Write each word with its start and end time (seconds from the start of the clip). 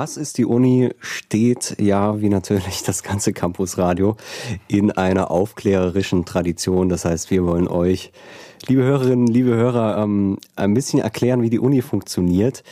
Was 0.00 0.16
ist 0.16 0.38
die 0.38 0.44
Uni? 0.44 0.90
Steht 1.00 1.74
ja, 1.80 2.20
wie 2.20 2.28
natürlich 2.28 2.84
das 2.84 3.02
ganze 3.02 3.32
Campus 3.32 3.78
Radio, 3.78 4.16
in 4.68 4.92
einer 4.92 5.32
aufklärerischen 5.32 6.24
Tradition. 6.24 6.88
Das 6.88 7.04
heißt, 7.04 7.32
wir 7.32 7.44
wollen 7.44 7.66
euch, 7.66 8.12
liebe 8.68 8.84
Hörerinnen, 8.84 9.26
liebe 9.26 9.56
Hörer, 9.56 9.98
ähm, 10.00 10.38
ein 10.54 10.72
bisschen 10.72 11.00
erklären, 11.00 11.42
wie 11.42 11.50
die 11.50 11.58
Uni 11.58 11.82
funktioniert. 11.82 12.62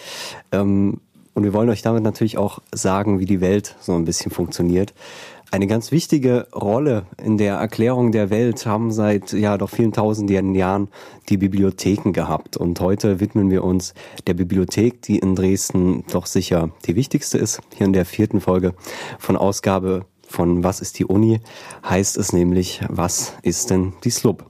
Ähm, 0.52 1.00
und 1.34 1.42
wir 1.42 1.52
wollen 1.52 1.68
euch 1.68 1.82
damit 1.82 2.04
natürlich 2.04 2.38
auch 2.38 2.60
sagen, 2.72 3.18
wie 3.18 3.26
die 3.26 3.40
Welt 3.40 3.74
so 3.80 3.96
ein 3.96 4.04
bisschen 4.04 4.30
funktioniert. 4.30 4.94
Eine 5.52 5.68
ganz 5.68 5.92
wichtige 5.92 6.48
Rolle 6.52 7.06
in 7.22 7.38
der 7.38 7.54
Erklärung 7.54 8.10
der 8.10 8.30
Welt 8.30 8.66
haben 8.66 8.90
seit 8.90 9.32
ja 9.32 9.56
doch 9.56 9.70
vielen 9.70 9.92
tausenden 9.92 10.54
Jahren 10.54 10.88
die 11.28 11.36
Bibliotheken 11.36 12.12
gehabt. 12.12 12.56
Und 12.56 12.80
heute 12.80 13.20
widmen 13.20 13.48
wir 13.50 13.62
uns 13.62 13.94
der 14.26 14.34
Bibliothek, 14.34 15.02
die 15.02 15.18
in 15.18 15.36
Dresden 15.36 16.04
doch 16.10 16.26
sicher 16.26 16.70
die 16.86 16.96
wichtigste 16.96 17.38
ist. 17.38 17.60
Hier 17.76 17.86
in 17.86 17.92
der 17.92 18.04
vierten 18.04 18.40
Folge 18.40 18.74
von 19.18 19.36
Ausgabe 19.36 20.04
von 20.28 20.64
Was 20.64 20.80
ist 20.80 20.98
die 20.98 21.04
Uni 21.04 21.40
heißt 21.88 22.16
es 22.16 22.32
nämlich, 22.32 22.80
was 22.88 23.34
ist 23.42 23.70
denn 23.70 23.92
die 24.02 24.10
SLUB? 24.10 24.44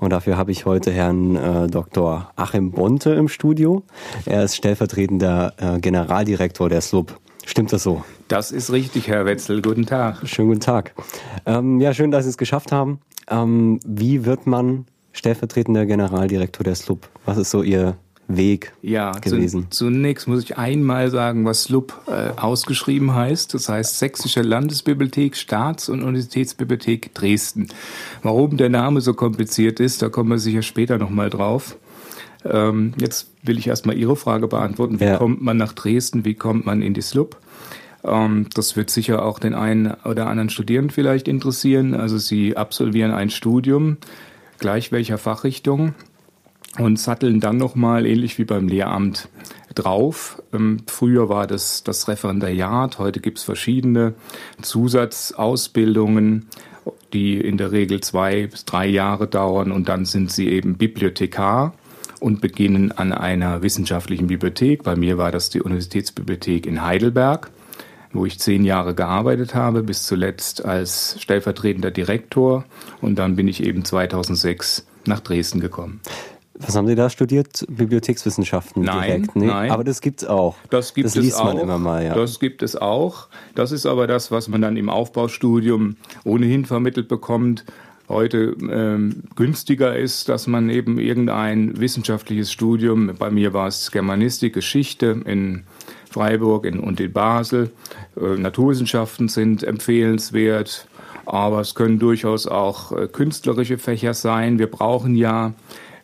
Und 0.00 0.10
dafür 0.10 0.36
habe 0.36 0.50
ich 0.50 0.66
heute 0.66 0.90
Herrn 0.90 1.36
äh, 1.36 1.66
Dr. 1.68 2.30
Achim 2.36 2.72
Bonte 2.72 3.10
im 3.10 3.28
Studio. 3.28 3.84
Er 4.26 4.42
ist 4.42 4.56
stellvertretender 4.56 5.54
äh, 5.56 5.80
Generaldirektor 5.80 6.68
der 6.68 6.80
SLUB. 6.80 7.16
Stimmt 7.44 7.72
das 7.72 7.82
so? 7.82 8.04
Das 8.28 8.52
ist 8.52 8.72
richtig, 8.72 9.08
Herr 9.08 9.26
Wetzel. 9.26 9.62
Guten 9.62 9.86
Tag. 9.86 10.26
Schönen 10.26 10.48
guten 10.48 10.60
Tag. 10.60 10.94
Ähm, 11.44 11.80
ja, 11.80 11.92
schön, 11.92 12.10
dass 12.10 12.24
Sie 12.24 12.30
es 12.30 12.38
geschafft 12.38 12.72
haben. 12.72 13.00
Ähm, 13.28 13.80
wie 13.84 14.24
wird 14.24 14.46
man 14.46 14.86
stellvertretender 15.12 15.86
Generaldirektor 15.86 16.64
der 16.64 16.74
SLUB? 16.74 17.08
Was 17.24 17.38
ist 17.38 17.50
so 17.50 17.62
Ihr 17.62 17.96
Weg 18.28 18.72
ja, 18.82 19.12
gewesen? 19.12 19.66
Zu, 19.70 19.86
zunächst 19.86 20.28
muss 20.28 20.44
ich 20.44 20.56
einmal 20.56 21.10
sagen, 21.10 21.44
was 21.44 21.64
SLUB 21.64 21.92
äh, 22.06 22.40
ausgeschrieben 22.40 23.14
heißt. 23.14 23.52
Das 23.54 23.68
heißt 23.68 23.98
Sächsische 23.98 24.42
Landesbibliothek, 24.42 25.36
Staats- 25.36 25.88
und 25.88 26.02
Universitätsbibliothek 26.02 27.14
Dresden. 27.14 27.68
Warum 28.22 28.56
der 28.56 28.68
Name 28.68 29.00
so 29.00 29.14
kompliziert 29.14 29.80
ist, 29.80 30.02
da 30.02 30.08
kommen 30.08 30.30
wir 30.30 30.38
sicher 30.38 30.62
später 30.62 30.98
nochmal 30.98 31.30
drauf. 31.30 31.76
Ähm, 32.44 32.94
jetzt 32.98 33.30
will 33.42 33.58
ich 33.58 33.66
erstmal 33.66 33.96
Ihre 33.96 34.16
Frage 34.16 34.48
beantworten. 34.48 35.00
Wie 35.00 35.04
ja. 35.04 35.16
kommt 35.16 35.42
man 35.42 35.56
nach 35.56 35.72
Dresden? 35.72 36.24
Wie 36.24 36.34
kommt 36.34 36.66
man 36.66 36.82
in 36.82 36.94
die 36.94 37.02
SLUB? 37.02 37.36
Ähm, 38.04 38.48
das 38.54 38.76
wird 38.76 38.90
sicher 38.90 39.24
auch 39.24 39.38
den 39.38 39.54
einen 39.54 39.94
oder 40.04 40.26
anderen 40.26 40.50
Studierenden 40.50 40.90
vielleicht 40.90 41.28
interessieren. 41.28 41.94
Also 41.94 42.18
Sie 42.18 42.56
absolvieren 42.56 43.12
ein 43.12 43.30
Studium, 43.30 43.98
gleich 44.58 44.92
welcher 44.92 45.18
Fachrichtung, 45.18 45.94
und 46.78 46.98
satteln 46.98 47.40
dann 47.40 47.58
nochmal, 47.58 48.06
ähnlich 48.06 48.38
wie 48.38 48.44
beim 48.44 48.66
Lehramt, 48.66 49.28
drauf. 49.74 50.42
Ähm, 50.52 50.78
früher 50.86 51.28
war 51.28 51.46
das 51.46 51.82
das 51.82 52.08
Referendariat, 52.08 52.98
heute 52.98 53.20
gibt 53.20 53.38
es 53.38 53.44
verschiedene 53.44 54.14
Zusatzausbildungen, 54.60 56.46
die 57.12 57.38
in 57.40 57.56
der 57.56 57.72
Regel 57.72 58.00
zwei 58.00 58.46
bis 58.46 58.64
drei 58.64 58.86
Jahre 58.86 59.26
dauern 59.26 59.72
und 59.72 59.88
dann 59.88 60.04
sind 60.04 60.30
sie 60.30 60.48
eben 60.48 60.76
Bibliothekar 60.76 61.74
und 62.22 62.40
beginnen 62.40 62.92
an 62.92 63.12
einer 63.12 63.62
wissenschaftlichen 63.62 64.28
Bibliothek. 64.28 64.84
Bei 64.84 64.94
mir 64.94 65.18
war 65.18 65.32
das 65.32 65.50
die 65.50 65.60
Universitätsbibliothek 65.60 66.66
in 66.66 66.82
Heidelberg, 66.82 67.50
wo 68.12 68.24
ich 68.24 68.38
zehn 68.38 68.64
Jahre 68.64 68.94
gearbeitet 68.94 69.54
habe, 69.54 69.82
bis 69.82 70.04
zuletzt 70.04 70.64
als 70.64 71.16
stellvertretender 71.20 71.90
Direktor. 71.90 72.64
Und 73.00 73.16
dann 73.16 73.34
bin 73.34 73.48
ich 73.48 73.64
eben 73.64 73.84
2006 73.84 74.86
nach 75.04 75.20
Dresden 75.20 75.60
gekommen. 75.60 76.00
Was 76.54 76.76
haben 76.76 76.86
Sie 76.86 76.94
da 76.94 77.10
studiert? 77.10 77.66
Bibliothekswissenschaften 77.68 78.84
nein, 78.84 79.02
direkt? 79.02 79.36
Nee, 79.36 79.46
nein. 79.46 79.70
Aber 79.72 79.82
das 79.82 80.00
gibt's 80.00 80.24
auch. 80.24 80.54
Das 80.70 80.94
gibt 80.94 81.06
das 81.06 81.16
es 81.16 81.22
liest 81.22 81.40
auch. 81.40 81.46
man 81.46 81.58
immer 81.58 81.78
mal, 81.78 82.04
ja. 82.04 82.14
Das 82.14 82.38
gibt 82.38 82.62
es 82.62 82.76
auch. 82.76 83.26
Das 83.56 83.72
ist 83.72 83.84
aber 83.84 84.06
das, 84.06 84.30
was 84.30 84.46
man 84.46 84.62
dann 84.62 84.76
im 84.76 84.88
Aufbaustudium 84.88 85.96
ohnehin 86.24 86.66
vermittelt 86.66 87.08
bekommt 87.08 87.64
heute 88.12 88.56
ähm, 88.70 89.24
günstiger 89.34 89.96
ist, 89.96 90.28
dass 90.28 90.46
man 90.46 90.70
eben 90.70 90.98
irgendein 90.98 91.80
wissenschaftliches 91.80 92.52
Studium, 92.52 93.14
bei 93.18 93.30
mir 93.30 93.52
war 93.52 93.66
es 93.66 93.90
Germanistik, 93.90 94.54
Geschichte 94.54 95.20
in 95.24 95.64
Freiburg 96.10 96.66
in, 96.66 96.78
und 96.78 97.00
in 97.00 97.12
Basel, 97.12 97.70
äh, 98.16 98.38
Naturwissenschaften 98.38 99.28
sind 99.28 99.64
empfehlenswert, 99.64 100.86
aber 101.26 101.60
es 101.60 101.74
können 101.74 101.98
durchaus 101.98 102.46
auch 102.46 102.92
äh, 102.92 103.08
künstlerische 103.08 103.78
Fächer 103.78 104.14
sein. 104.14 104.58
Wir 104.58 104.68
brauchen 104.68 105.16
ja 105.16 105.54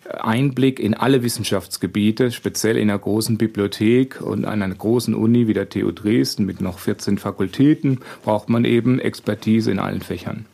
Einblick 0.09 0.81
in 0.81 0.95
alle 0.95 1.23
Wissenschaftsgebiete, 1.23 2.31
speziell 2.31 2.77
in 2.77 2.89
einer 2.89 2.99
großen 2.99 3.37
Bibliothek 3.37 4.21
und 4.21 4.45
einer 4.47 4.69
großen 4.69 5.15
Uni 5.15 5.49
wie 5.49 5.55
der 5.55 5.69
TU 5.69 5.93
Dresden 5.93 6.47
mit 6.47 6.61
noch 6.61 6.79
14 6.79 7.19
Fakultäten 7.19 8.01
braucht 8.25 8.49
man 8.49 8.65
eben 8.65 8.99
Expertise 8.99 9.71
in 9.71 9.79
allen 9.79 10.01
Fächern. 10.01 10.47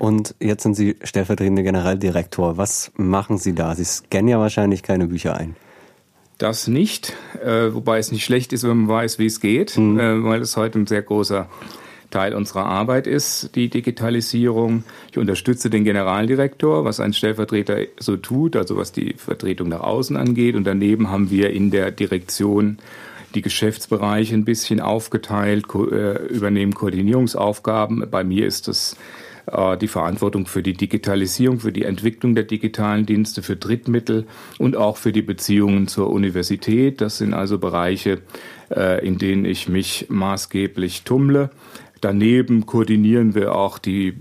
Und 0.00 0.34
jetzt 0.40 0.62
sind 0.62 0.74
Sie 0.74 0.96
stellvertretender 1.02 1.62
Generaldirektor. 1.62 2.56
Was 2.56 2.90
machen 2.96 3.36
Sie 3.36 3.54
da? 3.54 3.74
Sie 3.74 3.84
scannen 3.84 4.28
ja 4.28 4.40
wahrscheinlich 4.40 4.82
keine 4.82 5.06
Bücher 5.06 5.36
ein. 5.36 5.56
Das 6.38 6.68
nicht, 6.68 7.12
äh, 7.44 7.74
wobei 7.74 7.98
es 7.98 8.10
nicht 8.10 8.24
schlecht 8.24 8.54
ist, 8.54 8.62
wenn 8.62 8.78
man 8.78 8.88
weiß, 8.88 9.18
wie 9.18 9.26
es 9.26 9.40
geht, 9.40 9.76
mhm. 9.76 10.00
äh, 10.00 10.24
weil 10.24 10.40
es 10.40 10.56
heute 10.56 10.78
ein 10.78 10.86
sehr 10.86 11.02
großer 11.02 11.50
Teil 12.08 12.34
unserer 12.34 12.64
Arbeit 12.64 13.06
ist, 13.06 13.54
die 13.56 13.68
Digitalisierung. 13.68 14.84
Ich 15.10 15.18
unterstütze 15.18 15.68
den 15.68 15.84
Generaldirektor, 15.84 16.86
was 16.86 16.98
ein 16.98 17.12
Stellvertreter 17.12 17.80
so 17.98 18.16
tut, 18.16 18.56
also 18.56 18.78
was 18.78 18.92
die 18.92 19.12
Vertretung 19.18 19.68
nach 19.68 19.80
außen 19.80 20.16
angeht. 20.16 20.56
Und 20.56 20.64
daneben 20.64 21.10
haben 21.10 21.30
wir 21.30 21.50
in 21.50 21.70
der 21.70 21.90
Direktion 21.90 22.78
die 23.34 23.42
Geschäftsbereiche 23.42 24.34
ein 24.34 24.46
bisschen 24.46 24.80
aufgeteilt, 24.80 25.68
ko 25.68 25.84
äh, 25.90 26.26
übernehmen 26.28 26.72
Koordinierungsaufgaben. 26.72 28.08
Bei 28.10 28.24
mir 28.24 28.46
ist 28.46 28.66
das 28.66 28.96
die 29.80 29.88
Verantwortung 29.88 30.46
für 30.46 30.62
die 30.62 30.74
Digitalisierung, 30.74 31.60
für 31.60 31.72
die 31.72 31.84
Entwicklung 31.84 32.34
der 32.34 32.44
digitalen 32.44 33.06
Dienste, 33.06 33.42
für 33.42 33.56
Drittmittel 33.56 34.26
und 34.58 34.76
auch 34.76 34.96
für 34.96 35.12
die 35.12 35.22
Beziehungen 35.22 35.88
zur 35.88 36.10
Universität. 36.10 37.00
Das 37.00 37.18
sind 37.18 37.34
also 37.34 37.58
Bereiche, 37.58 38.20
äh, 38.70 39.04
in 39.06 39.18
denen 39.18 39.44
ich 39.44 39.68
mich 39.68 40.06
maßgeblich 40.08 41.02
tummle. 41.02 41.50
Daneben 42.00 42.66
koordinieren 42.66 43.34
wir 43.34 43.54
auch 43.54 43.78
die 43.78 44.14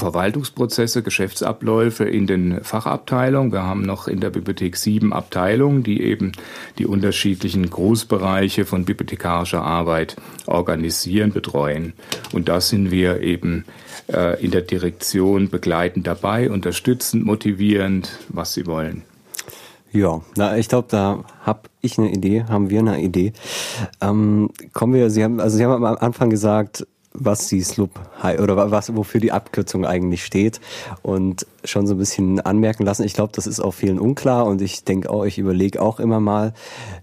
Verwaltungsprozesse, 0.00 1.02
Geschäftsabläufe 1.02 2.04
in 2.04 2.26
den 2.26 2.64
Fachabteilungen. 2.64 3.52
Wir 3.52 3.62
haben 3.62 3.82
noch 3.82 4.08
in 4.08 4.20
der 4.20 4.30
Bibliothek 4.30 4.76
sieben 4.76 5.12
Abteilungen, 5.12 5.82
die 5.82 6.02
eben 6.02 6.32
die 6.78 6.86
unterschiedlichen 6.86 7.70
Großbereiche 7.70 8.64
von 8.64 8.84
bibliothekarischer 8.84 9.62
Arbeit 9.62 10.16
organisieren, 10.46 11.32
betreuen. 11.32 11.92
Und 12.32 12.48
da 12.48 12.60
sind 12.60 12.90
wir 12.90 13.20
eben 13.20 13.64
äh, 14.12 14.42
in 14.42 14.50
der 14.50 14.62
Direktion 14.62 15.48
begleitend 15.50 16.06
dabei, 16.06 16.50
unterstützend, 16.50 17.24
motivierend, 17.24 18.18
was 18.28 18.54
sie 18.54 18.66
wollen. 18.66 19.02
Ja, 19.92 20.20
na, 20.36 20.56
ich 20.56 20.68
glaube, 20.68 20.86
da 20.90 21.24
habe 21.42 21.62
ich 21.80 21.98
eine 21.98 22.12
Idee, 22.12 22.44
haben 22.44 22.70
wir 22.70 22.78
eine 22.78 23.00
Idee. 23.02 23.32
Ähm, 24.00 24.50
kommen 24.72 24.94
wir, 24.94 25.10
Sie 25.10 25.24
haben, 25.24 25.40
also 25.40 25.56
Sie 25.56 25.64
haben 25.64 25.84
am 25.84 25.96
Anfang 25.96 26.30
gesagt, 26.30 26.86
was 27.12 27.48
die 27.48 27.60
SLUB 27.60 27.90
oder 28.40 28.70
was, 28.70 28.94
wofür 28.94 29.20
die 29.20 29.32
Abkürzung 29.32 29.84
eigentlich 29.84 30.24
steht 30.24 30.60
und 31.02 31.44
schon 31.64 31.86
so 31.86 31.94
ein 31.94 31.98
bisschen 31.98 32.40
anmerken 32.40 32.84
lassen. 32.84 33.02
Ich 33.02 33.14
glaube, 33.14 33.32
das 33.34 33.46
ist 33.46 33.60
auch 33.60 33.72
vielen 33.72 33.98
unklar 33.98 34.46
und 34.46 34.62
ich 34.62 34.84
denke 34.84 35.10
auch, 35.10 35.24
ich 35.24 35.38
überlege 35.38 35.82
auch 35.82 35.98
immer 35.98 36.20
mal. 36.20 36.54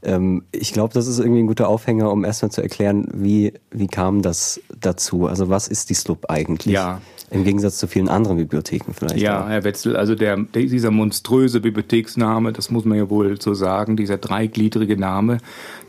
Ähm, 0.03 0.43
ich 0.51 0.71
glaube, 0.71 0.93
das 0.93 1.07
ist 1.07 1.19
irgendwie 1.19 1.41
ein 1.41 1.47
guter 1.47 1.67
Aufhänger, 1.67 2.09
um 2.11 2.23
erstmal 2.23 2.51
zu 2.51 2.61
erklären, 2.61 3.07
wie, 3.13 3.53
wie 3.69 3.87
kam 3.87 4.21
das 4.21 4.61
dazu? 4.79 5.27
Also 5.27 5.49
was 5.49 5.67
ist 5.67 5.89
die 5.89 5.93
SLUB 5.93 6.29
eigentlich? 6.29 6.73
Ja. 6.73 7.01
Im 7.29 7.43
Gegensatz 7.43 7.77
zu 7.77 7.87
vielen 7.87 8.07
anderen 8.07 8.37
Bibliotheken 8.37 8.93
vielleicht. 8.93 9.17
Ja, 9.17 9.43
auch. 9.43 9.49
Herr 9.49 9.65
Wetzel, 9.65 9.97
also 9.97 10.15
der, 10.15 10.37
dieser 10.37 10.91
monströse 10.91 11.59
Bibliotheksname, 11.59 12.53
das 12.53 12.71
muss 12.71 12.85
man 12.85 12.97
ja 12.97 13.09
wohl 13.09 13.41
so 13.41 13.53
sagen, 13.53 13.97
dieser 13.97 14.17
dreigliedrige 14.17 14.95
Name, 14.95 15.39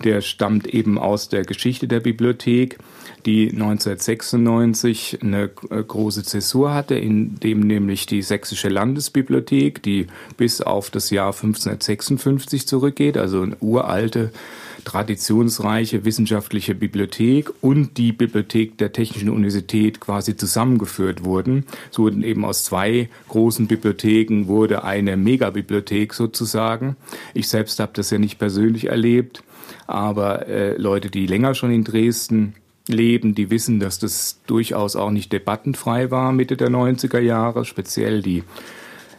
der 0.02 0.20
stammt 0.20 0.66
eben 0.66 0.98
aus 0.98 1.28
der 1.28 1.44
Geschichte 1.44 1.87
der 1.87 2.00
Bibliothek 2.00 2.78
die 3.26 3.50
1996 3.50 5.18
eine 5.22 5.50
äh, 5.70 5.82
große 5.82 6.22
Zäsur 6.22 6.74
hatte, 6.74 6.94
in 6.94 7.38
dem 7.40 7.60
nämlich 7.60 8.06
die 8.06 8.22
Sächsische 8.22 8.68
Landesbibliothek, 8.68 9.82
die 9.82 10.06
bis 10.36 10.60
auf 10.60 10.90
das 10.90 11.10
Jahr 11.10 11.32
1556 11.32 12.66
zurückgeht, 12.66 13.16
also 13.16 13.42
eine 13.42 13.56
uralte 13.60 14.32
traditionsreiche 14.88 16.06
wissenschaftliche 16.06 16.74
Bibliothek 16.74 17.50
und 17.60 17.98
die 17.98 18.12
Bibliothek 18.12 18.78
der 18.78 18.92
Technischen 18.92 19.28
Universität 19.28 20.00
quasi 20.00 20.34
zusammengeführt 20.36 21.24
wurden. 21.24 21.66
So 21.90 22.04
wurden 22.04 22.22
eben 22.22 22.44
aus 22.44 22.64
zwei 22.64 23.10
großen 23.28 23.66
Bibliotheken 23.66 24.46
wurde 24.46 24.84
eine 24.84 25.18
Megabibliothek 25.18 26.14
sozusagen. 26.14 26.96
Ich 27.34 27.48
selbst 27.48 27.80
habe 27.80 27.92
das 27.94 28.10
ja 28.10 28.18
nicht 28.18 28.38
persönlich 28.38 28.86
erlebt, 28.86 29.42
aber 29.86 30.46
äh, 30.46 30.76
Leute, 30.78 31.10
die 31.10 31.26
länger 31.26 31.54
schon 31.54 31.70
in 31.70 31.84
Dresden 31.84 32.54
leben, 32.88 33.35
die 33.35 33.50
wissen, 33.50 33.81
dass 33.81 33.99
das 33.99 34.40
durchaus 34.46 34.96
auch 34.96 35.11
nicht 35.11 35.32
debattenfrei 35.32 36.11
war 36.11 36.32
Mitte 36.32 36.56
der 36.56 36.70
90er 36.70 37.20
Jahre, 37.20 37.64
speziell 37.64 38.23
die 38.23 38.43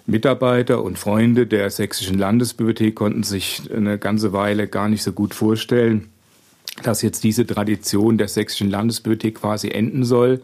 Mitarbeiter 0.09 0.83
und 0.83 0.97
Freunde 0.97 1.45
der 1.45 1.69
Sächsischen 1.69 2.17
Landesbibliothek 2.17 2.95
konnten 2.95 3.23
sich 3.23 3.61
eine 3.71 3.99
ganze 3.99 4.33
Weile 4.33 4.67
gar 4.67 4.89
nicht 4.89 5.03
so 5.03 5.11
gut 5.11 5.35
vorstellen, 5.35 6.09
dass 6.83 7.03
jetzt 7.03 7.23
diese 7.23 7.45
Tradition 7.45 8.17
der 8.17 8.27
Sächsischen 8.27 8.71
Landesbibliothek 8.71 9.35
quasi 9.35 9.69
enden 9.69 10.03
soll. 10.03 10.41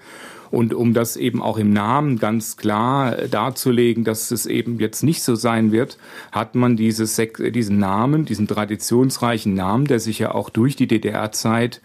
Und 0.51 0.73
um 0.73 0.93
das 0.93 1.17
eben 1.17 1.41
auch 1.41 1.57
im 1.57 1.73
Namen 1.73 2.19
ganz 2.19 2.55
klar 2.55 3.13
darzulegen, 3.29 4.03
dass 4.03 4.31
es 4.31 4.45
eben 4.45 4.79
jetzt 4.79 5.03
nicht 5.03 5.23
so 5.23 5.35
sein 5.35 5.71
wird, 5.71 5.97
hat 6.31 6.55
man 6.55 6.77
dieses, 6.77 7.19
diesen 7.39 7.79
Namen, 7.79 8.25
diesen 8.25 8.47
traditionsreichen 8.47 9.53
Namen, 9.53 9.85
der 9.85 9.99
sich 9.99 10.19
ja 10.19 10.33
auch 10.33 10.49
durch 10.49 10.75
die 10.75 10.87
DDR-Zeit 10.87 11.81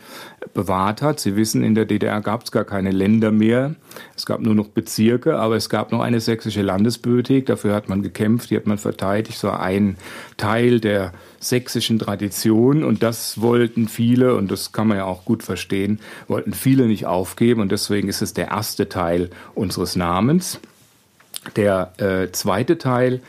bewahrt 0.55 1.03
hat. 1.03 1.21
Sie 1.21 1.37
wissen, 1.37 1.63
in 1.63 1.75
der 1.75 1.85
DDR 1.85 2.21
gab 2.21 2.45
es 2.45 2.53
gar 2.53 2.65
keine 2.65 2.91
Länder 2.91 3.31
mehr. 3.31 3.75
Es 4.17 4.27
gab 4.27 4.41
nur 4.41 4.55
noch 4.55 4.69
Bezirke, 4.69 5.39
aber 5.39 5.57
es 5.57 5.69
gab 5.69 5.93
noch 5.93 6.01
eine 6.01 6.21
sächsische 6.21 6.63
Landesbibliothek. 6.63 7.47
Dafür 7.47 7.75
hat 7.75 7.89
man 7.89 8.03
gekämpft, 8.03 8.51
die 8.51 8.57
hat 8.57 8.67
man 8.67 8.79
verteidigt. 8.79 9.39
So 9.39 9.51
ein 9.51 9.97
Teil 10.37 10.81
der 10.81 11.13
sächsischen 11.41 11.99
Tradition 11.99 12.85
und 12.85 13.03
das 13.03 13.41
wollten 13.41 13.89
viele, 13.89 14.35
und 14.35 14.51
das 14.51 14.73
kann 14.73 14.89
man 14.89 14.99
ja 14.99 15.05
auch 15.05 15.25
gut 15.25 15.43
verstehen, 15.43 16.01
wollten 16.29 16.53
viele 16.53 16.87
nicht 16.87 17.07
aufgeben 17.07 17.61
und 17.61 17.73
deswegen 17.73 18.09
ist 18.09 18.21
es 18.21 18.35
der 18.35 18.49
erste 18.49 18.89
Teil 18.89 19.31
unseres 19.55 19.97
Namens. 19.97 20.61
Der 21.57 21.93
äh, 21.99 22.31
zweite 22.33 22.77
Teil, 22.77 23.21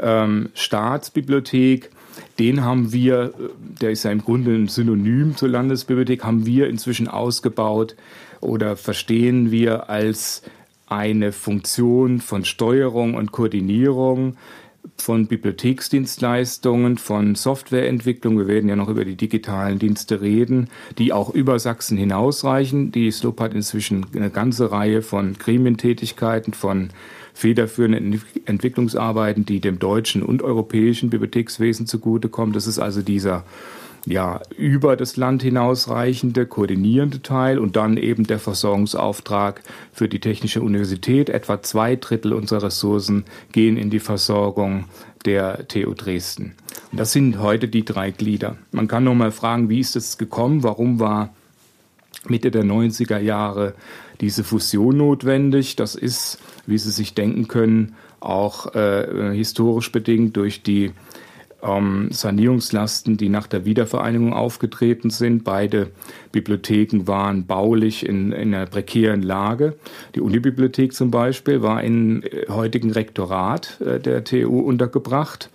ähm, 0.00 0.48
Staatsbibliothek, 0.54 1.90
den 2.40 2.64
haben 2.64 2.92
wir, 2.92 3.34
der 3.80 3.90
ist 3.90 4.02
ja 4.04 4.10
im 4.10 4.24
Grunde 4.24 4.54
ein 4.54 4.66
Synonym 4.66 5.36
zur 5.36 5.50
Landesbibliothek, 5.50 6.24
haben 6.24 6.46
wir 6.46 6.68
inzwischen 6.68 7.06
ausgebaut 7.06 7.94
oder 8.40 8.76
verstehen 8.76 9.50
wir 9.50 9.90
als 9.90 10.42
eine 10.86 11.32
Funktion 11.32 12.20
von 12.20 12.46
Steuerung 12.46 13.14
und 13.14 13.30
Koordinierung 13.30 14.36
von 14.96 15.26
Bibliotheksdienstleistungen, 15.26 16.96
von 16.96 17.34
Softwareentwicklung. 17.34 18.38
Wir 18.38 18.48
werden 18.48 18.70
ja 18.70 18.76
noch 18.76 18.88
über 18.88 19.04
die 19.04 19.16
digitalen 19.16 19.78
Dienste 19.78 20.22
reden, 20.22 20.68
die 20.96 21.12
auch 21.12 21.34
über 21.34 21.58
Sachsen 21.58 21.98
hinausreichen. 21.98 22.90
Die 22.90 23.10
SLOP 23.10 23.40
hat 23.40 23.52
inzwischen 23.52 24.06
eine 24.16 24.30
ganze 24.30 24.72
Reihe 24.72 25.02
von 25.02 25.34
Gremientätigkeiten, 25.34 26.54
von 26.54 26.88
federführenden 27.40 28.20
Entwicklungsarbeiten, 28.44 29.46
die 29.46 29.60
dem 29.60 29.78
deutschen 29.78 30.22
und 30.22 30.42
europäischen 30.42 31.08
Bibliothekswesen 31.08 31.86
zugutekommen. 31.86 32.52
Das 32.52 32.66
ist 32.66 32.78
also 32.78 33.00
dieser 33.00 33.44
ja, 34.06 34.40
über 34.56 34.96
das 34.96 35.16
Land 35.16 35.42
hinausreichende, 35.42 36.46
koordinierende 36.46 37.22
Teil 37.22 37.58
und 37.58 37.76
dann 37.76 37.96
eben 37.96 38.24
der 38.24 38.38
Versorgungsauftrag 38.38 39.62
für 39.92 40.08
die 40.08 40.20
Technische 40.20 40.60
Universität. 40.62 41.30
Etwa 41.30 41.62
zwei 41.62 41.96
Drittel 41.96 42.32
unserer 42.32 42.64
Ressourcen 42.64 43.24
gehen 43.52 43.76
in 43.76 43.90
die 43.90 44.00
Versorgung 44.00 44.84
der 45.24 45.66
TU 45.68 45.94
Dresden. 45.94 46.54
Und 46.92 47.00
das 47.00 47.12
sind 47.12 47.38
heute 47.38 47.68
die 47.68 47.84
drei 47.84 48.10
Glieder. 48.10 48.56
Man 48.72 48.88
kann 48.88 49.04
noch 49.04 49.14
mal 49.14 49.32
fragen, 49.32 49.68
wie 49.68 49.80
ist 49.80 49.96
es 49.96 50.18
gekommen? 50.18 50.62
Warum 50.62 50.98
war 50.98 51.34
Mitte 52.28 52.50
der 52.50 52.64
90er 52.64 53.18
Jahre 53.18 53.74
diese 54.20 54.44
Fusion 54.44 54.96
notwendig? 54.96 55.76
Das 55.76 55.94
ist, 55.94 56.38
wie 56.66 56.78
Sie 56.78 56.90
sich 56.90 57.14
denken 57.14 57.48
können, 57.48 57.94
auch 58.20 58.74
äh, 58.74 59.34
historisch 59.34 59.90
bedingt 59.92 60.36
durch 60.36 60.62
die 60.62 60.92
ähm, 61.62 62.08
Sanierungslasten, 62.10 63.16
die 63.16 63.28
nach 63.28 63.46
der 63.46 63.64
Wiedervereinigung 63.64 64.32
aufgetreten 64.32 65.10
sind. 65.10 65.44
Beide 65.44 65.90
Bibliotheken 66.32 67.06
waren 67.06 67.46
baulich 67.46 68.06
in, 68.06 68.32
in 68.32 68.54
einer 68.54 68.66
prekären 68.66 69.22
Lage. 69.22 69.74
Die 70.14 70.20
Unibibliothek 70.20 70.92
zum 70.92 71.10
Beispiel 71.10 71.62
war 71.62 71.82
im 71.82 72.22
äh, 72.22 72.46
heutigen 72.48 72.90
Rektorat 72.90 73.80
äh, 73.80 74.00
der 74.00 74.24
TU 74.24 74.60
untergebracht 74.60 75.50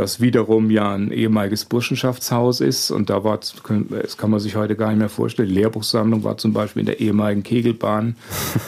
das 0.00 0.20
wiederum 0.20 0.70
ja 0.70 0.94
ein 0.94 1.12
ehemaliges 1.12 1.66
Burschenschaftshaus 1.66 2.60
ist. 2.60 2.90
Und 2.90 3.10
da 3.10 3.22
war, 3.22 3.38
das 3.38 4.16
kann 4.16 4.30
man 4.30 4.40
sich 4.40 4.56
heute 4.56 4.74
gar 4.74 4.88
nicht 4.88 4.98
mehr 4.98 5.10
vorstellen, 5.10 5.48
die 5.48 5.54
Lehrbuchsammlung 5.54 6.24
war 6.24 6.38
zum 6.38 6.54
Beispiel 6.54 6.80
in 6.80 6.86
der 6.86 7.00
ehemaligen 7.00 7.42
Kegelbahn 7.42 8.16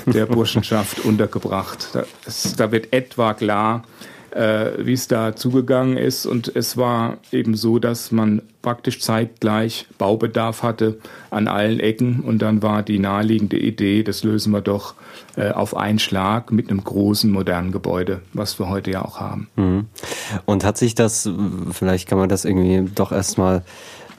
der 0.04 0.26
Burschenschaft 0.36 1.04
untergebracht. 1.04 1.88
Da, 1.94 2.04
es, 2.26 2.54
da 2.56 2.70
wird 2.70 2.92
etwa 2.92 3.32
klar, 3.32 3.84
äh, 4.32 4.72
wie 4.78 4.94
es 4.94 5.08
da 5.08 5.36
zugegangen 5.36 5.96
ist. 5.96 6.26
Und 6.26 6.54
es 6.54 6.76
war 6.76 7.18
eben 7.30 7.54
so, 7.54 7.78
dass 7.78 8.12
man 8.12 8.42
praktisch 8.62 9.00
zeitgleich 9.00 9.86
Baubedarf 9.98 10.62
hatte 10.62 10.98
an 11.30 11.48
allen 11.48 11.80
Ecken. 11.80 12.20
Und 12.20 12.40
dann 12.40 12.62
war 12.62 12.82
die 12.82 12.98
naheliegende 12.98 13.58
Idee, 13.58 14.02
das 14.02 14.24
lösen 14.24 14.52
wir 14.52 14.60
doch 14.60 14.94
äh, 15.36 15.50
auf 15.50 15.76
einen 15.76 15.98
Schlag 15.98 16.50
mit 16.52 16.70
einem 16.70 16.82
großen, 16.82 17.30
modernen 17.30 17.72
Gebäude, 17.72 18.22
was 18.32 18.58
wir 18.58 18.68
heute 18.68 18.90
ja 18.90 19.04
auch 19.04 19.20
haben. 19.20 19.48
Mhm. 19.56 19.86
Und 20.46 20.64
hat 20.64 20.78
sich 20.78 20.94
das, 20.94 21.28
vielleicht 21.70 22.08
kann 22.08 22.18
man 22.18 22.28
das 22.28 22.44
irgendwie 22.44 22.90
doch 22.94 23.12
erstmal 23.12 23.62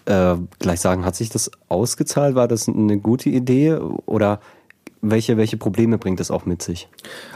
äh, 0.06 0.36
gleich 0.60 0.81
sagen, 0.81 1.06
hat 1.06 1.15
sich 1.15 1.30
das 1.30 1.50
ausgezahlt? 1.69 2.36
War 2.36 2.48
das 2.48 2.68
eine 2.68 2.98
gute 3.00 3.30
Idee 3.30 3.74
oder 4.06 4.39
welche, 5.03 5.35
welche 5.35 5.57
Probleme 5.57 5.97
bringt 5.97 6.19
das 6.19 6.31
auch 6.31 6.45
mit 6.45 6.61
sich? 6.61 6.88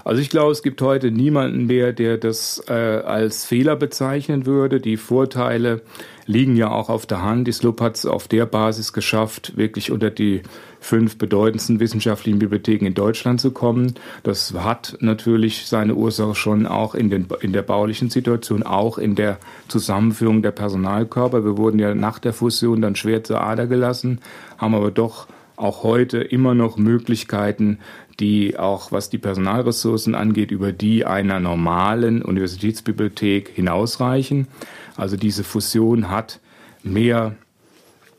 Also 0.06 0.22
ich 0.22 0.30
glaube, 0.30 0.54
es 0.54 0.64
gibt 0.64 0.82
heute 0.82 1.12
niemanden 1.12 1.66
mehr, 1.66 1.92
der 1.92 2.18
das 2.18 2.64
äh, 2.70 2.72
als 2.72 3.46
Fehler 3.46 3.76
bezeichnen 3.76 4.46
würde. 4.46 4.80
Die 4.80 4.96
Vorteile 4.96 5.82
liegen 6.26 6.56
ja 6.56 6.72
auch 6.72 6.90
auf 6.90 7.06
der 7.06 7.22
Hand. 7.22 7.48
Die 7.48 7.52
SLUB 7.52 7.82
hat 7.82 7.96
es 7.98 8.06
auf 8.06 8.30
der 8.30 8.46
Basis 8.46 8.94
geschafft, 8.94 9.58
wirklich 9.58 9.92
unter 9.92 10.10
die 10.10 10.44
fünf 10.80 11.18
bedeutendsten 11.18 11.82
wissenschaftlichen 11.82 12.40
Bibliotheken 12.40 12.86
in 12.86 12.94
Deutschland 12.94 13.42
zu 13.42 13.52
kommen. 13.52 13.96
Das 14.24 14.54
hat 14.54 14.98
natürlich 15.02 15.68
seine 15.68 15.96
Ursache 15.96 16.36
schon 16.36 16.66
auch 16.66 16.96
in, 16.96 17.10
den, 17.10 17.28
in 17.42 17.52
der 17.52 17.64
baulichen 17.64 18.10
Situation, 18.10 18.64
auch 18.64 18.98
in 18.98 19.16
der 19.16 19.40
Zusammenführung 19.68 20.42
der 20.42 20.52
Personalkörper. 20.52 21.44
Wir 21.44 21.58
wurden 21.58 21.80
ja 21.80 21.94
nach 21.94 22.20
der 22.20 22.32
Fusion 22.32 22.82
dann 22.82 22.96
schwer 22.96 23.26
zur 23.26 23.42
Ader 23.42 23.68
gelassen, 23.68 24.22
haben 24.58 24.74
aber 24.74 24.92
doch 24.92 25.28
auch 25.58 25.84
heute 25.84 26.20
immer 26.20 26.54
noch 26.54 26.78
Möglichkeiten, 26.78 27.80
die 28.20 28.58
auch 28.58 28.92
was 28.92 29.10
die 29.10 29.18
Personalressourcen 29.18 30.16
angeht, 30.16 30.52
über 30.52 30.72
die 30.72 31.06
einer 31.06 31.40
normalen 31.40 32.22
Universitätsbibliothek 32.22 33.50
hinausreichen. 33.50 34.48
Also 34.96 35.18
diese 35.18 35.44
Fusion 35.44 36.10
hat 36.10 36.40
mehr 36.84 37.36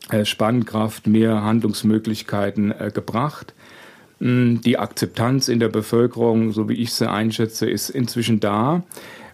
äh, 0.09 0.25
Spannkraft, 0.25 1.07
mehr 1.07 1.43
Handlungsmöglichkeiten 1.43 2.71
äh, 2.71 2.91
gebracht. 2.93 3.53
Hm, 4.19 4.61
die 4.61 4.77
Akzeptanz 4.77 5.47
in 5.47 5.59
der 5.59 5.69
Bevölkerung, 5.69 6.51
so 6.51 6.69
wie 6.69 6.73
ich 6.73 6.93
sie 6.93 7.09
einschätze, 7.09 7.69
ist 7.69 7.89
inzwischen 7.89 8.39
da. 8.39 8.83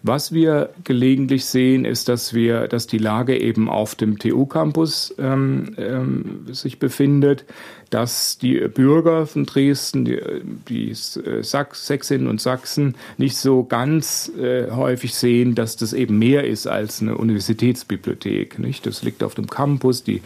Was 0.08 0.34
wir 0.34 0.70
gelegentlich 0.84 1.46
sehen, 1.46 1.84
ist, 1.84 2.10
dass 2.10 2.36
wir, 2.36 2.68
dass 2.68 2.86
die 2.86 3.00
Lage 3.00 3.40
eben 3.40 3.68
auf 3.70 3.96
dem 3.96 4.20
TU-Campus 4.20 5.16
ähm, 5.18 5.74
ähm, 5.80 6.46
sich 6.52 6.78
befindet, 6.78 7.46
dass 7.90 8.38
die 8.38 8.60
Bürger 8.68 9.28
von 9.28 9.46
Dresden, 9.46 10.06
die, 10.06 10.20
die 10.68 10.92
äh, 10.92 11.44
Sachs, 11.44 11.88
Sächsinnen 11.88 12.28
und 12.28 12.42
Sachsen, 12.42 12.96
nicht 13.18 13.38
so 13.38 13.64
ganz 13.64 14.32
äh, 14.40 14.72
häufig 14.72 15.16
sehen, 15.16 15.56
dass 15.56 15.78
das 15.78 15.94
eben 15.94 16.18
mehr 16.18 16.46
ist 16.46 16.68
als 16.68 17.02
eine 17.02 17.18
Universitätsbibliothek. 17.18 18.60
Nicht? 18.60 18.86
Das 18.86 19.04
liegt 19.04 19.24
auf 19.24 19.36
dem 19.36 19.48
Campus, 19.48 20.04
die 20.04 20.22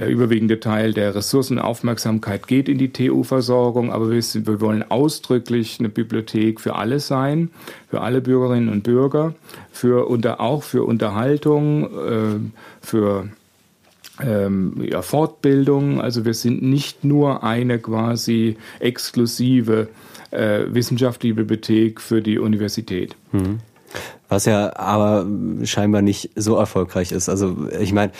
der 0.00 0.08
überwiegende 0.08 0.60
Teil 0.60 0.94
der 0.94 1.14
Ressourcenaufmerksamkeit 1.14 2.46
geht 2.46 2.70
in 2.70 2.78
die 2.78 2.90
TU-Versorgung, 2.90 3.92
aber 3.92 4.10
wir, 4.10 4.22
wir, 4.22 4.60
wollen 4.62 4.82
ausdrücklich 4.90 5.76
eine 5.78 5.90
Bibliothek 5.90 6.58
für 6.58 6.76
alle 6.76 7.00
sein, 7.00 7.50
für 7.90 8.00
alle 8.00 8.22
Bürgerinnen 8.22 8.70
und 8.70 8.82
Bürger, 8.82 9.34
für 9.70 10.08
unter, 10.08 10.40
auch 10.40 10.62
für 10.62 10.84
Unterhaltung, 10.84 11.84
äh, 11.84 12.50
für 12.80 13.28
ähm, 14.22 14.74
ja, 14.82 15.02
Fortbildung. 15.02 16.00
Also 16.00 16.24
wir 16.24 16.34
sind 16.34 16.62
nicht 16.62 17.04
nur 17.04 17.42
eine 17.42 17.78
quasi 17.78 18.56
exklusive 18.78 19.88
äh, 20.30 20.64
wissenschaftliche 20.68 21.34
Bibliothek 21.34 22.00
für 22.00 22.22
die 22.22 22.38
Universität. 22.38 23.16
Mhm. 23.32 23.60
Was 24.28 24.44
ja 24.44 24.76
aber 24.76 25.26
scheinbar 25.64 26.02
nicht 26.02 26.30
so 26.36 26.54
erfolgreich 26.56 27.10
ist. 27.10 27.28
Also 27.28 27.66
ich 27.80 27.92
meine, 27.92 28.12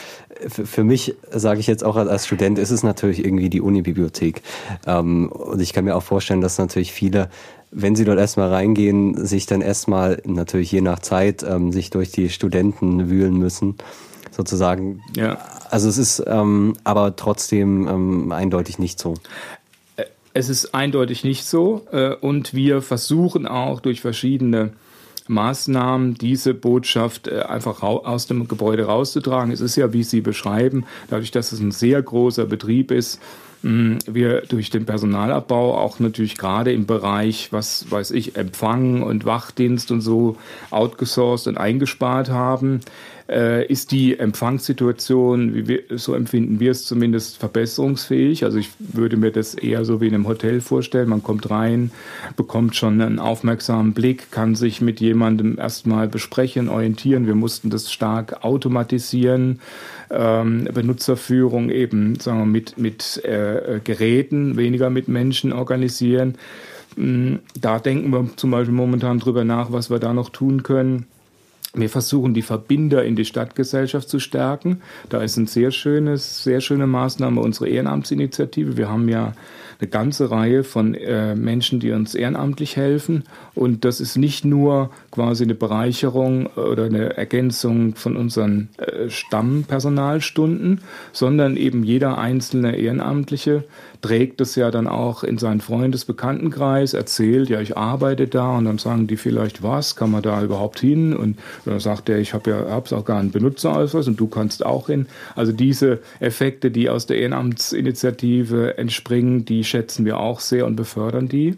für 0.49 0.83
mich, 0.83 1.15
sage 1.31 1.61
ich 1.61 1.69
jetzt 1.69 1.85
auch 1.85 1.95
als 1.95 2.27
Student, 2.27 2.59
ist 2.59 2.71
es 2.71 2.83
natürlich 2.83 3.25
irgendwie 3.25 3.49
die 3.49 3.61
Unibibliothek. 3.61 4.43
Ähm, 4.87 5.31
und 5.31 5.61
ich 5.61 5.73
kann 5.73 5.85
mir 5.85 5.95
auch 5.95 6.03
vorstellen, 6.03 6.41
dass 6.41 6.59
natürlich 6.59 6.93
viele, 6.93 7.31
wenn 7.71 7.95
sie 7.95 8.05
dort 8.05 8.19
erstmal 8.19 8.49
reingehen, 8.49 9.25
sich 9.25 9.47
dann 9.47 9.61
erstmal 9.61 10.21
natürlich 10.25 10.73
je 10.73 10.81
nach 10.81 10.99
Zeit 10.99 11.45
ähm, 11.45 11.71
sich 11.71 11.91
durch 11.91 12.11
die 12.11 12.29
Studenten 12.29 13.09
wühlen 13.09 13.39
müssen, 13.39 13.77
sozusagen. 14.31 15.03
Ja. 15.17 15.39
Also 15.71 15.89
es 15.89 15.99
ist 15.99 16.23
ähm, 16.27 16.75
aber 16.85 17.17
trotzdem 17.17 17.89
ähm, 17.89 18.33
eindeutig 18.33 18.79
nicht 18.79 18.99
so. 18.99 19.15
Es 20.33 20.49
ist 20.49 20.75
eindeutig 20.75 21.25
nicht 21.25 21.45
so. 21.45 21.87
Äh, 21.91 22.15
und 22.15 22.55
wir 22.55 22.83
versuchen 22.83 23.47
auch 23.47 23.81
durch 23.81 24.01
verschiedene 24.01 24.73
Maßnahmen, 25.31 26.15
diese 26.15 26.55
Botschaft 26.55 27.29
äh, 27.29 27.41
einfach 27.43 27.83
aus 27.83 28.27
dem 28.27 28.49
Gebäude 28.49 28.85
rauszutragen. 28.85 29.53
Es 29.53 29.61
ist 29.61 29.77
ja, 29.77 29.93
wie 29.93 30.03
Sie 30.03 30.21
beschreiben, 30.21 30.85
dadurch, 31.09 31.31
dass 31.31 31.53
es 31.53 31.61
ein 31.61 31.71
sehr 31.71 32.03
großer 32.03 32.47
Betrieb 32.47 32.91
ist, 32.91 33.21
mm, 33.63 33.99
wir 34.07 34.43
durch 34.43 34.71
den 34.71 34.87
Personalabbau 34.87 35.77
auch 35.79 36.01
natürlich 36.01 36.37
gerade 36.37 36.73
im 36.73 36.87
Bereich, 36.87 37.53
was 37.53 37.91
weiß 37.91 38.11
ich, 38.11 38.37
Empfang 38.37 39.03
und 39.03 39.25
Wachdienst 39.25 39.91
und 39.93 40.01
so 40.01 40.37
outgesourced 40.71 41.47
und 41.47 41.59
eingespart 41.59 42.31
haben 42.31 42.81
äh, 43.31 43.65
ist 43.67 43.93
die 43.93 44.19
Empfangssituation, 44.19 45.55
wie 45.55 45.69
wir, 45.69 45.83
so 45.91 46.15
empfinden 46.15 46.59
wir 46.59 46.73
es 46.73 46.85
zumindest, 46.85 47.39
verbesserungsfähig. 47.39 48.45
Also 48.45 48.59
ich 48.59 48.71
würde 48.79 49.17
mir 49.17 49.31
das 49.31 49.55
eher 49.55 49.85
so 49.85 50.01
wie 50.01 50.09
in 50.09 50.15
einem 50.15 50.27
Hotel 50.27 50.61
vorstellen. 50.61 51.09
Man 51.09 51.23
kommt 51.23 51.49
rein, 51.49 51.93
bekommt 52.37 52.75
schon 52.75 53.01
einen 53.01 53.21
aufmerksamen 53.21 53.93
Blick, 53.93 54.33
kann 54.33 54.57
sich 54.57 54.81
mit 54.81 55.01
jemandem 55.01 55.59
erstmal 55.59 56.09
besprechen, 56.09 56.69
orientieren. 56.69 57.27
Wir 57.27 57.37
mussten 57.37 57.71
das 57.71 57.93
stark 57.93 58.45
automatisieren. 58.45 59.61
Ähm, 60.11 60.69
Benutzerführung 60.75 61.71
eben 61.71 62.19
sagen 62.19 62.41
wir, 62.41 62.47
mit, 62.47 62.79
mit 62.79 63.25
äh, 63.25 63.81
Geräten, 63.85 64.57
weniger 64.57 64.91
mit 64.91 65.07
Menschen 65.07 65.53
organisieren. 65.53 66.35
Mm, 66.97 67.37
da 67.61 67.79
denken 67.79 68.11
wir 68.11 68.29
zum 68.35 68.51
Beispiel 68.51 68.75
momentan 68.75 69.21
drüber 69.21 69.45
nach, 69.45 69.71
was 69.71 69.89
wir 69.89 70.01
da 70.01 70.13
noch 70.13 70.31
tun 70.31 70.65
können. 70.65 71.07
Wir 71.73 71.89
versuchen, 71.89 72.35
die 72.35 72.43
Verbinder 72.43 73.05
in 73.05 73.15
die 73.15 73.25
Stadtgesellschaft 73.25 74.09
zu 74.09 74.19
stärken. 74.19 74.83
Da 75.09 75.23
ist 75.23 75.39
eine 75.39 75.47
sehr 75.47 75.71
schönes, 75.71 76.43
sehr 76.43 76.61
schöne 76.61 76.89
Maßnahme 76.89 77.41
unsere 77.41 77.69
Ehrenamtsinitiative. 77.69 78.77
Wir 78.77 78.89
haben 78.89 79.09
ja 79.09 79.35
eine 79.81 79.89
ganze 79.89 80.31
Reihe 80.31 80.65
von 80.65 80.95
äh, 80.95 81.35
Menschen, 81.35 81.81
die 81.81 81.93
uns 81.93 82.15
ehrenamtlich 82.15 82.77
helfen. 82.77 83.25
Und 83.55 83.85
das 83.85 84.01
ist 84.01 84.17
nicht 84.17 84.45
nur 84.45 84.91
quasi 85.11 85.45
eine 85.45 85.55
Bereicherung 85.55 86.47
oder 86.47 86.85
eine 86.85 87.17
Ergänzung 87.17 87.95
von 87.95 88.17
unseren 88.17 88.69
äh, 88.77 89.09
Stammpersonalstunden, 89.09 90.81
sondern 91.13 91.57
eben 91.57 91.85
jeder 91.85 92.19
einzelne 92.19 92.77
Ehrenamtliche 92.77 93.65
trägt 94.01 94.41
es 94.41 94.55
ja 94.55 94.71
dann 94.71 94.87
auch 94.87 95.23
in 95.25 95.39
seinen 95.39 95.61
Freundesbekanntenkreis, 95.61 96.95
erzählt, 96.95 97.49
ja, 97.49 97.61
ich 97.61 97.77
arbeite 97.77 98.27
da 98.27 98.57
und 98.57 98.65
dann 98.65 98.79
sagen 98.79 99.07
die 99.07 99.17
vielleicht, 99.17 99.63
was, 99.63 99.97
kann 99.97 100.11
man 100.11 100.23
da 100.23 100.43
überhaupt 100.43 100.81
hin? 100.81 101.15
Und 101.15 101.39
dann 101.65 101.81
sagt 101.81 102.09
er, 102.09 102.19
ich 102.19 102.33
habe 102.33 102.51
ja 102.51 102.71
hab's 102.71 102.93
auch 102.93 103.05
gar 103.05 103.19
einen 103.19 103.31
Benutzerausweis 103.31 104.09
und 104.09 104.19
du 104.19 104.27
kannst 104.27 104.65
auch 104.65 104.87
hin. 104.87 105.07
Also 105.35 105.53
diese 105.53 106.01
Effekte, 106.21 106.71
die 106.71 106.89
aus 106.89 107.07
der 107.07 107.19
Ehrenamtsinitiative 107.19 108.79
entspringen, 108.79 109.45
die 109.45 109.65
schätzen 109.65 110.05
wir 110.05 110.19
auch 110.19 110.41
sehr 110.41 110.67
und 110.67 110.77
befördern 110.77 111.29
die. 111.29 111.57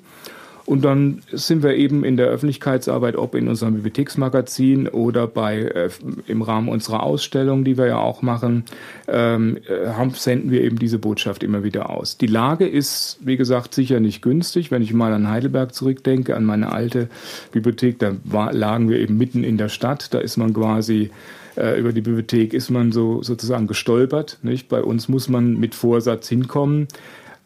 Und 0.73 0.87
dann 0.87 1.21
sind 1.31 1.63
wir 1.63 1.75
eben 1.75 2.03
in 2.03 2.17
der 2.17 2.29
Öffentlichkeitsarbeit, 2.29 3.17
ob 3.17 3.35
in 3.35 3.47
unserem 3.47 3.75
Bibliotheksmagazin 3.75 4.89
oder 4.89 5.27
bei, 5.27 5.59
äh, 5.59 5.91
im 6.27 6.41
Rahmen 6.41 6.71
unserer 6.71 7.03
Ausstellung, 7.03 7.63
die 7.63 7.77
wir 7.77 7.89
ja 7.89 7.99
auch 7.99 8.23
machen, 8.23 8.65
ähm, 9.07 9.59
äh, 9.69 10.09
senden 10.15 10.51
wir 10.51 10.63
eben 10.63 10.79
diese 10.79 10.99
Botschaft 10.99 11.43
immer 11.43 11.63
wieder 11.63 11.91
aus. 11.91 12.17
Die 12.17 12.27
Lage 12.27 12.67
ist, 12.67 13.19
wie 13.21 13.37
gesagt, 13.37 13.75
sicher 13.75 14.01
nicht 14.01 14.23
günstig. 14.23 14.71
Wenn 14.71 14.81
ich 14.81 14.95
mal 14.95 15.13
an 15.13 15.29
Heidelberg 15.29 15.75
zurückdenke, 15.75 16.37
an 16.37 16.47
meine 16.47 16.73
alte 16.73 17.11
Bibliothek, 17.51 17.99
da 17.99 18.13
war, 18.25 18.55
lagen 18.55 18.89
wir 18.89 18.99
eben 18.99 19.19
mitten 19.19 19.45
in 19.45 19.59
der 19.59 19.69
Stadt. 19.69 20.15
Da 20.15 20.21
ist 20.21 20.39
man 20.39 20.55
quasi 20.55 21.11
äh, 21.55 21.79
über 21.79 21.93
die 21.93 22.01
Bibliothek 22.01 22.55
ist 22.55 22.71
man 22.71 22.93
so 22.93 23.23
sozusagen 23.23 23.67
gestolpert. 23.67 24.39
Nicht? 24.41 24.71
Bei 24.71 24.83
uns 24.83 25.11
muss 25.11 25.29
man 25.29 25.61
mit 25.61 25.75
Vorsatz 25.75 26.31
hinkommen. 26.31 26.89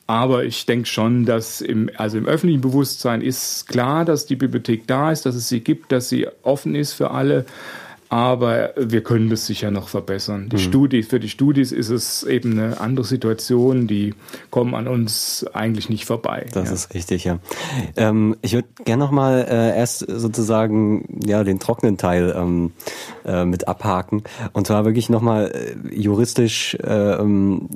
Aber 0.07 0.45
ich 0.45 0.67
denke 0.67 0.87
schon, 0.87 1.25
dass 1.25 1.61
im, 1.61 1.91
also 1.97 2.17
im 2.17 2.27
öffentlichen 2.27 2.61
Bewusstsein 2.61 3.23
ist 3.23 3.67
klar, 3.67 4.05
dass 4.05 4.27
die 4.27 4.37
Bibliothek 4.37 4.87
da 4.87 5.11
ist, 5.11 5.27
dass 5.27 5.35
es 5.35 5.49
sie 5.49 5.61
gibt, 5.61 5.91
dass 5.91 6.09
sie 6.09 6.29
offen 6.43 6.77
ist 6.77 6.93
für 6.93 7.11
alle. 7.11 7.45
Aber 8.09 8.71
wir 8.77 9.03
können 9.03 9.31
das 9.31 9.47
sicher 9.47 9.71
noch 9.71 9.89
verbessern. 9.89 10.49
Die 10.49 10.57
mhm. 10.57 10.61
Studie, 10.61 11.03
für 11.03 11.19
die 11.19 11.29
Studis 11.29 11.73
ist 11.73 11.91
es 11.91 12.23
eben 12.23 12.53
eine 12.53 12.81
andere 12.81 13.05
Situation, 13.05 13.89
die 13.89 14.15
kommen 14.51 14.75
an 14.75 14.87
uns 14.87 15.45
eigentlich 15.53 15.89
nicht 15.89 16.07
vorbei. 16.07 16.47
Das 16.53 16.69
ja. 16.69 16.75
ist 16.75 16.95
richtig, 16.95 17.25
ja. 17.25 17.39
Ähm, 17.97 18.37
ich 18.43 18.53
würde 18.53 18.69
gerne 18.85 19.03
nochmal 19.03 19.47
äh, 19.49 19.77
erst 19.77 20.07
sozusagen 20.09 21.21
ja 21.27 21.43
den 21.43 21.59
trockenen 21.59 21.99
Teil 21.99 22.33
ähm, 22.37 22.73
äh, 23.25 23.45
mit 23.45 23.67
abhaken. 23.67 24.23
Und 24.53 24.69
zwar 24.69 24.85
wirklich 24.85 25.09
nochmal 25.09 25.51
äh, 25.53 25.95
juristisch, 25.95 26.77
äh, 26.77 27.15
ähm, 27.15 27.69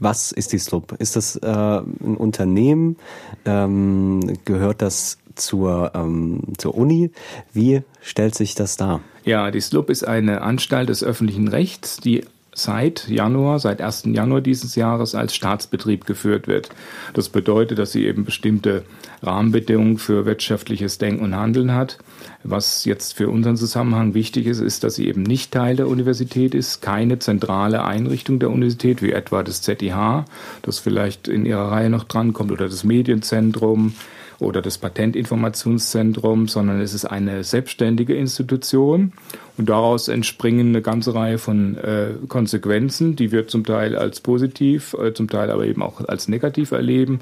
was 0.00 0.32
ist 0.32 0.52
die 0.52 0.58
SLUB? 0.58 0.96
Ist 0.98 1.14
das 1.14 1.36
äh, 1.36 1.46
ein 1.46 2.16
Unternehmen? 2.16 2.96
Ähm, 3.44 4.38
gehört 4.44 4.82
das 4.82 5.18
zur, 5.36 5.92
ähm, 5.94 6.42
zur 6.58 6.76
Uni? 6.76 7.12
Wie 7.52 7.82
stellt 8.00 8.34
sich 8.34 8.54
das 8.54 8.76
dar? 8.76 9.00
Ja, 9.26 9.50
die 9.50 9.60
SLUB 9.60 9.90
ist 9.90 10.06
eine 10.06 10.42
Anstalt 10.42 10.88
des 10.88 11.02
öffentlichen 11.02 11.48
Rechts, 11.48 11.96
die 11.96 12.22
seit 12.54 13.08
Januar, 13.08 13.58
seit 13.58 13.82
1. 13.82 14.04
Januar 14.12 14.40
dieses 14.40 14.76
Jahres 14.76 15.16
als 15.16 15.34
Staatsbetrieb 15.34 16.06
geführt 16.06 16.46
wird. 16.46 16.70
Das 17.12 17.28
bedeutet, 17.28 17.80
dass 17.80 17.90
sie 17.90 18.06
eben 18.06 18.24
bestimmte 18.24 18.84
Rahmenbedingungen 19.24 19.98
für 19.98 20.26
wirtschaftliches 20.26 20.98
Denken 20.98 21.24
und 21.24 21.34
Handeln 21.34 21.74
hat. 21.74 21.98
Was 22.44 22.84
jetzt 22.84 23.14
für 23.14 23.28
unseren 23.28 23.56
Zusammenhang 23.56 24.14
wichtig 24.14 24.46
ist, 24.46 24.60
ist, 24.60 24.84
dass 24.84 24.94
sie 24.94 25.08
eben 25.08 25.24
nicht 25.24 25.50
Teil 25.50 25.74
der 25.74 25.88
Universität 25.88 26.54
ist, 26.54 26.80
keine 26.80 27.18
zentrale 27.18 27.84
Einrichtung 27.84 28.38
der 28.38 28.50
Universität, 28.50 29.02
wie 29.02 29.10
etwa 29.10 29.42
das 29.42 29.60
ZIH, 29.60 30.24
das 30.62 30.78
vielleicht 30.78 31.26
in 31.26 31.46
ihrer 31.46 31.72
Reihe 31.72 31.90
noch 31.90 32.04
drankommt, 32.04 32.52
oder 32.52 32.68
das 32.68 32.84
Medienzentrum, 32.84 33.94
oder 34.38 34.62
das 34.62 34.78
Patentinformationszentrum, 34.78 36.48
sondern 36.48 36.80
es 36.80 36.94
ist 36.94 37.04
eine 37.04 37.42
selbstständige 37.44 38.14
Institution 38.14 39.12
und 39.56 39.68
daraus 39.68 40.08
entspringen 40.08 40.68
eine 40.68 40.82
ganze 40.82 41.14
Reihe 41.14 41.38
von 41.38 41.76
äh, 41.78 42.10
Konsequenzen, 42.28 43.16
die 43.16 43.32
wir 43.32 43.48
zum 43.48 43.64
Teil 43.64 43.96
als 43.96 44.20
positiv, 44.20 44.94
äh, 44.94 45.14
zum 45.14 45.28
Teil 45.30 45.50
aber 45.50 45.64
eben 45.64 45.82
auch 45.82 46.06
als 46.06 46.28
negativ 46.28 46.72
erleben. 46.72 47.20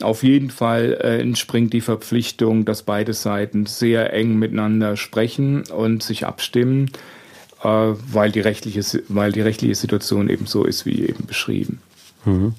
Auf 0.00 0.22
jeden 0.22 0.50
Fall 0.50 0.98
äh, 1.00 1.20
entspringt 1.20 1.72
die 1.72 1.80
Verpflichtung, 1.80 2.64
dass 2.64 2.82
beide 2.82 3.12
Seiten 3.12 3.66
sehr 3.66 4.12
eng 4.12 4.38
miteinander 4.38 4.96
sprechen 4.96 5.64
und 5.74 6.02
sich 6.02 6.26
abstimmen, 6.26 6.90
äh, 7.62 7.68
weil, 7.68 8.32
die 8.32 8.40
rechtliche, 8.40 8.82
weil 9.08 9.32
die 9.32 9.40
rechtliche 9.40 9.74
Situation 9.74 10.28
eben 10.28 10.46
so 10.46 10.64
ist, 10.64 10.86
wie 10.86 11.06
eben 11.06 11.26
beschrieben. 11.26 11.80
Mhm. 12.24 12.54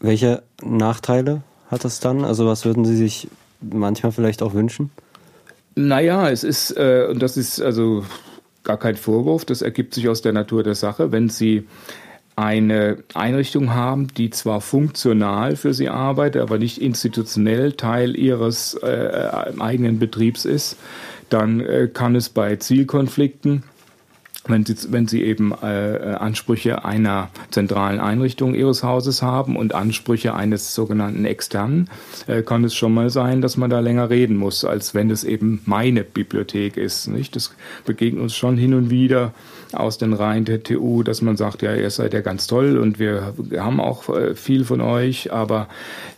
Welche 0.00 0.42
Nachteile 0.62 1.42
hat 1.70 1.84
das 1.84 2.00
dann? 2.00 2.24
Also 2.24 2.46
was 2.46 2.64
würden 2.64 2.84
Sie 2.84 2.96
sich 2.96 3.28
manchmal 3.60 4.12
vielleicht 4.12 4.42
auch 4.42 4.54
wünschen? 4.54 4.90
Naja, 5.74 6.28
es 6.28 6.44
ist, 6.44 6.76
äh, 6.76 7.06
und 7.08 7.22
das 7.22 7.36
ist 7.36 7.60
also 7.60 8.04
gar 8.64 8.76
kein 8.76 8.96
Vorwurf, 8.96 9.44
das 9.44 9.62
ergibt 9.62 9.94
sich 9.94 10.08
aus 10.08 10.20
der 10.20 10.32
Natur 10.32 10.62
der 10.62 10.74
Sache, 10.74 11.12
wenn 11.12 11.28
Sie 11.28 11.66
eine 12.36 12.98
Einrichtung 13.14 13.74
haben, 13.74 14.08
die 14.08 14.30
zwar 14.30 14.60
funktional 14.60 15.56
für 15.56 15.74
Sie 15.74 15.88
arbeitet, 15.88 16.42
aber 16.42 16.58
nicht 16.58 16.80
institutionell 16.80 17.72
Teil 17.72 18.16
Ihres 18.16 18.74
äh, 18.74 19.52
eigenen 19.58 19.98
Betriebs 19.98 20.44
ist, 20.44 20.76
dann 21.28 21.60
äh, 21.60 21.88
kann 21.92 22.16
es 22.16 22.28
bei 22.28 22.56
Zielkonflikten 22.56 23.62
wenn 24.46 24.64
Sie, 24.64 24.74
wenn 24.90 25.06
Sie 25.06 25.22
eben 25.22 25.52
äh, 25.62 26.16
Ansprüche 26.18 26.84
einer 26.84 27.28
zentralen 27.50 28.00
Einrichtung 28.00 28.54
Ihres 28.54 28.82
Hauses 28.82 29.22
haben 29.22 29.56
und 29.56 29.74
Ansprüche 29.74 30.34
eines 30.34 30.74
sogenannten 30.74 31.24
externen, 31.24 31.88
äh, 32.26 32.42
kann 32.42 32.64
es 32.64 32.74
schon 32.74 32.94
mal 32.94 33.10
sein, 33.10 33.42
dass 33.42 33.56
man 33.56 33.70
da 33.70 33.80
länger 33.80 34.10
reden 34.10 34.36
muss, 34.36 34.64
als 34.64 34.94
wenn 34.94 35.10
es 35.10 35.24
eben 35.24 35.60
meine 35.66 36.04
Bibliothek 36.04 36.76
ist. 36.76 37.08
Nicht? 37.08 37.36
Das 37.36 37.54
begegnet 37.84 38.22
uns 38.22 38.34
schon 38.34 38.56
hin 38.56 38.74
und 38.74 38.90
wieder 38.90 39.32
aus 39.72 39.98
den 39.98 40.12
Reihen 40.12 40.44
der 40.44 40.62
TU, 40.62 41.02
dass 41.02 41.22
man 41.22 41.36
sagt, 41.36 41.62
ja, 41.62 41.74
ihr 41.74 41.90
seid 41.90 42.14
ja 42.14 42.20
ganz 42.20 42.46
toll 42.46 42.78
und 42.78 42.98
wir 42.98 43.34
haben 43.56 43.80
auch 43.80 44.08
äh, 44.08 44.34
viel 44.34 44.64
von 44.64 44.80
euch, 44.80 45.32
aber 45.32 45.68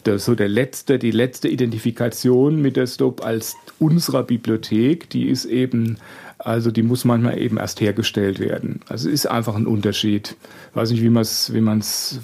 das, 0.05 0.25
so 0.25 0.35
der 0.35 0.49
letzte, 0.49 0.99
die 0.99 1.11
letzte 1.11 1.49
Identifikation 1.49 2.61
mit 2.61 2.77
der 2.77 2.87
Stop 2.87 3.25
als 3.25 3.57
unserer 3.79 4.23
Bibliothek, 4.23 5.11
die 5.11 5.29
ist 5.29 5.45
eben 5.45 5.99
also 6.45 6.73
die 6.73 6.83
muss 6.83 7.05
manchmal 7.05 7.39
eben 7.39 7.57
erst 7.57 7.81
hergestellt 7.81 8.41
werden. 8.41 8.81
Also 8.89 9.09
es 9.09 9.15
ist 9.15 9.27
einfach 9.27 9.55
ein 9.55 9.67
Unterschied. 9.67 10.37
Ich 10.71 10.77
weiß 10.77 10.91
nicht, 10.91 11.03
wie 11.03 11.09
man 11.09 11.23
es 11.23 11.55
wie 11.55 11.61
man's, 11.61 12.21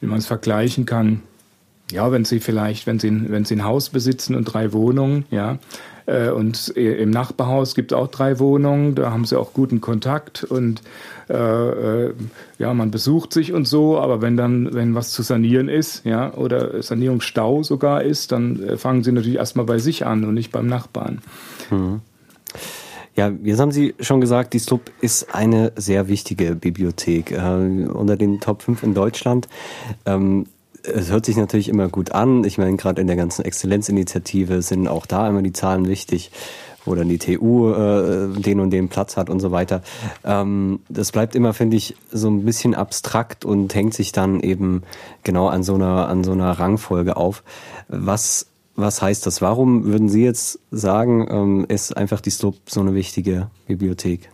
wie 0.00 0.06
man's 0.06 0.26
vergleichen 0.26 0.84
kann. 0.84 1.22
Ja, 1.90 2.12
wenn 2.12 2.24
Sie 2.24 2.40
vielleicht, 2.40 2.86
wenn 2.86 2.98
Sie, 2.98 3.30
wenn 3.30 3.44
Sie 3.44 3.56
ein 3.56 3.64
Haus 3.64 3.90
besitzen 3.90 4.34
und 4.34 4.44
drei 4.44 4.72
Wohnungen, 4.72 5.24
ja, 5.30 5.58
und 6.30 6.68
im 6.68 7.10
Nachbarhaus 7.10 7.74
gibt 7.74 7.92
es 7.92 7.98
auch 7.98 8.08
drei 8.08 8.38
Wohnungen, 8.38 8.94
da 8.94 9.10
haben 9.10 9.24
Sie 9.24 9.38
auch 9.38 9.52
guten 9.52 9.80
Kontakt 9.80 10.44
und 10.44 10.82
äh, 11.28 11.36
äh, 12.06 12.14
ja, 12.58 12.74
man 12.74 12.90
besucht 12.90 13.32
sich 13.32 13.52
und 13.52 13.66
so, 13.66 13.98
aber 13.98 14.20
wenn 14.20 14.36
dann, 14.36 14.74
wenn 14.74 14.94
was 14.94 15.10
zu 15.10 15.22
sanieren 15.22 15.68
ist, 15.68 16.04
ja, 16.04 16.34
oder 16.34 16.82
Sanierungsstau 16.82 17.62
sogar 17.62 18.02
ist, 18.02 18.32
dann 18.32 18.62
äh, 18.62 18.76
fangen 18.76 19.02
Sie 19.02 19.12
natürlich 19.12 19.38
erstmal 19.38 19.66
bei 19.66 19.78
sich 19.78 20.04
an 20.04 20.24
und 20.24 20.34
nicht 20.34 20.52
beim 20.52 20.66
Nachbarn. 20.66 21.22
Mhm. 21.70 22.00
Ja, 23.14 23.30
jetzt 23.42 23.60
haben 23.60 23.72
Sie 23.72 23.94
schon 24.00 24.20
gesagt, 24.20 24.54
die 24.54 24.58
SLUB 24.58 24.90
ist 25.00 25.34
eine 25.34 25.72
sehr 25.76 26.08
wichtige 26.08 26.54
Bibliothek 26.54 27.32
äh, 27.32 27.86
unter 27.86 28.16
den 28.16 28.40
Top 28.40 28.62
5 28.62 28.82
in 28.82 28.94
Deutschland. 28.94 29.48
Ähm, 30.06 30.46
es 30.82 31.10
hört 31.10 31.26
sich 31.26 31.36
natürlich 31.36 31.68
immer 31.68 31.88
gut 31.88 32.12
an. 32.12 32.44
Ich 32.44 32.58
meine, 32.58 32.76
gerade 32.76 33.00
in 33.00 33.06
der 33.06 33.16
ganzen 33.16 33.44
Exzellenzinitiative 33.44 34.62
sind 34.62 34.88
auch 34.88 35.06
da 35.06 35.28
immer 35.28 35.42
die 35.42 35.52
Zahlen 35.52 35.88
wichtig. 35.88 36.30
wo 36.84 36.96
dann 36.96 37.08
die 37.08 37.18
TU 37.18 37.72
äh, 37.72 38.28
den 38.40 38.58
und 38.58 38.70
den 38.70 38.88
Platz 38.88 39.16
hat 39.16 39.30
und 39.30 39.38
so 39.38 39.52
weiter. 39.52 39.82
Ähm, 40.24 40.80
das 40.88 41.12
bleibt 41.12 41.36
immer, 41.36 41.54
finde 41.54 41.76
ich, 41.76 41.94
so 42.10 42.28
ein 42.28 42.44
bisschen 42.44 42.74
abstrakt 42.74 43.44
und 43.44 43.72
hängt 43.72 43.94
sich 43.94 44.10
dann 44.10 44.40
eben 44.40 44.82
genau 45.22 45.46
an 45.46 45.62
so 45.62 45.76
einer, 45.76 46.08
an 46.08 46.24
so 46.24 46.32
einer 46.32 46.50
Rangfolge 46.50 47.16
auf. 47.16 47.44
Was, 47.86 48.46
was 48.74 49.00
heißt 49.00 49.26
das? 49.26 49.40
Warum 49.40 49.84
würden 49.84 50.08
Sie 50.08 50.24
jetzt 50.24 50.58
sagen, 50.72 51.28
ähm, 51.30 51.66
ist 51.68 51.96
einfach 51.96 52.20
die 52.20 52.30
SLUB 52.30 52.56
so 52.66 52.80
eine 52.80 52.94
wichtige 52.94 53.48
Bibliothek? 53.68 54.31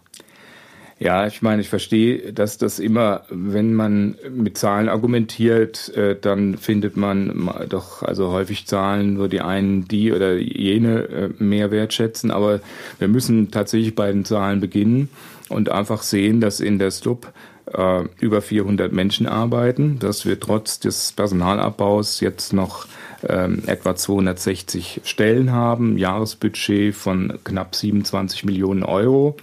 Ja, 1.00 1.28
ich 1.28 1.42
meine, 1.42 1.62
ich 1.62 1.68
verstehe, 1.68 2.32
dass 2.32 2.58
das 2.58 2.80
immer, 2.80 3.22
wenn 3.30 3.72
man 3.72 4.16
mit 4.30 4.58
Zahlen 4.58 4.88
argumentiert, 4.88 5.94
äh, 5.96 6.16
dann 6.20 6.56
findet 6.58 6.96
man 6.96 7.48
doch 7.68 8.02
also 8.02 8.32
häufig 8.32 8.66
Zahlen, 8.66 9.20
wo 9.20 9.28
die 9.28 9.40
einen 9.40 9.86
die 9.86 10.12
oder 10.12 10.34
jene 10.34 11.02
äh, 11.04 11.30
mehr 11.38 11.70
wertschätzen. 11.70 12.32
Aber 12.32 12.60
wir 12.98 13.06
müssen 13.06 13.52
tatsächlich 13.52 13.94
bei 13.94 14.10
den 14.10 14.24
Zahlen 14.24 14.60
beginnen 14.60 15.08
und 15.48 15.70
einfach 15.70 16.02
sehen, 16.02 16.40
dass 16.40 16.58
in 16.58 16.80
der 16.80 16.90
SLUB 16.90 17.28
äh, 17.72 18.02
über 18.18 18.42
400 18.42 18.92
Menschen 18.92 19.26
arbeiten, 19.26 20.00
dass 20.00 20.26
wir 20.26 20.40
trotz 20.40 20.80
des 20.80 21.12
Personalabbaus 21.12 22.18
jetzt 22.20 22.52
noch 22.52 22.86
ähm, 23.28 23.62
etwa 23.66 23.94
260 23.94 25.02
Stellen 25.04 25.52
haben, 25.52 25.96
Jahresbudget 25.96 26.94
von 26.94 27.38
knapp 27.44 27.76
27 27.76 28.44
Millionen 28.44 28.82
Euro. 28.82 29.36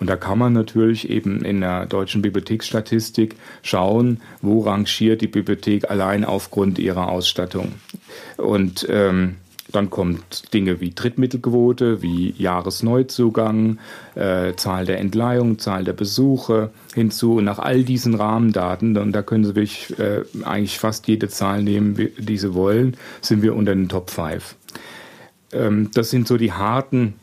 Und 0.00 0.08
da 0.08 0.16
kann 0.16 0.38
man 0.38 0.54
natürlich 0.54 1.10
eben 1.10 1.44
in 1.44 1.60
der 1.60 1.86
deutschen 1.86 2.22
Bibliotheksstatistik 2.22 3.36
schauen, 3.62 4.20
wo 4.40 4.60
rangiert 4.62 5.20
die 5.20 5.28
Bibliothek 5.28 5.90
allein 5.90 6.24
aufgrund 6.24 6.78
ihrer 6.78 7.08
Ausstattung. 7.08 7.74
Und 8.38 8.86
ähm, 8.90 9.36
dann 9.72 9.90
kommt 9.90 10.52
Dinge 10.52 10.80
wie 10.80 10.90
Drittmittelquote, 10.90 12.02
wie 12.02 12.34
Jahresneuzugang, 12.36 13.78
äh, 14.14 14.54
Zahl 14.56 14.86
der 14.86 14.98
Entleihungen, 14.98 15.58
Zahl 15.58 15.84
der 15.84 15.92
Besuche 15.92 16.70
hinzu. 16.94 17.36
Und 17.36 17.44
nach 17.44 17.58
all 17.58 17.84
diesen 17.84 18.14
Rahmendaten, 18.14 18.96
und 18.96 19.12
da 19.12 19.22
können 19.22 19.44
Sie 19.44 19.54
wirklich 19.54 19.98
äh, 19.98 20.22
eigentlich 20.44 20.78
fast 20.78 21.06
jede 21.08 21.28
Zahl 21.28 21.62
nehmen, 21.62 22.08
die 22.18 22.38
Sie 22.38 22.54
wollen, 22.54 22.96
sind 23.20 23.42
wir 23.42 23.54
unter 23.54 23.74
den 23.74 23.88
Top 23.88 24.10
5. 24.10 24.56
Ähm, 25.52 25.90
das 25.94 26.10
sind 26.10 26.26
so 26.26 26.36
die 26.36 26.52
harten 26.52 27.14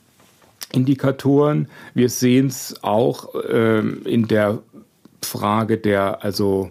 Indikatoren. 0.74 1.68
Wir 1.94 2.10
sehen 2.10 2.48
es 2.48 2.76
auch 2.84 3.34
ähm, 3.50 4.02
in 4.06 4.28
der 4.28 4.60
Frage 5.24 5.78
der 5.78 6.24
also 6.24 6.70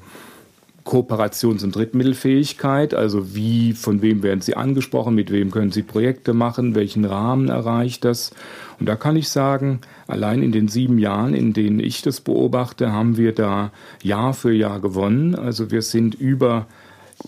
Kooperations- 0.87 1.65
und 1.65 1.75
Drittmittelfähigkeit, 1.75 2.95
also 2.95 3.35
wie, 3.35 3.73
von 3.73 4.03
wem 4.03 4.23
werden 4.23 4.41
Sie 4.41 4.57
angesprochen, 4.57 5.17
mit 5.17 5.33
wem 5.33 5.51
können 5.51 5.73
Sie 5.73 5.83
Projekte 5.83 6.33
machen, 6.33 6.77
welchen 6.77 7.05
Rahmen 7.05 7.49
erreicht 7.49 8.05
das. 8.05 8.31
Und 8.79 8.89
da 8.89 8.95
kann 8.95 9.17
ich 9.17 9.29
sagen, 9.29 9.81
allein 10.07 10.43
in 10.43 10.53
den 10.53 10.69
sieben 10.69 10.99
Jahren, 10.99 11.35
in 11.35 11.53
denen 11.53 11.81
ich 11.81 12.03
das 12.03 12.21
beobachte, 12.21 12.93
haben 12.93 13.17
wir 13.17 13.35
da 13.35 13.73
Jahr 14.03 14.33
für 14.33 14.53
Jahr 14.53 14.81
gewonnen. 14.81 15.35
Also 15.35 15.73
wir 15.73 15.83
sind 15.83 16.15
über 16.15 16.67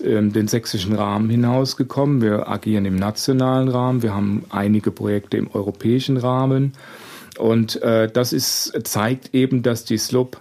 den 0.00 0.48
sächsischen 0.48 0.94
Rahmen 0.94 1.30
hinausgekommen. 1.30 2.22
Wir 2.22 2.48
agieren 2.48 2.84
im 2.84 2.96
nationalen 2.96 3.68
Rahmen. 3.68 4.02
Wir 4.02 4.14
haben 4.14 4.44
einige 4.50 4.90
Projekte 4.90 5.36
im 5.36 5.50
europäischen 5.52 6.16
Rahmen. 6.16 6.72
Und 7.38 7.80
äh, 7.82 8.10
das 8.10 8.32
ist, 8.32 8.72
zeigt 8.84 9.34
eben, 9.34 9.62
dass 9.62 9.84
die 9.84 9.98
SLUB 9.98 10.40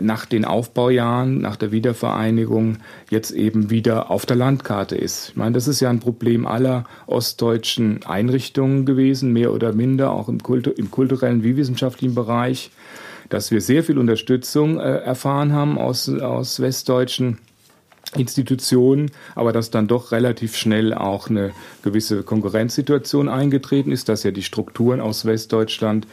nach 0.00 0.26
den 0.26 0.44
Aufbaujahren, 0.44 1.40
nach 1.40 1.56
der 1.56 1.72
Wiedervereinigung 1.72 2.78
jetzt 3.10 3.30
eben 3.30 3.70
wieder 3.70 4.10
auf 4.10 4.26
der 4.26 4.36
Landkarte 4.36 4.96
ist. 4.96 5.30
Ich 5.30 5.36
meine, 5.36 5.52
das 5.52 5.66
ist 5.66 5.80
ja 5.80 5.88
ein 5.88 6.00
Problem 6.00 6.46
aller 6.46 6.84
ostdeutschen 7.06 8.04
Einrichtungen 8.04 8.84
gewesen, 8.84 9.32
mehr 9.32 9.52
oder 9.52 9.72
minder, 9.72 10.12
auch 10.12 10.28
im, 10.28 10.42
Kultu 10.42 10.70
im 10.70 10.90
kulturellen 10.90 11.42
wie 11.42 11.56
wissenschaftlichen 11.56 12.14
Bereich, 12.14 12.70
dass 13.30 13.50
wir 13.50 13.60
sehr 13.60 13.82
viel 13.82 13.98
Unterstützung 13.98 14.78
äh, 14.78 14.98
erfahren 14.98 15.52
haben 15.52 15.78
aus, 15.78 16.08
aus 16.08 16.60
westdeutschen 16.60 17.38
Institutionen, 18.16 19.10
aber 19.34 19.52
dass 19.52 19.70
dann 19.70 19.86
doch 19.86 20.12
relativ 20.12 20.56
schnell 20.56 20.94
auch 20.94 21.28
eine 21.28 21.52
gewisse 21.82 22.22
Konkurrenzsituation 22.22 23.28
eingetreten 23.28 23.92
ist, 23.92 24.08
dass 24.08 24.22
ja 24.22 24.30
die 24.30 24.42
Strukturen 24.42 25.00
aus 25.00 25.24
Westdeutschland 25.24 26.06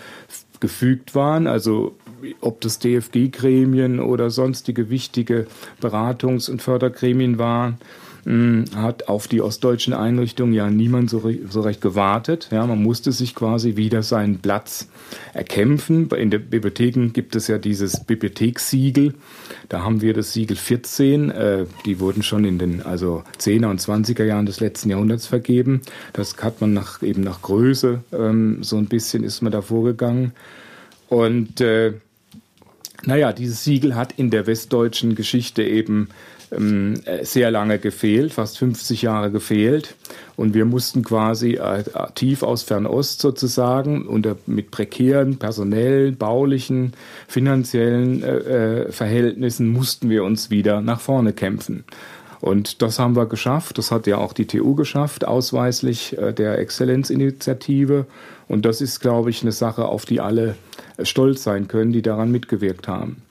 gefügt 0.60 1.16
waren, 1.16 1.48
also 1.48 1.96
ob 2.42 2.62
das 2.62 2.80
DFG-Gremien 2.80 4.00
oder 4.00 4.30
sonstige 4.30 4.90
wichtige 4.90 5.48
Beratungs- 5.82 6.50
und 6.50 6.62
Fördergremien 6.62 7.38
waren, 7.38 7.78
hat 8.76 9.08
auf 9.08 9.28
die 9.28 9.40
ostdeutschen 9.40 9.94
Einrichtungen 9.94 10.54
ja 10.54 10.68
niemand 10.68 11.12
so, 11.12 11.32
so 11.48 11.62
recht 11.62 11.80
gewartet. 11.80 12.50
Ja, 12.52 12.66
man 12.66 12.82
musste 12.82 13.12
sich 13.12 13.36
quasi 13.36 13.76
wieder 13.76 14.02
seinen 14.02 14.40
Platz 14.40 14.88
erkämpfen. 15.34 16.10
In 16.10 16.32
den 16.32 16.50
Bibliotheken 16.50 17.10
gibt 17.14 17.36
es 17.36 17.48
ja 17.48 17.60
dieses 17.60 18.04
Bibliothekssiegel. 18.04 19.14
Da 19.70 19.84
haben 19.84 20.02
wir 20.02 20.16
das 20.16 20.34
Siegel 20.34 20.58
14. 20.58 21.30
Äh, 21.30 21.66
die 21.86 22.00
wurden 22.00 22.24
schon 22.24 22.46
in 22.46 22.58
den 22.58 22.82
also 22.82 23.24
10er 23.40 23.68
und 23.68 23.80
20er 23.80 24.24
Jahren 24.24 24.48
des 24.48 24.60
letzten 24.60 24.90
Jahrhunderts 24.90 25.28
vergeben. 25.28 25.82
Das 26.14 26.36
hat 26.38 26.62
man 26.62 26.74
nach, 26.74 27.04
eben 27.04 27.22
nach 27.22 27.44
Größe 27.44 28.04
ähm, 28.12 28.64
so 28.64 28.78
ein 28.78 28.88
bisschen 28.88 29.24
ist 29.24 29.44
man 29.44 29.52
da 29.52 29.62
vorgegangen. 29.62 30.32
Und 31.10 31.62
äh, 31.62 31.94
naja, 33.04 33.34
dieses 33.34 33.64
Siegel 33.64 33.96
hat 33.96 34.14
in 34.18 34.32
der 34.32 34.48
westdeutschen 34.48 35.14
Geschichte 35.14 35.62
eben 35.62 36.10
sehr 37.24 37.52
lange 37.52 37.80
gefehlt, 37.80 38.34
fast 38.34 38.58
50 38.58 39.02
Jahre 39.02 39.32
gefehlt. 39.32 39.96
Und 40.38 40.54
wir 40.54 40.66
mussten 40.66 41.04
quasi 41.04 41.54
äh, 41.54 41.84
tief 42.14 42.44
aus 42.44 42.64
Fernost 42.64 43.22
sozusagen 43.22 44.06
unter, 44.06 44.36
mit 44.46 44.70
prekären 44.72 45.38
personellen, 45.38 46.18
baulichen, 46.18 46.94
finanziellen 47.28 48.22
äh, 48.22 48.38
äh, 48.38 48.92
Verhältnissen 48.92 49.70
mussten 49.70 50.10
wir 50.10 50.24
uns 50.24 50.50
wieder 50.50 50.82
nach 50.82 51.00
vorne 51.00 51.34
kämpfen. 51.34 51.86
Und 52.42 52.82
das 52.82 53.00
haben 53.00 53.16
wir 53.16 53.26
geschafft. 53.28 53.78
Das 53.78 53.92
hat 53.92 54.08
ja 54.08 54.18
auch 54.18 54.34
die 54.34 54.46
TU 54.46 54.76
geschafft, 54.76 55.26
ausweislich 55.26 56.18
äh, 56.18 56.34
der 56.34 56.60
Exzellenzinitiative. 56.60 58.06
Und 58.48 58.66
das 58.66 58.82
ist, 58.82 59.00
glaube 59.00 59.30
ich, 59.30 59.42
eine 59.42 59.52
Sache, 59.52 59.86
auf 59.86 60.06
die 60.06 60.20
alle 60.20 60.56
stolz 61.02 61.44
sein 61.44 61.68
können, 61.68 61.92
die 61.92 62.02
daran 62.02 62.32
mitgewirkt 62.32 62.88
haben. 62.88 63.22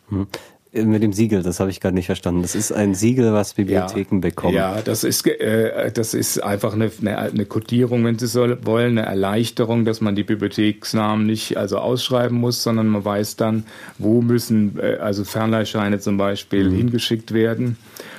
Mit 0.75 1.03
dem 1.03 1.13
Siegel, 1.13 1.43
das 1.43 1.61
habe 1.61 1.71
ich 1.71 1.81
gerade 1.81 1.95
nicht 1.95 2.07
verstanden. 2.07 2.43
Das 2.43 2.57
ist 2.57 2.73
ein 2.73 2.95
Siegel, 2.95 3.33
was 3.33 3.55
Bibliotheken 3.55 4.17
ja, 4.17 4.21
bekommen. 4.21 4.55
Ja, 4.55 4.83
das 4.83 5.05
ist, 5.05 5.25
äh, 5.27 5.93
das 5.93 6.15
ist 6.15 6.43
einfach 6.43 6.75
eine, 6.75 6.91
eine, 7.01 7.17
eine 7.17 7.47
Kodierung, 7.47 8.05
wenn 8.05 8.19
Sie 8.19 8.27
so 8.27 8.45
wollen, 8.65 8.99
eine 8.99 9.07
Erleichterung, 9.07 9.85
dass 9.85 10.01
man 10.01 10.17
die 10.17 10.25
Bibliotheksnamen 10.25 11.27
nicht 11.27 11.57
also 11.57 11.79
ausschreiben 11.79 12.39
muss, 12.39 12.63
sondern 12.65 12.89
man 12.89 13.05
weiß 13.05 13.37
dann, 13.37 13.65
wo 13.99 14.21
müssen 14.21 14.79
äh, 14.81 14.97
also 14.97 15.25
Fernleihscheine 15.25 16.01
zum 16.01 16.17
Beispiel 16.17 16.69
mhm. 16.71 16.77
hingeschickt 16.77 17.33
werden. 17.33 17.77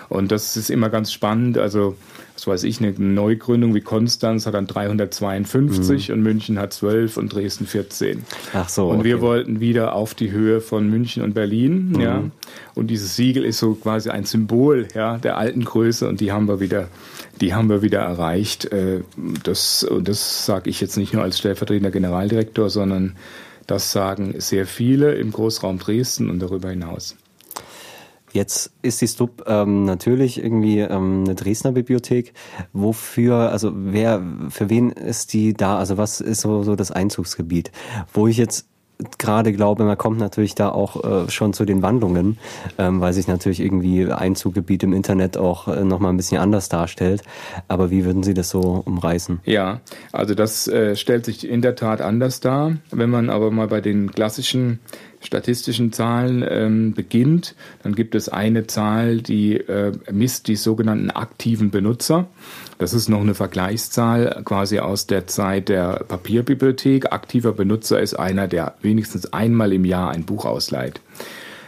Und 0.07 0.31
das 0.31 0.55
ist 0.55 0.69
immer 0.69 0.89
ganz 0.89 1.11
spannend. 1.11 1.57
Also 1.57 1.95
was 2.35 2.47
weiß 2.47 2.63
ich, 2.63 2.79
eine 2.79 2.91
Neugründung 2.91 3.73
wie 3.73 3.81
Konstanz 3.81 4.45
hat 4.45 4.53
dann 4.53 4.67
352 4.67 6.09
mhm. 6.09 6.13
und 6.13 6.21
München 6.21 6.59
hat 6.59 6.73
12 6.73 7.17
und 7.17 7.33
Dresden 7.33 7.65
14. 7.65 8.23
Ach 8.53 8.67
so. 8.67 8.89
Und 8.89 8.99
okay. 8.99 9.05
wir 9.05 9.21
wollten 9.21 9.59
wieder 9.61 9.93
auf 9.93 10.13
die 10.13 10.31
Höhe 10.31 10.59
von 10.59 10.89
München 10.89 11.23
und 11.23 11.33
Berlin, 11.33 11.89
mhm. 11.89 11.99
ja. 11.99 12.23
Und 12.75 12.87
dieses 12.87 13.15
Siegel 13.15 13.45
ist 13.45 13.59
so 13.59 13.75
quasi 13.75 14.09
ein 14.09 14.25
Symbol, 14.25 14.87
ja, 14.93 15.17
der 15.17 15.37
alten 15.37 15.63
Größe 15.63 16.07
und 16.09 16.19
die 16.19 16.31
haben 16.31 16.47
wir 16.47 16.59
wieder, 16.59 16.89
die 17.39 17.53
haben 17.53 17.69
wir 17.69 17.81
wieder 17.81 17.99
erreicht. 17.99 18.65
Äh, 18.65 19.01
das, 19.43 19.83
und 19.83 20.07
das 20.07 20.45
sage 20.45 20.69
ich 20.69 20.81
jetzt 20.81 20.97
nicht 20.97 21.13
nur 21.13 21.23
als 21.23 21.39
stellvertretender 21.39 21.91
Generaldirektor, 21.91 22.69
sondern 22.69 23.15
das 23.65 23.91
sagen 23.91 24.35
sehr 24.37 24.67
viele 24.67 25.15
im 25.15 25.31
Großraum 25.31 25.79
Dresden 25.79 26.29
und 26.29 26.39
darüber 26.39 26.69
hinaus. 26.69 27.15
Jetzt 28.35 28.73
ist 28.81 28.99
die 28.99 29.07
Stub 29.07 29.45
ähm, 29.47 29.85
natürlich 29.85 30.43
irgendwie 30.43 30.79
ähm, 30.79 31.23
eine 31.25 31.35
Dresdner 31.35 31.71
Bibliothek. 31.71 32.33
Wofür, 32.73 33.35
also 33.49 33.71
wer, 33.73 34.21
für 34.49 34.69
wen 34.69 34.91
ist 34.91 35.31
die 35.31 35.53
da? 35.53 35.77
Also 35.77 35.97
was 35.97 36.19
ist 36.19 36.41
so, 36.41 36.61
so 36.61 36.75
das 36.75 36.91
Einzugsgebiet? 36.91 37.71
Wo 38.11 38.27
ich 38.27 38.35
jetzt 38.35 38.67
gerade 39.17 39.53
glaube, 39.53 39.83
man 39.83 39.97
kommt 39.97 40.19
natürlich 40.19 40.55
da 40.55 40.69
auch 40.69 41.03
äh, 41.03 41.29
schon 41.29 41.53
zu 41.53 41.65
den 41.65 41.81
Wandlungen, 41.81 42.37
ähm, 42.77 43.01
weil 43.01 43.13
sich 43.13 43.27
natürlich 43.27 43.59
irgendwie 43.59 44.11
Einzuggebiet 44.11 44.83
im 44.83 44.93
Internet 44.93 45.37
auch 45.37 45.67
äh, 45.67 45.83
nochmal 45.83 46.13
ein 46.13 46.17
bisschen 46.17 46.39
anders 46.39 46.69
darstellt. 46.69 47.21
Aber 47.67 47.91
wie 47.91 48.05
würden 48.05 48.23
Sie 48.23 48.33
das 48.33 48.49
so 48.49 48.83
umreißen? 48.85 49.39
Ja, 49.45 49.81
also 50.11 50.35
das 50.35 50.67
äh, 50.67 50.95
stellt 50.95 51.25
sich 51.25 51.47
in 51.47 51.61
der 51.61 51.75
Tat 51.75 52.01
anders 52.01 52.39
dar. 52.39 52.73
Wenn 52.91 53.09
man 53.09 53.29
aber 53.29 53.51
mal 53.51 53.67
bei 53.67 53.81
den 53.81 54.11
klassischen 54.11 54.79
statistischen 55.25 55.91
Zahlen 55.91 56.45
ähm, 56.47 56.93
beginnt, 56.93 57.55
dann 57.83 57.95
gibt 57.95 58.15
es 58.15 58.29
eine 58.29 58.67
Zahl, 58.67 59.21
die 59.21 59.57
äh, 59.57 59.91
misst 60.11 60.47
die 60.47 60.55
sogenannten 60.55 61.11
aktiven 61.11 61.71
Benutzer. 61.71 62.27
Das 62.77 62.93
ist 62.93 63.09
noch 63.09 63.21
eine 63.21 63.33
Vergleichszahl 63.33 64.43
quasi 64.45 64.77
aus 64.79 65.07
der 65.07 65.27
Zeit 65.27 65.67
der 65.69 66.03
Papierbibliothek. 66.07 67.11
Aktiver 67.11 67.53
Benutzer 67.53 67.99
ist 67.99 68.13
einer, 68.13 68.47
der 68.47 68.75
wenigstens 68.81 69.33
einmal 69.33 69.73
im 69.73 69.85
Jahr 69.85 70.11
ein 70.11 70.25
Buch 70.25 70.45
ausleiht. 70.45 71.01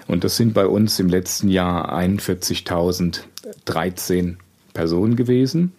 Und 0.08 0.24
das 0.24 0.38
sind 0.38 0.54
bei 0.54 0.68
uns 0.68 1.00
im 1.00 1.10
letzten 1.10 1.50
Jahr 1.50 1.92
41.013 1.98 4.36
Personen 4.74 5.16
gewesen. 5.16 5.72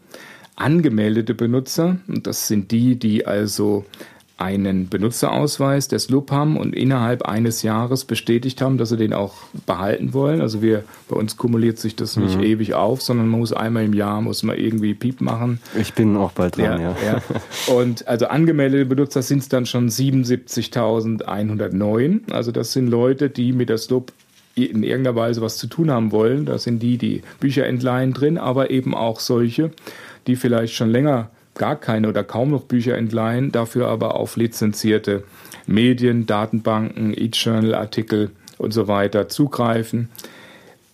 angemeldete 0.57 1.35
Benutzer. 1.35 1.99
Und 2.09 2.27
das 2.27 2.49
sind 2.49 2.73
die, 2.73 2.97
die 2.97 3.27
also 3.27 3.85
einen 4.39 4.89
Benutzerausweis 4.89 5.89
des 5.89 6.09
LUB 6.11 6.31
haben 6.31 6.57
und 6.57 6.73
innerhalb 6.75 7.23
eines 7.23 7.63
Jahres 7.63 8.05
bestätigt 8.05 8.63
haben, 8.63 8.79
dass 8.79 8.91
sie 8.91 8.97
den 8.97 9.13
auch 9.13 9.35
behalten 9.67 10.15
wollen. 10.15 10.41
Also 10.41 10.63
wir, 10.63 10.85
bei 11.09 11.17
uns 11.17 11.37
kumuliert 11.37 11.79
sich 11.79 11.97
das 11.97 12.17
nicht 12.17 12.37
mhm. 12.37 12.45
ewig 12.45 12.75
auf, 12.75 13.03
sondern 13.03 13.27
man 13.27 13.41
muss 13.41 13.53
einmal 13.53 13.85
im 13.85 13.95
Jahr, 13.95 14.23
muss 14.23 14.45
man 14.45 14.57
irgendwie 14.57 14.95
Piep 14.95 15.21
machen. 15.21 15.59
Ich 15.77 15.95
bin 15.95 16.17
auch 16.17 16.31
bald 16.31 16.57
dran, 16.57 16.81
ja. 16.81 16.95
ja. 17.05 17.05
ja. 17.05 17.21
Und 17.75 18.07
also 18.07 18.29
angemeldete 18.29 18.87
Benutzer 18.87 19.23
sind 19.23 19.41
es 19.41 19.49
dann 19.49 19.67
schon 19.67 19.89
77.109. 19.89 22.31
Also 22.31 22.53
das 22.53 22.73
sind 22.73 22.87
Leute, 22.87 23.31
die 23.31 23.53
mit 23.53 23.71
der 23.71 23.79
SLUB 23.79 24.13
in 24.55 24.85
irgendeiner 24.85 25.17
Weise 25.17 25.43
was 25.43 25.57
zu 25.57 25.67
tun 25.67 25.91
haben 25.91 26.13
wollen. 26.13 26.47
Da 26.47 26.59
sind 26.59 26.81
die, 26.81 26.97
die 26.97 27.23
Bücher 27.41 27.67
entleihen 27.67 28.13
drin, 28.13 28.39
aber 28.39 28.71
eben 28.71 28.95
auch 28.95 29.19
solche, 29.19 29.73
die 30.29 30.37
vielleicht 30.37 30.75
schon 30.75 30.91
länger 30.91 31.31
gar 31.59 31.77
keine 31.77 32.09
oder 32.09 32.25
kaum 32.25 32.51
noch 32.51 32.63
Bücher 32.63 32.97
entleihen, 32.97 33.53
dafür 33.53 33.89
aber 33.89 34.15
auf 34.15 34.37
lizenzierte 34.37 35.25
Medien, 35.67 36.27
Datenbanken, 36.27 37.13
E-Journal-Artikel 37.15 38.31
und 38.57 38.73
so 38.73 38.89
weiter 38.89 39.29
zugreifen. 39.29 40.09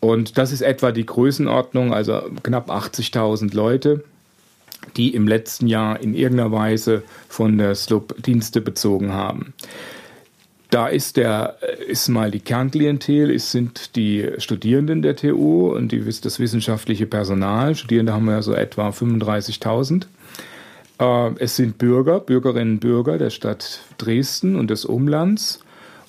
Und 0.00 0.36
das 0.36 0.52
ist 0.52 0.60
etwa 0.60 0.92
die 0.92 1.06
Größenordnung, 1.06 1.94
also 1.94 2.20
knapp 2.42 2.70
80.000 2.70 3.54
Leute, 3.54 4.04
die 4.96 5.14
im 5.14 5.26
letzten 5.26 5.66
Jahr 5.66 6.00
in 6.00 6.14
irgendeiner 6.14 6.52
Weise 6.52 7.02
von 7.28 7.56
der 7.56 7.74
SLUB 7.74 8.22
Dienste 8.22 8.60
bezogen 8.60 9.12
haben. 9.12 9.54
Da 10.70 10.88
ist 10.88 11.16
der, 11.16 11.56
ist 11.86 12.08
mal 12.08 12.30
die 12.30 12.40
Kernklientel, 12.40 13.30
es 13.30 13.52
sind 13.52 13.96
die 13.96 14.28
Studierenden 14.38 15.02
der 15.02 15.16
TU 15.16 15.68
und 15.72 15.92
die, 15.92 16.04
das 16.04 16.40
wissenschaftliche 16.40 17.06
Personal. 17.06 17.76
Studierende 17.76 18.12
haben 18.12 18.24
wir 18.24 18.32
ja 18.32 18.42
so 18.42 18.54
etwa 18.54 18.88
35.000. 18.90 20.06
Äh, 20.98 21.30
es 21.38 21.56
sind 21.56 21.78
Bürger, 21.78 22.20
Bürgerinnen 22.20 22.74
und 22.74 22.80
Bürger 22.80 23.18
der 23.18 23.30
Stadt 23.30 23.80
Dresden 23.98 24.56
und 24.56 24.70
des 24.70 24.84
Umlands. 24.84 25.60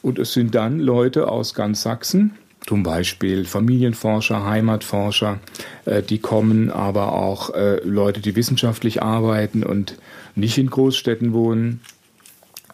Und 0.01 0.19
es 0.19 0.33
sind 0.33 0.53
dann 0.53 0.79
Leute 0.79 1.29
aus 1.29 1.55
ganz 1.55 1.81
Sachsen, 1.81 2.35
zum 2.67 2.83
Beispiel 2.83 3.45
Familienforscher, 3.45 4.45
Heimatforscher, 4.45 5.39
äh, 5.85 6.03
die 6.03 6.19
kommen, 6.19 6.69
aber 6.69 7.13
auch 7.13 7.53
äh, 7.55 7.79
Leute, 7.83 8.21
die 8.21 8.35
wissenschaftlich 8.35 9.01
arbeiten 9.01 9.63
und 9.63 9.97
nicht 10.35 10.57
in 10.57 10.69
Großstädten 10.69 11.33
wohnen. 11.33 11.81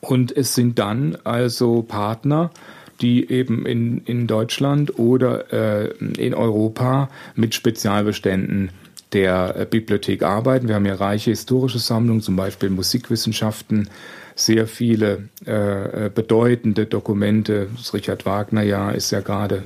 Und 0.02 0.36
es 0.36 0.56
sind 0.56 0.80
dann 0.80 1.18
also 1.24 1.84
Partner, 1.84 2.52
die 3.02 3.30
eben 3.30 3.66
in, 3.66 4.00
in 4.06 4.28
Deutschland 4.28 5.00
oder 5.00 5.52
in 6.18 6.34
Europa 6.36 7.10
mit 7.36 7.56
Spezialbeständen 7.56 8.70
der 9.14 9.56
äh, 9.56 9.66
Bibliothek 9.66 10.24
arbeiten. 10.24 10.68
Wir 10.68 10.76
haben 10.76 10.86
ja 10.86 10.96
reiche 10.96 11.32
historische 11.32 11.80
Sammlungen, 11.80 12.22
zum 12.22 12.36
Beispiel 12.36 12.70
Musikwissenschaften, 12.70 13.90
sehr 14.36 14.68
viele 14.68 15.30
äh, 15.46 16.06
äh 16.06 16.10
bedeutende 16.10 16.86
Dokumente. 16.86 17.68
Das 17.76 17.94
Richard 17.94 18.26
Wagner 18.26 18.64
Jahr 18.64 18.96
ist 18.96 19.12
ja 19.12 19.20
gerade 19.20 19.64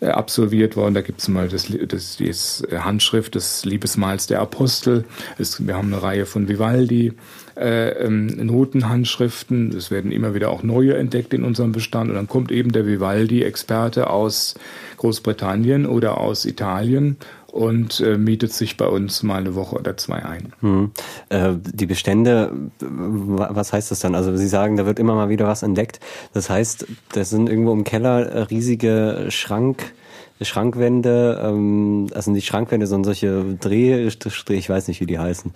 äh, 0.00 0.08
absolviert 0.08 0.76
worden. 0.76 0.94
Da 0.94 1.02
gibt 1.02 1.20
es 1.20 1.28
mal 1.28 1.48
das, 1.48 1.68
das, 1.86 2.16
das 2.18 2.62
Handschrift 2.72 3.34
des 3.34 3.64
Liebesmahls 3.64 4.26
der 4.26 4.40
Apostel. 4.40 5.04
Es, 5.38 5.64
wir 5.64 5.76
haben 5.76 5.92
eine 5.92 6.02
Reihe 6.02 6.26
von 6.26 6.48
Vivaldi. 6.48 7.12
Äh, 7.54 7.90
ähm, 8.06 8.26
Notenhandschriften. 8.26 9.76
Es 9.76 9.90
werden 9.90 10.10
immer 10.10 10.34
wieder 10.34 10.50
auch 10.50 10.62
neue 10.62 10.96
entdeckt 10.96 11.34
in 11.34 11.44
unserem 11.44 11.72
Bestand. 11.72 12.08
Und 12.08 12.16
dann 12.16 12.26
kommt 12.26 12.50
eben 12.50 12.72
der 12.72 12.86
Vivaldi-Experte 12.86 14.08
aus 14.08 14.54
Großbritannien 14.96 15.84
oder 15.84 16.18
aus 16.18 16.46
Italien 16.46 17.18
und 17.52 18.00
äh, 18.00 18.16
mietet 18.16 18.52
sich 18.52 18.78
bei 18.78 18.86
uns 18.86 19.22
mal 19.22 19.40
eine 19.40 19.54
Woche 19.54 19.76
oder 19.76 19.96
zwei 19.96 20.24
ein. 20.24 20.54
Hm. 20.60 20.90
Äh, 21.28 21.52
die 21.62 21.86
Bestände, 21.86 22.50
was 22.80 23.72
heißt 23.72 23.90
das 23.90 24.00
dann? 24.00 24.14
Also 24.14 24.34
Sie 24.36 24.48
sagen, 24.48 24.76
da 24.76 24.86
wird 24.86 24.98
immer 24.98 25.14
mal 25.14 25.28
wieder 25.28 25.46
was 25.46 25.62
entdeckt. 25.62 26.00
Das 26.32 26.48
heißt, 26.48 26.86
das 27.12 27.30
sind 27.30 27.48
irgendwo 27.48 27.72
im 27.72 27.84
Keller 27.84 28.50
riesige 28.50 29.26
Schrank. 29.28 29.92
Schrankwände, 30.40 31.40
ähm, 31.44 32.08
also 32.14 32.32
nicht 32.32 32.46
Schrankwände, 32.46 32.88
sondern 32.88 33.04
solche 33.04 33.56
Dreh, 33.60 34.08
ich 34.08 34.68
weiß 34.68 34.88
nicht, 34.88 35.00
wie 35.00 35.06
die 35.06 35.20
heißen 35.20 35.52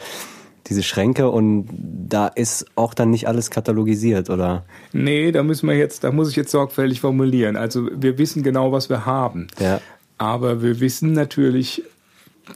diese 0.68 0.82
Schränke 0.82 1.30
und 1.30 1.68
da 2.08 2.26
ist 2.26 2.66
auch 2.74 2.94
dann 2.94 3.10
nicht 3.10 3.28
alles 3.28 3.50
katalogisiert, 3.50 4.30
oder? 4.30 4.64
Nee, 4.92 5.32
da 5.32 5.42
müssen 5.42 5.68
wir 5.68 5.76
jetzt, 5.76 6.04
da 6.04 6.10
muss 6.10 6.30
ich 6.30 6.36
jetzt 6.36 6.50
sorgfältig 6.50 7.00
formulieren. 7.00 7.56
Also 7.56 7.88
wir 7.92 8.18
wissen 8.18 8.42
genau, 8.42 8.72
was 8.72 8.88
wir 8.88 9.06
haben. 9.06 9.46
Ja. 9.60 9.80
Aber 10.18 10.62
wir 10.62 10.80
wissen 10.80 11.12
natürlich 11.12 11.82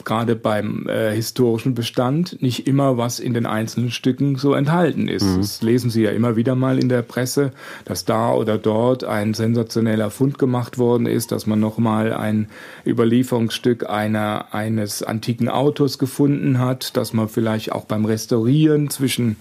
gerade 0.05 0.37
beim 0.37 0.87
äh, 0.89 1.13
historischen 1.13 1.75
Bestand 1.75 2.41
nicht 2.43 2.67
immer, 2.67 2.97
was 2.97 3.19
in 3.19 3.35
den 3.35 3.47
einzelnen 3.47 3.91
Stücken 3.91 4.37
so 4.37 4.55
enthalten 4.55 5.09
ist. 5.09 5.25
Mhm. 5.25 5.39
Das 5.39 5.63
lesen 5.63 5.91
Sie 5.91 6.03
ja 6.03 6.11
immer 6.11 6.37
wieder 6.37 6.55
mal 6.55 6.79
in 6.79 6.89
der 6.89 7.03
Presse, 7.03 7.53
dass 7.85 8.05
da 8.05 8.33
oder 8.33 8.57
dort 8.57 9.05
ein 9.05 9.35
sensationeller 9.35 10.11
Fund 10.11 10.39
gemacht 10.39 10.79
worden 10.79 11.07
ist, 11.07 11.33
dass 11.33 11.47
man 11.47 11.59
nochmal 11.61 12.13
ein 12.13 12.49
Überlieferungsstück 12.87 13.89
einer, 13.89 14.55
eines 14.55 15.03
antiken 15.03 15.49
Autos 15.49 15.99
gefunden 15.99 16.59
hat, 16.59 16.97
dass 16.97 17.13
man 17.13 17.29
vielleicht 17.29 17.73
auch 17.73 17.85
beim 17.85 18.05
Restaurieren 18.05 18.91
zwischen 18.91 19.37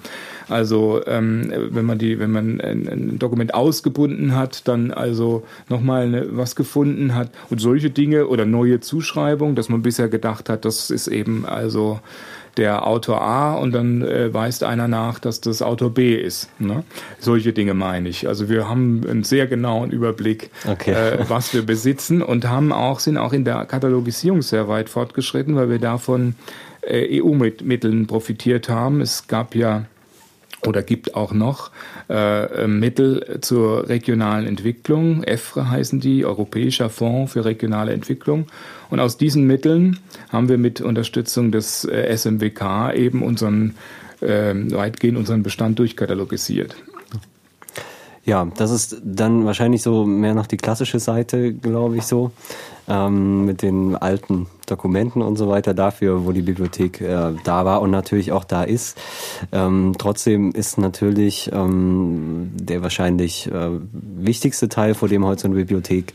also 0.50 1.02
ähm, 1.06 1.52
wenn 1.72 1.86
man 1.86 1.98
die, 1.98 2.20
wenn 2.20 2.32
man 2.32 2.60
ein, 2.60 2.88
ein 2.88 3.20
Dokument 3.20 3.54
ausgebunden 3.54 4.36
hat, 4.36 4.68
dann 4.68 4.92
also 4.92 5.44
nochmal 5.70 6.10
ne, 6.10 6.28
was 6.32 6.56
gefunden 6.56 7.16
hat 7.16 7.32
und 7.50 7.60
solche 7.60 7.90
Dinge 7.90 8.28
oder 8.28 8.46
neue 8.46 8.80
Zuschreibungen, 8.80 9.56
dass 9.56 9.70
man 9.70 9.82
bisher 9.82 10.10
gedacht 10.10 10.50
hat, 10.50 10.66
das 10.66 10.90
ist 10.90 11.08
eben 11.08 11.46
also 11.46 12.00
der 12.58 12.86
Autor 12.86 13.22
A 13.22 13.54
und 13.56 13.72
dann 13.74 14.02
äh, 14.02 14.34
weist 14.34 14.64
einer 14.64 14.88
nach, 14.88 15.20
dass 15.20 15.40
das 15.40 15.62
Autor 15.62 15.92
B 15.92 16.16
ist. 16.16 16.50
Ne? 16.60 16.84
Solche 17.20 17.54
Dinge 17.54 17.74
meine 17.74 18.10
ich. 18.10 18.28
Also 18.28 18.50
wir 18.50 18.68
haben 18.68 19.02
einen 19.10 19.24
sehr 19.24 19.48
genauen 19.48 19.92
Überblick, 19.92 20.50
okay. 20.68 20.92
äh, 20.92 21.30
was 21.30 21.54
wir 21.54 21.62
besitzen 21.62 22.22
und 22.22 22.48
haben 22.48 22.72
auch, 22.72 23.00
sind 23.00 23.18
auch 23.18 23.34
in 23.34 23.46
der 23.46 23.66
Katalogisierung 23.66 24.42
sehr 24.42 24.68
weit 24.68 24.90
fortgeschritten, 24.90 25.56
weil 25.56 25.70
wir 25.70 25.80
davon 25.80 26.36
äh, 26.82 27.22
EU-Mitteln 27.22 28.08
profitiert 28.08 28.68
haben. 28.68 29.00
Es 29.00 29.28
gab 29.28 29.56
ja 29.56 29.86
oder 30.65 30.84
gibt 30.84 31.15
auch 31.15 31.32
noch 31.32 31.72
äh, 32.10 32.67
Mittel 32.67 33.39
zur 33.41 33.88
regionalen 33.88 34.45
Entwicklung. 34.45 35.24
EFRE 35.24 35.69
heißen 35.69 36.00
die, 36.00 36.26
Europäischer 36.26 36.89
Fonds 36.89 37.34
für 37.34 37.45
regionale 37.45 37.93
Entwicklung. 37.93 38.48
Und 38.89 39.00
aus 39.00 39.17
diesen 39.17 39.45
Mitteln 39.45 40.00
haben 40.30 40.50
wir 40.50 40.58
mit 40.58 40.82
Unterstützung 40.82 41.52
des 41.52 41.86
äh, 41.86 42.15
SMWK 42.15 42.93
eben 42.93 43.22
unseren 43.24 43.76
äh, 44.22 44.54
weitgehend 44.54 45.17
unseren 45.17 45.43
Bestand 45.43 45.80
durchkatalogisiert. 45.80 46.76
Ja, 48.26 48.48
das 48.58 48.69
ist 48.69 48.98
dann 49.04 49.45
wahrscheinlich 49.45 49.82
so 49.82 50.06
mehr 50.06 50.34
noch 50.34 50.45
die 50.45 50.58
klassische 50.58 51.00
Seite, 51.00 51.54
glaube 51.54 51.98
ich 51.98 52.04
so, 52.04 52.32
ähm, 52.89 53.45
mit 53.45 53.62
den 53.62 53.95
alten 53.95 54.47
Dokumenten 54.69 55.21
und 55.21 55.38
so 55.38 55.49
weiter 55.49 55.73
dafür, 55.73 56.25
wo 56.25 56.32
die 56.32 56.41
Bibliothek 56.41 57.02
äh, 57.02 57.34
da 57.43 57.65
war 57.65 57.82
und 57.82 57.91
natürlich 57.91 58.32
auch 58.32 58.43
da 58.43 58.63
ist. 58.63 58.97
Ähm, 59.52 59.93
trotzdem 59.97 60.52
ist 60.52 60.78
natürlich 60.78 61.49
ähm, 61.54 62.52
der 62.54 62.82
wahrscheinlich 62.82 63.47
äh, 63.47 63.69
wichtigste 63.91 64.69
Teil, 64.69 64.93
vor 64.93 65.10
dem 65.10 65.25
heute 65.25 65.41
so 65.41 65.47
eine 65.47 65.56
Bibliothek 65.56 66.13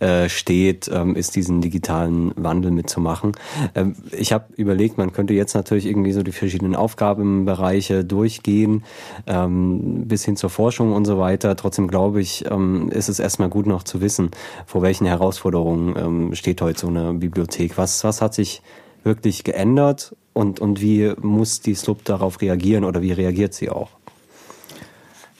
äh, 0.00 0.28
steht, 0.28 0.90
ähm, 0.92 1.16
ist 1.16 1.36
diesen 1.36 1.60
digitalen 1.60 2.32
Wandel 2.36 2.70
mitzumachen. 2.70 3.32
Ähm, 3.74 3.96
ich 4.12 4.32
habe 4.32 4.46
überlegt, 4.56 4.98
man 4.98 5.12
könnte 5.12 5.34
jetzt 5.34 5.54
natürlich 5.54 5.86
irgendwie 5.86 6.12
so 6.12 6.22
die 6.22 6.32
verschiedenen 6.32 6.76
Aufgabenbereiche 6.76 8.04
durchgehen, 8.04 8.84
ähm, 9.26 10.06
bis 10.06 10.24
hin 10.24 10.36
zur 10.36 10.50
Forschung 10.50 10.92
und 10.92 11.04
so 11.04 11.18
weiter. 11.18 11.56
Trotzdem 11.56 11.88
glaube 11.88 12.20
ich, 12.20 12.44
ähm, 12.50 12.90
ist 12.90 13.08
es 13.08 13.18
erstmal 13.18 13.48
gut 13.48 13.66
noch 13.66 13.82
zu 13.82 14.00
wissen, 14.00 14.30
vor 14.66 14.82
welchen 14.82 15.06
Herausforderungen 15.06 15.96
ähm, 16.14 16.34
steht 16.34 16.60
heute 16.60 16.80
so 16.80 16.88
eine 16.88 17.14
Bibliothek. 17.14 17.76
Was 17.76 18.04
was, 18.04 18.20
hat 18.20 18.34
sich 18.34 18.62
wirklich 19.02 19.44
geändert 19.44 20.16
und, 20.32 20.60
und 20.60 20.80
wie 20.80 21.12
muss 21.20 21.60
die 21.60 21.74
SLUB 21.74 22.04
darauf 22.04 22.40
reagieren 22.40 22.84
oder 22.84 23.02
wie 23.02 23.12
reagiert 23.12 23.54
sie 23.54 23.70
auch? 23.70 23.90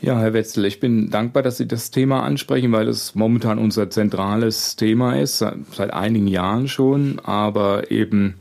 Ja, 0.01 0.19
Herr 0.19 0.35
Wetzel, 0.35 0.67
ich 0.67 0.81
bin 0.81 1.09
dankbar, 1.09 1.43
dass 1.43 1.57
Sie 1.57 1.67
das 1.67 1.91
Thema 1.91 2.25
ansprechen, 2.25 2.73
weil 2.73 2.89
es 2.89 3.15
momentan 3.15 3.59
unser 3.59 3.89
zentrales 3.89 4.77
Thema 4.77 5.19
ist, 5.19 5.39
seit 5.73 5.95
einigen 5.95 6.27
Jahren 6.27 6.69
schon, 6.69 7.21
aber 7.21 7.91
eben 7.91 8.35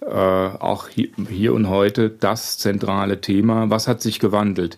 äh, 0.00 0.08
auch 0.08 0.88
hier, 0.88 1.10
hier 1.30 1.54
und 1.54 1.68
heute 1.68 2.10
das 2.10 2.58
zentrale 2.58 3.20
Thema. 3.20 3.70
Was 3.70 3.86
hat 3.86 4.02
sich 4.02 4.18
gewandelt? 4.18 4.76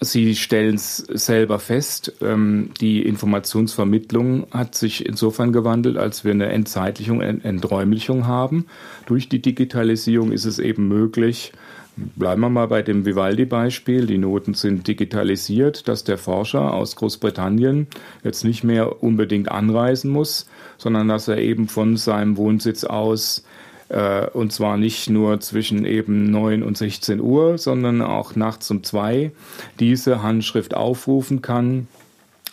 Sie 0.00 0.34
stellen 0.34 0.74
es 0.74 0.98
selber 0.98 1.58
fest, 1.58 2.12
ähm, 2.20 2.70
die 2.80 3.02
Informationsvermittlung 3.02 4.46
hat 4.50 4.74
sich 4.74 5.06
insofern 5.06 5.52
gewandelt, 5.52 5.96
als 5.96 6.22
wir 6.22 6.32
eine 6.32 6.46
Entzeitlichung, 6.46 7.22
Enträumlichung 7.22 8.26
haben. 8.26 8.66
Durch 9.06 9.30
die 9.30 9.40
Digitalisierung 9.40 10.32
ist 10.32 10.44
es 10.44 10.58
eben 10.58 10.86
möglich, 10.88 11.52
bleiben 11.96 12.42
wir 12.42 12.50
mal 12.50 12.68
bei 12.68 12.82
dem 12.82 13.06
Vivaldi-Beispiel, 13.06 14.06
die 14.06 14.18
Noten 14.18 14.52
sind 14.52 14.86
digitalisiert, 14.86 15.88
dass 15.88 16.04
der 16.04 16.18
Forscher 16.18 16.74
aus 16.74 16.96
Großbritannien 16.96 17.86
jetzt 18.22 18.44
nicht 18.44 18.64
mehr 18.64 19.02
unbedingt 19.02 19.50
anreisen 19.50 20.10
muss, 20.10 20.46
sondern 20.76 21.08
dass 21.08 21.26
er 21.28 21.38
eben 21.38 21.68
von 21.68 21.96
seinem 21.96 22.36
Wohnsitz 22.36 22.84
aus 22.84 23.44
und 23.88 24.52
zwar 24.52 24.76
nicht 24.76 25.10
nur 25.10 25.40
zwischen 25.40 25.84
eben 25.84 26.30
9 26.30 26.62
und 26.62 26.76
16 26.76 27.20
Uhr, 27.20 27.56
sondern 27.58 28.02
auch 28.02 28.34
nachts 28.34 28.70
um 28.70 28.82
zwei 28.82 29.30
diese 29.78 30.22
Handschrift 30.22 30.74
aufrufen 30.74 31.40
kann, 31.42 31.86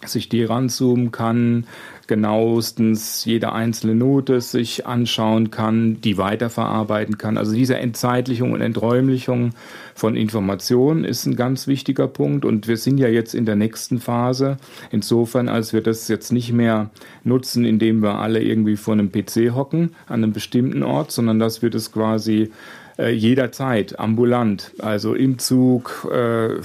sich 0.06 0.30
die 0.30 0.44
ranzoomen 0.44 1.12
kann, 1.12 1.66
genauestens 2.14 3.26
jede 3.26 3.54
einzelne 3.54 3.96
Note 3.96 4.40
sich 4.40 4.86
anschauen 4.86 5.50
kann, 5.50 6.00
die 6.02 6.20
weiterverarbeiten 6.20 7.18
kann. 7.18 7.40
Also 7.40 7.56
diese 7.56 7.78
Entzeitlichung 7.78 8.52
und 8.52 8.62
Enträumlichung 8.62 9.54
von 9.96 10.16
Informationen 10.16 11.06
ist 11.06 11.26
ein 11.26 11.36
ganz 11.36 11.66
wichtiger 11.66 12.08
Punkt. 12.08 12.46
Und 12.46 12.68
wir 12.68 12.78
sind 12.78 13.00
ja 13.00 13.08
jetzt 13.08 13.34
in 13.34 13.48
der 13.48 13.56
nächsten 13.56 14.00
Phase. 14.00 14.58
Insofern, 14.92 15.50
als 15.50 15.74
wir 15.74 15.82
das 15.82 16.08
jetzt 16.08 16.32
nicht 16.32 16.54
mehr 16.54 16.92
nutzen, 17.24 17.66
indem 17.66 18.04
wir 18.04 18.20
alle 18.20 18.44
irgendwie 18.44 18.76
vor 18.76 18.94
einem 18.94 19.12
PC 19.12 19.56
hocken 19.56 19.96
an 20.06 20.22
einem 20.22 20.34
bestimmten 20.34 20.84
Ort, 20.84 21.12
sondern 21.12 21.40
dass 21.40 21.64
wir 21.64 21.72
das 21.72 21.92
quasi 21.92 22.52
äh, 23.00 23.10
jederzeit 23.10 23.98
ambulant, 23.98 24.72
also 24.78 25.16
im 25.16 25.40
Zug, 25.40 26.08
äh, 26.14 26.62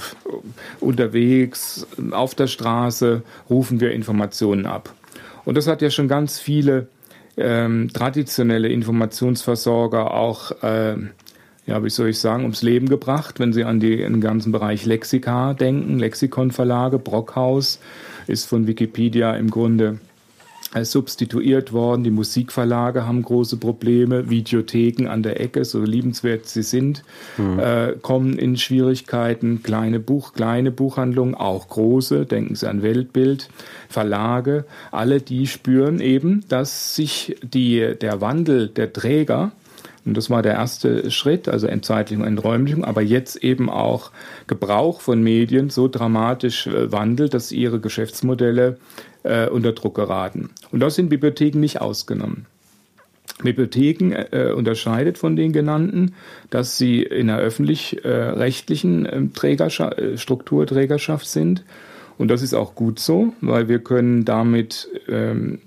unterwegs, 0.79 1.87
auf 2.11 2.35
der 2.35 2.45
Straße, 2.45 3.23
rufen 3.49 3.79
wir 3.79 3.93
Informationen 3.93 4.67
ab. 4.67 4.93
Und 5.49 5.55
das 5.55 5.65
hat 5.65 5.81
ja 5.81 5.89
schon 5.89 6.07
ganz 6.07 6.37
viele 6.37 6.89
ähm, 7.35 7.89
traditionelle 7.91 8.67
Informationsversorger 8.67 10.13
auch, 10.13 10.51
äh, 10.61 10.95
ja, 11.65 11.83
wie 11.83 11.89
soll 11.89 12.09
ich 12.09 12.19
sagen, 12.19 12.43
ums 12.43 12.61
Leben 12.61 12.87
gebracht, 12.87 13.39
wenn 13.39 13.51
Sie 13.51 13.63
an 13.63 13.79
die, 13.79 13.97
den 13.97 14.21
ganzen 14.21 14.51
Bereich 14.51 14.85
Lexika 14.85 15.55
denken, 15.55 15.97
Lexikonverlage, 15.97 16.99
Brockhaus 16.99 17.79
ist 18.27 18.45
von 18.45 18.67
Wikipedia 18.67 19.33
im 19.33 19.49
Grunde 19.49 19.97
substituiert 20.83 21.73
worden. 21.73 22.03
Die 22.03 22.11
Musikverlage 22.11 23.07
haben 23.07 23.23
große 23.23 23.57
Probleme. 23.57 24.29
Videotheken 24.29 25.07
an 25.07 25.23
der 25.23 25.39
Ecke, 25.39 25.65
so 25.65 25.81
liebenswert 25.81 26.47
sie 26.47 26.61
sind, 26.61 27.03
mhm. 27.37 27.59
äh, 27.59 27.93
kommen 28.01 28.37
in 28.37 28.57
Schwierigkeiten. 28.57 29.63
Kleine 29.63 29.99
Buch, 29.99 30.33
kleine 30.33 30.71
Buchhandlungen, 30.71 31.35
auch 31.35 31.67
große. 31.67 32.25
Denken 32.25 32.55
Sie 32.55 32.69
an 32.69 32.83
Weltbild, 32.83 33.49
Verlage. 33.89 34.65
Alle 34.91 35.21
die 35.21 35.47
spüren 35.47 35.99
eben, 35.99 36.43
dass 36.49 36.95
sich 36.95 37.35
die, 37.41 37.95
der 37.99 38.21
Wandel 38.21 38.67
der 38.67 38.93
Träger 38.93 39.51
und 40.09 40.17
das 40.17 40.31
war 40.31 40.41
der 40.41 40.53
erste 40.53 41.11
Schritt, 41.11 41.47
also 41.47 41.67
Entzeitlichung, 41.67 42.25
Enträumlichung, 42.25 42.83
aber 42.83 43.03
jetzt 43.03 43.43
eben 43.43 43.69
auch 43.69 44.09
Gebrauch 44.47 45.01
von 45.01 45.21
Medien 45.21 45.69
so 45.69 45.87
dramatisch 45.87 46.65
äh, 46.65 46.91
wandelt, 46.91 47.35
dass 47.35 47.51
ihre 47.51 47.79
Geschäftsmodelle 47.79 48.79
äh, 49.21 49.47
unter 49.49 49.71
Druck 49.73 49.93
geraten. 49.93 50.49
Und 50.71 50.79
das 50.79 50.95
sind 50.95 51.09
Bibliotheken 51.09 51.59
nicht 51.59 51.79
ausgenommen. 51.79 52.47
Bibliotheken 53.43 54.13
äh, 54.31 54.51
unterscheidet 54.51 55.19
von 55.19 55.35
den 55.35 55.53
genannten, 55.53 56.15
dass 56.49 56.79
sie 56.79 57.03
in 57.03 57.27
der 57.27 57.37
öffentlich-rechtlichen 57.37 59.05
äh, 59.05 59.27
Trägerschaft, 59.31 59.99
äh, 59.99 60.17
Strukturträgerschaft 60.17 61.27
sind. 61.27 61.63
Und 62.17 62.29
das 62.29 62.41
ist 62.41 62.55
auch 62.55 62.73
gut 62.73 62.97
so, 62.97 63.33
weil 63.41 63.69
wir 63.69 63.77
können 63.77 64.25
damit 64.25 64.89
ähm, 65.07 65.59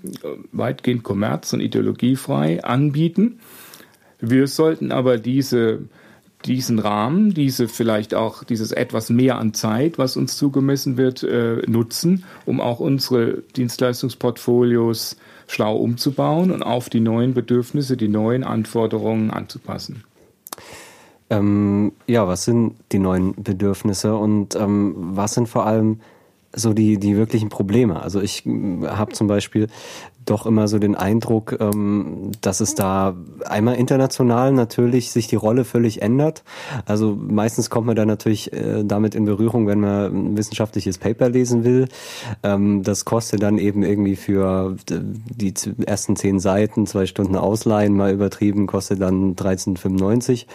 weitgehend 0.51 1.03
kommerz- 1.03 1.53
und 1.53 1.61
ideologiefrei 1.61 2.61
anbieten. 2.61 3.39
Wir 4.25 4.47
sollten 4.47 4.93
aber 4.93 5.17
diese 5.17 5.81
diesen 6.45 6.79
Rahmen, 6.79 7.33
diese 7.33 7.69
vielleicht 7.69 8.13
auch 8.13 8.43
dieses 8.43 8.73
etwas 8.73 9.09
mehr 9.09 9.37
an 9.37 9.53
Zeit, 9.53 9.97
was 9.97 10.17
uns 10.17 10.35
zugemessen 10.35 10.97
wird, 10.97 11.23
äh, 11.23 11.61
nutzen, 11.67 12.25
um 12.45 12.59
auch 12.59 12.81
unsere 12.81 13.43
Dienstleistungsportfolios 13.55 15.15
schlau 15.47 15.77
umzubauen 15.77 16.51
und 16.51 16.61
auf 16.61 16.89
die 16.89 16.99
neuen 16.99 17.33
Bedürfnisse, 17.33 17.95
die 17.95 18.09
neuen 18.09 18.43
Anforderungen 18.43 19.31
anzupassen. 19.31 20.03
Ähm, 21.29 21.93
ja, 22.07 22.27
was 22.27 22.43
sind 22.43 22.75
die 22.91 22.99
neuen 22.99 23.41
Bedürfnisse 23.41 24.15
und 24.15 24.55
ähm, 24.55 24.95
was 24.97 25.33
sind 25.35 25.47
vor 25.47 25.65
allem 25.65 25.99
so 26.55 26.73
die, 26.73 26.97
die 26.97 27.17
wirklichen 27.17 27.49
Probleme. 27.49 28.01
Also 28.01 28.21
ich 28.21 28.43
habe 28.45 29.13
zum 29.13 29.27
Beispiel 29.27 29.67
doch 30.25 30.45
immer 30.45 30.67
so 30.67 30.79
den 30.79 30.95
Eindruck, 30.95 31.57
ähm, 31.59 32.31
dass 32.41 32.61
es 32.61 32.75
da 32.75 33.15
einmal 33.45 33.75
international 33.75 34.51
natürlich 34.53 35.11
sich 35.11 35.27
die 35.27 35.35
Rolle 35.35 35.65
völlig 35.65 36.01
ändert. 36.01 36.43
Also 36.85 37.15
meistens 37.15 37.69
kommt 37.69 37.87
man 37.87 37.95
da 37.95 38.05
natürlich 38.05 38.53
äh, 38.53 38.83
damit 38.83 39.15
in 39.15 39.25
Berührung, 39.25 39.67
wenn 39.67 39.79
man 39.79 40.05
ein 40.05 40.37
wissenschaftliches 40.37 40.97
Paper 40.97 41.29
lesen 41.29 41.63
will. 41.63 41.87
Ähm, 42.43 42.83
das 42.83 43.05
kostet 43.05 43.43
dann 43.43 43.57
eben 43.57 43.83
irgendwie 43.83 44.15
für 44.15 44.75
die 44.89 45.53
ersten 45.85 46.15
zehn 46.15 46.39
Seiten, 46.39 46.85
zwei 46.87 47.05
Stunden 47.05 47.35
Ausleihen, 47.35 47.95
mal 47.95 48.13
übertrieben, 48.13 48.67
kostet 48.67 49.01
dann 49.01 49.35
13,95 49.35 50.45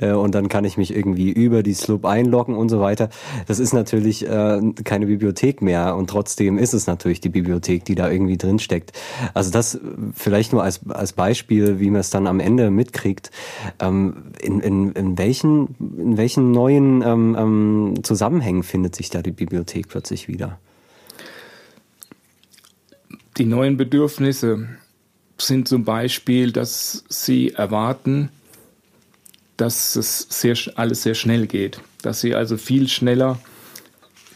äh, 0.00 0.12
und 0.12 0.34
dann 0.34 0.48
kann 0.48 0.64
ich 0.64 0.76
mich 0.76 0.94
irgendwie 0.94 1.30
über 1.30 1.62
die 1.62 1.74
Sloop 1.74 2.04
einloggen 2.04 2.56
und 2.56 2.68
so 2.68 2.80
weiter. 2.80 3.08
Das 3.46 3.58
ist 3.58 3.72
natürlich 3.72 4.26
äh, 4.28 4.60
keine 4.84 5.06
Bibliothek 5.06 5.62
mehr 5.62 5.96
und 5.96 6.10
trotzdem 6.10 6.58
ist 6.58 6.74
es 6.74 6.86
natürlich 6.86 7.20
die 7.20 7.28
Bibliothek, 7.28 7.84
die 7.84 7.94
da 7.94 8.10
irgendwie 8.10 8.36
drin 8.36 8.58
steckt. 8.58 8.92
Also 9.34 9.50
das 9.50 9.78
vielleicht 10.14 10.52
nur 10.52 10.62
als, 10.62 10.80
als 10.88 11.12
Beispiel, 11.12 11.80
wie 11.80 11.90
man 11.90 12.00
es 12.00 12.10
dann 12.10 12.26
am 12.26 12.40
Ende 12.40 12.70
mitkriegt. 12.70 13.30
Ähm, 13.78 14.32
in, 14.40 14.60
in, 14.60 14.92
in, 14.92 15.18
welchen, 15.18 15.74
in 15.98 16.16
welchen 16.16 16.52
neuen 16.52 17.02
ähm, 17.02 17.36
ähm, 17.38 17.94
Zusammenhängen 18.02 18.62
findet 18.62 18.94
sich 18.94 19.10
da 19.10 19.22
die 19.22 19.32
Bibliothek 19.32 19.88
plötzlich 19.88 20.28
wieder? 20.28 20.58
Die 23.36 23.44
neuen 23.44 23.76
Bedürfnisse 23.76 24.68
sind 25.38 25.68
zum 25.68 25.84
Beispiel, 25.84 26.52
dass 26.52 27.04
sie 27.08 27.52
erwarten, 27.52 28.30
dass 29.56 29.96
es 29.96 30.26
sehr, 30.30 30.56
alles 30.76 31.02
sehr 31.02 31.14
schnell 31.14 31.46
geht, 31.46 31.80
dass 32.02 32.20
sie 32.20 32.34
also 32.34 32.56
viel 32.56 32.88
schneller 32.88 33.38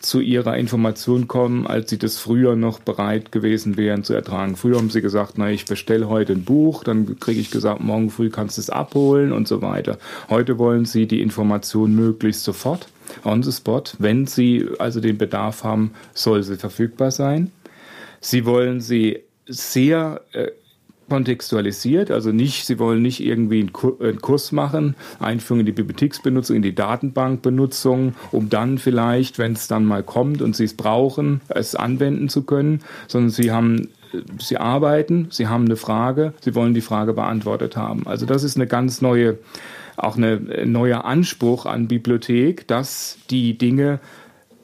zu 0.01 0.21
ihrer 0.21 0.57
Information 0.57 1.29
kommen, 1.29 1.67
als 1.67 1.91
sie 1.91 1.99
das 1.99 2.19
früher 2.19 2.57
noch 2.57 2.81
bereit 2.81 3.33
gewesen 3.33 3.77
wären 3.77 4.03
zu 4.03 4.15
ertragen. 4.15 4.57
Früher 4.57 4.79
haben 4.79 4.91
sie 4.91 5.03
gesagt, 5.03 5.35
na, 5.37 5.51
ich 5.51 5.67
bestelle 5.67 6.09
heute 6.09 6.33
ein 6.33 6.45
Buch, 6.45 6.85
dann 6.85 7.21
kriege 7.21 7.41
ich 7.41 7.51
gesagt, 7.51 7.83
morgen 7.83 8.11
früh 8.11 8.31
kannst 8.31 8.57
du 8.57 8.63
es 8.63 8.71
abholen 8.71 9.31
und 9.31 9.47
so 9.47 9.61
weiter. 9.61 9.99
Heute 10.31 10.59
wollen 10.59 10.87
sie 10.87 11.07
die 11.07 11.21
Information 11.21 11.95
möglichst 11.95 12.45
sofort, 12.45 12.89
on 13.25 13.43
the 13.43 13.53
spot. 13.53 13.83
Wenn 13.99 14.27
sie 14.27 14.69
also 14.79 15.01
den 15.01 15.19
Bedarf 15.19 15.65
haben, 15.65 15.93
soll 16.15 16.43
sie 16.43 16.57
verfügbar 16.57 17.11
sein. 17.11 17.53
Sie 18.21 18.47
wollen 18.47 18.81
sie 18.81 19.21
sehr 19.47 20.23
äh, 20.33 20.49
kontextualisiert, 21.11 22.11
also 22.11 22.33
nicht, 22.33 22.65
Sie 22.65 22.79
wollen 22.79 23.03
nicht 23.03 23.23
irgendwie 23.23 23.69
einen 24.01 24.21
Kurs 24.23 24.53
machen, 24.53 24.95
Einführung 25.19 25.61
in 25.61 25.67
die 25.67 25.73
Bibliotheksbenutzung, 25.73 26.57
in 26.57 26.63
die 26.63 26.75
Datenbankbenutzung, 26.75 28.15
um 28.31 28.49
dann 28.49 28.79
vielleicht, 28.79 29.39
wenn 29.39 29.53
es 29.53 29.69
dann 29.69 29.85
mal 29.85 30.03
kommt 30.03 30.41
und 30.41 30.57
Sie 30.57 30.65
es 30.65 30.75
brauchen, 30.75 31.43
es 31.49 31.75
anwenden 31.75 32.31
zu 32.31 32.45
können, 32.45 32.81
sondern 33.09 33.31
Sie 33.31 33.51
haben 33.51 33.89
Sie 34.39 34.57
arbeiten, 34.57 35.29
Sie 35.31 35.47
haben 35.47 35.67
eine 35.67 35.77
Frage, 35.77 36.33
Sie 36.41 36.55
wollen 36.55 36.75
die 36.75 36.81
Frage 36.81 37.13
beantwortet 37.13 37.77
haben. 37.77 38.07
Also 38.07 38.27
das 38.27 38.43
ist 38.43 38.57
eine 38.57 38.67
ganz 38.67 39.03
neue, 39.03 39.39
auch 39.97 40.17
eine 40.17 40.41
neuer 40.67 41.05
Anspruch 41.05 41.67
an 41.67 41.87
Bibliothek, 41.87 42.67
dass 42.67 43.19
die 43.31 43.57
Dinge 43.57 44.01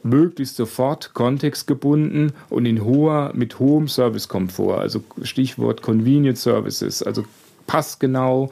möglichst 0.08 0.56
sofort 0.56 1.14
kontextgebunden 1.14 2.32
und 2.48 2.66
in 2.66 2.84
hoher, 2.84 3.32
mit 3.34 3.58
hohem 3.58 3.88
Servicekomfort, 3.88 4.78
also 4.78 5.02
Stichwort 5.22 5.82
Convenient 5.82 6.38
Services, 6.38 7.02
also 7.02 7.24
passgenau, 7.66 8.50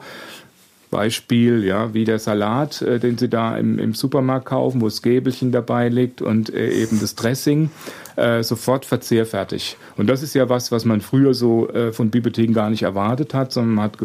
Beispiel, 0.89 1.63
ja, 1.63 1.93
wie 1.93 2.03
der 2.03 2.19
Salat, 2.19 2.81
äh, 2.81 2.99
den 2.99 3.17
Sie 3.17 3.29
da 3.29 3.57
im, 3.57 3.79
im 3.79 3.93
Supermarkt 3.93 4.45
kaufen, 4.45 4.81
wo 4.81 4.85
das 4.85 5.01
Gäbelchen 5.01 5.51
dabei 5.51 5.89
liegt 5.89 6.21
und 6.21 6.53
äh, 6.53 6.69
eben 6.69 6.99
das 6.99 7.15
Dressing, 7.15 7.69
äh, 8.15 8.43
sofort 8.43 8.85
verzehrfertig. 8.85 9.77
Und 9.97 10.07
das 10.07 10.23
ist 10.23 10.33
ja 10.35 10.49
was, 10.49 10.71
was 10.71 10.85
man 10.85 11.01
früher 11.01 11.33
so 11.33 11.69
äh, 11.69 11.91
von 11.91 12.09
Bibliotheken 12.09 12.53
gar 12.53 12.69
nicht 12.69 12.83
erwartet 12.83 13.33
hat, 13.33 13.51
sondern 13.51 13.75
man 13.75 13.85
hat, 13.85 13.97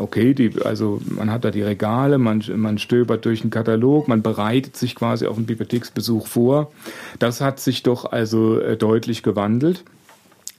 okay, 0.00 0.34
die, 0.34 0.52
also 0.64 1.00
man 1.04 1.30
hat 1.30 1.44
da 1.44 1.50
die 1.50 1.62
Regale, 1.62 2.18
man, 2.18 2.42
man 2.56 2.78
stöbert 2.78 3.24
durch 3.24 3.42
einen 3.42 3.50
Katalog, 3.50 4.08
man 4.08 4.22
bereitet 4.22 4.76
sich 4.76 4.94
quasi 4.94 5.26
auf 5.26 5.36
einen 5.36 5.46
Bibliotheksbesuch 5.46 6.26
vor. 6.26 6.72
Das 7.18 7.40
hat 7.40 7.60
sich 7.60 7.82
doch 7.82 8.10
also 8.10 8.58
äh, 8.58 8.76
deutlich 8.76 9.22
gewandelt. 9.22 9.84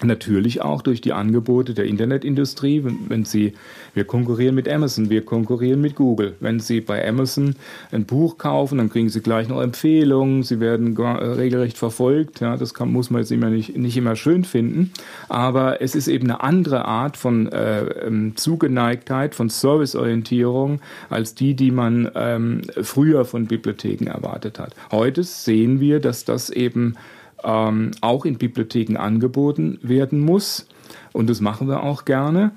Natürlich 0.04 0.62
auch 0.62 0.82
durch 0.82 1.02
die 1.02 1.14
Angebote 1.14 1.74
der 1.74 1.86
Internetindustrie. 1.86 2.84
Wenn, 3.08 3.26
Sie, 3.26 3.54
wir 3.94 4.04
konkurrieren 4.04 4.56
mit 4.56 4.68
Amazon, 4.68 5.10
wir 5.10 5.24
konkurrieren 5.24 5.82
mit 5.82 5.96
Google. 5.96 6.36
Wenn 6.40 6.60
Sie 6.60 6.82
bei 6.82 7.08
Amazon 7.08 7.56
ein 7.92 8.06
Buch 8.06 8.38
kaufen, 8.38 8.80
dann 8.80 8.90
kriegen 8.90 9.10
Sie 9.10 9.22
gleich 9.22 9.48
noch 9.48 9.62
Empfehlungen. 9.62 10.44
Sie 10.44 10.60
werden 10.60 10.98
äh, 10.98 11.02
regelrecht 11.04 11.78
verfolgt. 11.78 12.42
Ja, 12.42 12.58
das 12.58 12.74
kann, 12.74 12.92
muss 12.92 13.10
man 13.10 13.22
jetzt 13.22 13.32
immer 13.32 13.50
nicht, 13.50 13.78
nicht 13.78 13.96
immer 13.96 14.16
schön 14.16 14.44
finden. 14.44 14.92
Aber 15.30 15.82
es 15.82 15.96
ist 15.96 16.08
eben 16.08 16.26
eine 16.26 16.42
andere 16.42 16.86
Art 16.86 17.16
von 17.16 17.50
äh, 17.52 17.84
ähm, 18.06 18.36
Zugeneigtheit, 18.36 19.36
von 19.36 19.50
Serviceorientierung 19.50 20.82
als 21.10 21.36
die, 21.36 21.54
die 21.54 21.72
man 21.72 22.12
ähm, 22.16 22.62
früher 22.82 23.26
von 23.26 23.48
Bibliotheken 23.48 24.08
erwartet 24.08 24.60
hat. 24.60 24.76
Heute 24.92 25.24
sehen 25.24 25.80
wir, 25.80 26.00
dass 26.00 26.26
das 26.26 26.50
eben 26.50 26.96
ähm, 27.44 27.92
auch 28.02 28.26
in 28.26 28.38
Bibliotheken 28.38 28.98
angeboten 28.98 29.80
werden 29.82 30.20
muss. 30.20 30.68
Und 31.12 31.30
das 31.30 31.42
machen 31.42 31.68
wir 31.68 31.84
auch 31.84 32.06
gerne. 32.06 32.52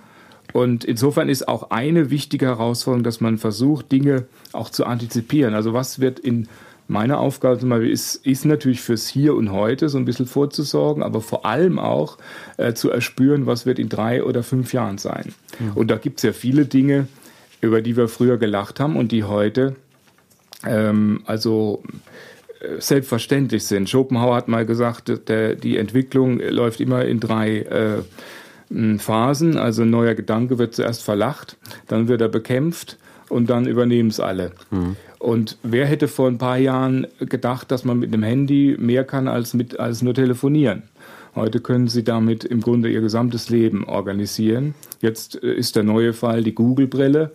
Und 0.53 0.85
insofern 0.85 1.29
ist 1.29 1.49
auch 1.49 1.71
eine 1.71 2.11
wichtige 2.11 2.47
Herausforderung, 2.47 3.05
dass 3.05 3.21
man 3.21 3.39
versucht, 3.39 3.93
Dinge 3.93 4.25
auch 4.53 4.71
zu 4.71 4.87
antizipieren. 4.87 5.55
Also 5.55 5.73
was 5.73 6.01
wird 6.01 6.19
in 6.19 6.49
meine 6.89 7.19
Aufgabe 7.19 7.59
zum 7.59 7.69
Beispiel 7.69 7.91
ist, 7.91 8.25
ist 8.25 8.45
natürlich 8.45 8.81
fürs 8.81 9.09
Hier 9.09 9.35
und 9.35 9.51
Heute 9.51 9.89
so 9.89 9.99
ein 9.99 10.05
bisschen 10.05 10.27
vorzusorgen, 10.27 11.03
aber 11.03 11.21
vor 11.21 11.45
allem 11.45 11.79
auch 11.81 12.17
äh, 12.59 12.75
zu 12.75 12.91
erspüren, 12.91 13.47
was 13.47 13.67
wird 13.67 13.79
in 13.81 13.89
drei 13.89 14.23
oder 14.23 14.45
fünf 14.45 14.73
Jahren 14.73 14.99
sein. 14.99 15.35
Ja. 15.59 15.73
Und 15.75 15.91
da 15.91 15.97
gibt 15.97 16.21
es 16.21 16.23
ja 16.23 16.33
viele 16.33 16.65
Dinge, 16.65 17.09
über 17.61 17.83
die 17.83 17.97
wir 17.97 18.09
früher 18.09 18.37
gelacht 18.37 18.79
haben 18.79 18.97
und 18.97 19.11
die 19.11 19.25
heute 19.25 19.75
ähm, 20.65 21.23
also 21.27 21.83
selbstverständlich 22.79 23.65
sind. 23.65 23.89
Schopenhauer 23.89 24.37
hat 24.37 24.49
mal 24.49 24.67
gesagt, 24.67 25.29
der, 25.29 25.55
die 25.55 25.77
Entwicklung 25.77 26.41
läuft 26.41 26.81
immer 26.81 27.05
in 27.05 27.21
drei 27.21 27.61
äh, 27.61 28.99
Phasen. 28.99 29.57
Also 29.59 29.83
ein 29.83 29.91
neuer 29.91 30.15
Gedanke 30.15 30.59
wird 30.59 30.75
zuerst 30.75 31.03
verlacht, 31.03 31.57
dann 31.89 32.09
wird 32.09 32.21
er 32.21 32.29
bekämpft 32.29 32.99
und 33.29 33.51
dann 33.51 33.67
übernehmen 33.67 34.11
es 34.11 34.21
alle. 34.21 34.53
Mhm. 34.71 34.97
Und 35.19 35.59
wer 35.63 35.87
hätte 35.87 36.09
vor 36.09 36.29
ein 36.29 36.39
paar 36.39 36.59
Jahren 36.59 37.07
gedacht, 37.19 37.71
dass 37.71 37.85
man 37.85 37.99
mit 37.99 38.13
einem 38.13 38.23
Handy 38.23 38.77
mehr 38.79 39.05
kann 39.05 39.29
als, 39.29 39.55
mit, 39.55 39.81
als 39.81 40.03
nur 40.03 40.15
telefonieren? 40.15 40.85
Heute 41.35 41.61
können 41.61 41.89
Sie 41.89 42.03
damit 42.03 42.45
im 42.45 42.61
Grunde 42.61 42.91
Ihr 42.91 43.01
gesamtes 43.01 43.51
Leben 43.51 43.85
organisieren. 43.85 44.75
Jetzt 45.01 45.43
äh, 45.43 45.53
ist 45.53 45.77
der 45.77 45.83
neue 45.83 46.13
Fall 46.13 46.43
die 46.43 46.55
Google-Brille. 46.55 47.31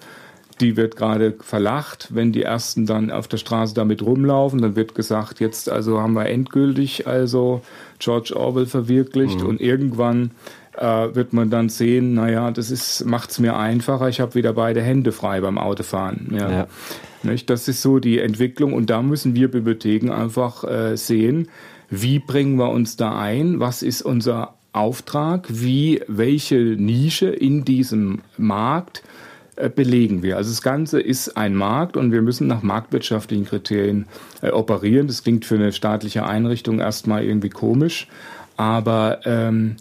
Die 0.59 0.77
wird 0.77 0.95
gerade 0.95 1.35
verlacht. 1.39 2.09
Wenn 2.11 2.31
die 2.31 2.43
Ersten 2.43 2.85
dann 2.85 3.09
auf 3.11 3.27
der 3.27 3.37
Straße 3.37 3.73
damit 3.73 4.01
rumlaufen, 4.01 4.61
dann 4.61 4.75
wird 4.75 4.95
gesagt, 4.95 5.39
jetzt 5.39 5.69
also 5.69 5.99
haben 5.99 6.13
wir 6.13 6.27
endgültig 6.27 7.07
also 7.07 7.61
George 7.99 8.33
Orwell 8.35 8.65
verwirklicht 8.65 9.41
mhm. 9.41 9.47
und 9.47 9.61
irgendwann 9.61 10.31
äh, 10.77 11.13
wird 11.13 11.33
man 11.33 11.49
dann 11.49 11.69
sehen, 11.69 12.13
naja, 12.13 12.51
das 12.51 13.03
macht 13.05 13.31
es 13.31 13.39
mir 13.39 13.57
einfacher, 13.57 14.09
ich 14.09 14.19
habe 14.19 14.35
wieder 14.35 14.53
beide 14.53 14.81
Hände 14.81 15.11
frei 15.11 15.41
beim 15.41 15.57
Autofahren. 15.57 16.31
Ja. 16.31 16.51
ja. 16.51 16.67
Nicht? 17.23 17.49
Das 17.49 17.67
ist 17.67 17.81
so 17.81 17.99
die 17.99 18.19
Entwicklung 18.19 18.73
und 18.73 18.89
da 18.89 19.01
müssen 19.01 19.35
wir 19.35 19.49
Bibliotheken 19.49 20.11
einfach 20.11 20.63
äh, 20.63 20.95
sehen, 20.95 21.49
wie 21.89 22.19
bringen 22.19 22.57
wir 22.57 22.69
uns 22.69 22.95
da 22.95 23.17
ein, 23.19 23.59
was 23.59 23.83
ist 23.83 24.01
unser 24.01 24.55
Auftrag, 24.73 25.47
wie, 25.49 26.01
welche 26.07 26.55
Nische 26.55 27.27
in 27.27 27.65
diesem 27.65 28.21
Markt 28.37 29.03
belegen 29.55 30.23
wir. 30.23 30.37
Also 30.37 30.49
das 30.49 30.61
Ganze 30.61 30.99
ist 31.01 31.37
ein 31.37 31.55
Markt 31.55 31.97
und 31.97 32.11
wir 32.11 32.21
müssen 32.21 32.47
nach 32.47 32.63
marktwirtschaftlichen 32.63 33.45
Kriterien 33.45 34.05
äh, 34.41 34.49
operieren. 34.49 35.07
Das 35.07 35.23
klingt 35.23 35.45
für 35.45 35.55
eine 35.55 35.73
staatliche 35.73 36.25
Einrichtung 36.25 36.79
erstmal 36.79 37.23
irgendwie 37.23 37.49
komisch, 37.49 38.07
aber 38.57 39.19
ähm, 39.25 39.75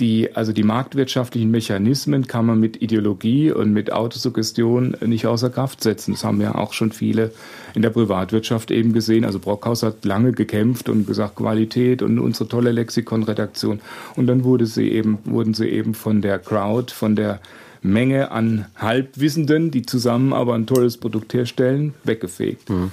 die, 0.00 0.34
also 0.36 0.52
die 0.52 0.62
marktwirtschaftlichen 0.62 1.50
Mechanismen 1.50 2.26
kann 2.28 2.46
man 2.46 2.60
mit 2.60 2.80
Ideologie 2.80 3.50
und 3.50 3.72
mit 3.72 3.92
Autosuggestion 3.92 4.96
nicht 5.04 5.26
außer 5.26 5.50
Kraft 5.50 5.82
setzen. 5.82 6.12
Das 6.12 6.24
haben 6.24 6.40
ja 6.40 6.54
auch 6.54 6.72
schon 6.72 6.92
viele 6.92 7.32
in 7.74 7.82
der 7.82 7.90
Privatwirtschaft 7.90 8.70
eben 8.70 8.92
gesehen. 8.92 9.24
Also 9.24 9.40
Brockhaus 9.40 9.82
hat 9.82 10.04
lange 10.04 10.32
gekämpft 10.32 10.88
und 10.88 11.06
gesagt 11.06 11.36
Qualität 11.36 12.02
und 12.02 12.18
unsere 12.20 12.48
tolle 12.48 12.70
Lexikonredaktion. 12.70 13.80
Und 14.14 14.28
dann 14.28 14.44
wurde 14.44 14.66
sie 14.66 14.88
eben, 14.88 15.18
wurden 15.24 15.54
sie 15.54 15.68
eben 15.68 15.94
von 15.94 16.22
der 16.22 16.38
Crowd, 16.38 16.92
von 16.94 17.16
der 17.16 17.40
Menge 17.82 18.30
an 18.30 18.66
Halbwissenden, 18.76 19.70
die 19.70 19.86
zusammen 19.86 20.32
aber 20.32 20.54
ein 20.54 20.66
tolles 20.66 20.96
Produkt 20.96 21.34
herstellen, 21.34 21.94
weggefegt. 22.04 22.70
Mhm. 22.70 22.90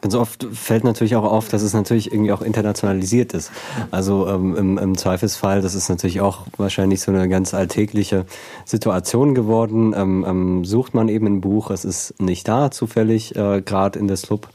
Ganz 0.00 0.14
oft 0.14 0.46
fällt 0.52 0.84
natürlich 0.84 1.16
auch 1.16 1.24
auf, 1.24 1.48
dass 1.48 1.62
es 1.62 1.72
natürlich 1.72 2.12
irgendwie 2.12 2.32
auch 2.32 2.42
internationalisiert 2.42 3.32
ist. 3.32 3.50
Also 3.90 4.28
ähm, 4.28 4.54
im, 4.56 4.78
im, 4.78 4.96
Zweifelsfall, 4.96 5.62
das 5.62 5.74
ist 5.74 5.88
natürlich 5.88 6.20
auch 6.20 6.46
wahrscheinlich 6.56 7.00
so 7.00 7.10
eine 7.10 7.28
ganz 7.28 7.54
alltägliche 7.54 8.26
Situation 8.64 9.34
geworden. 9.34 9.94
Ähm, 9.96 10.24
ähm, 10.28 10.64
sucht 10.64 10.94
man 10.94 11.08
eben 11.08 11.26
ein 11.26 11.40
Buch, 11.40 11.70
es 11.70 11.84
ist 11.84 12.20
nicht 12.20 12.46
da 12.46 12.70
zufällig, 12.70 13.36
äh, 13.36 13.62
gerade 13.62 13.98
in 13.98 14.06
der 14.06 14.16
Slub. 14.16 14.48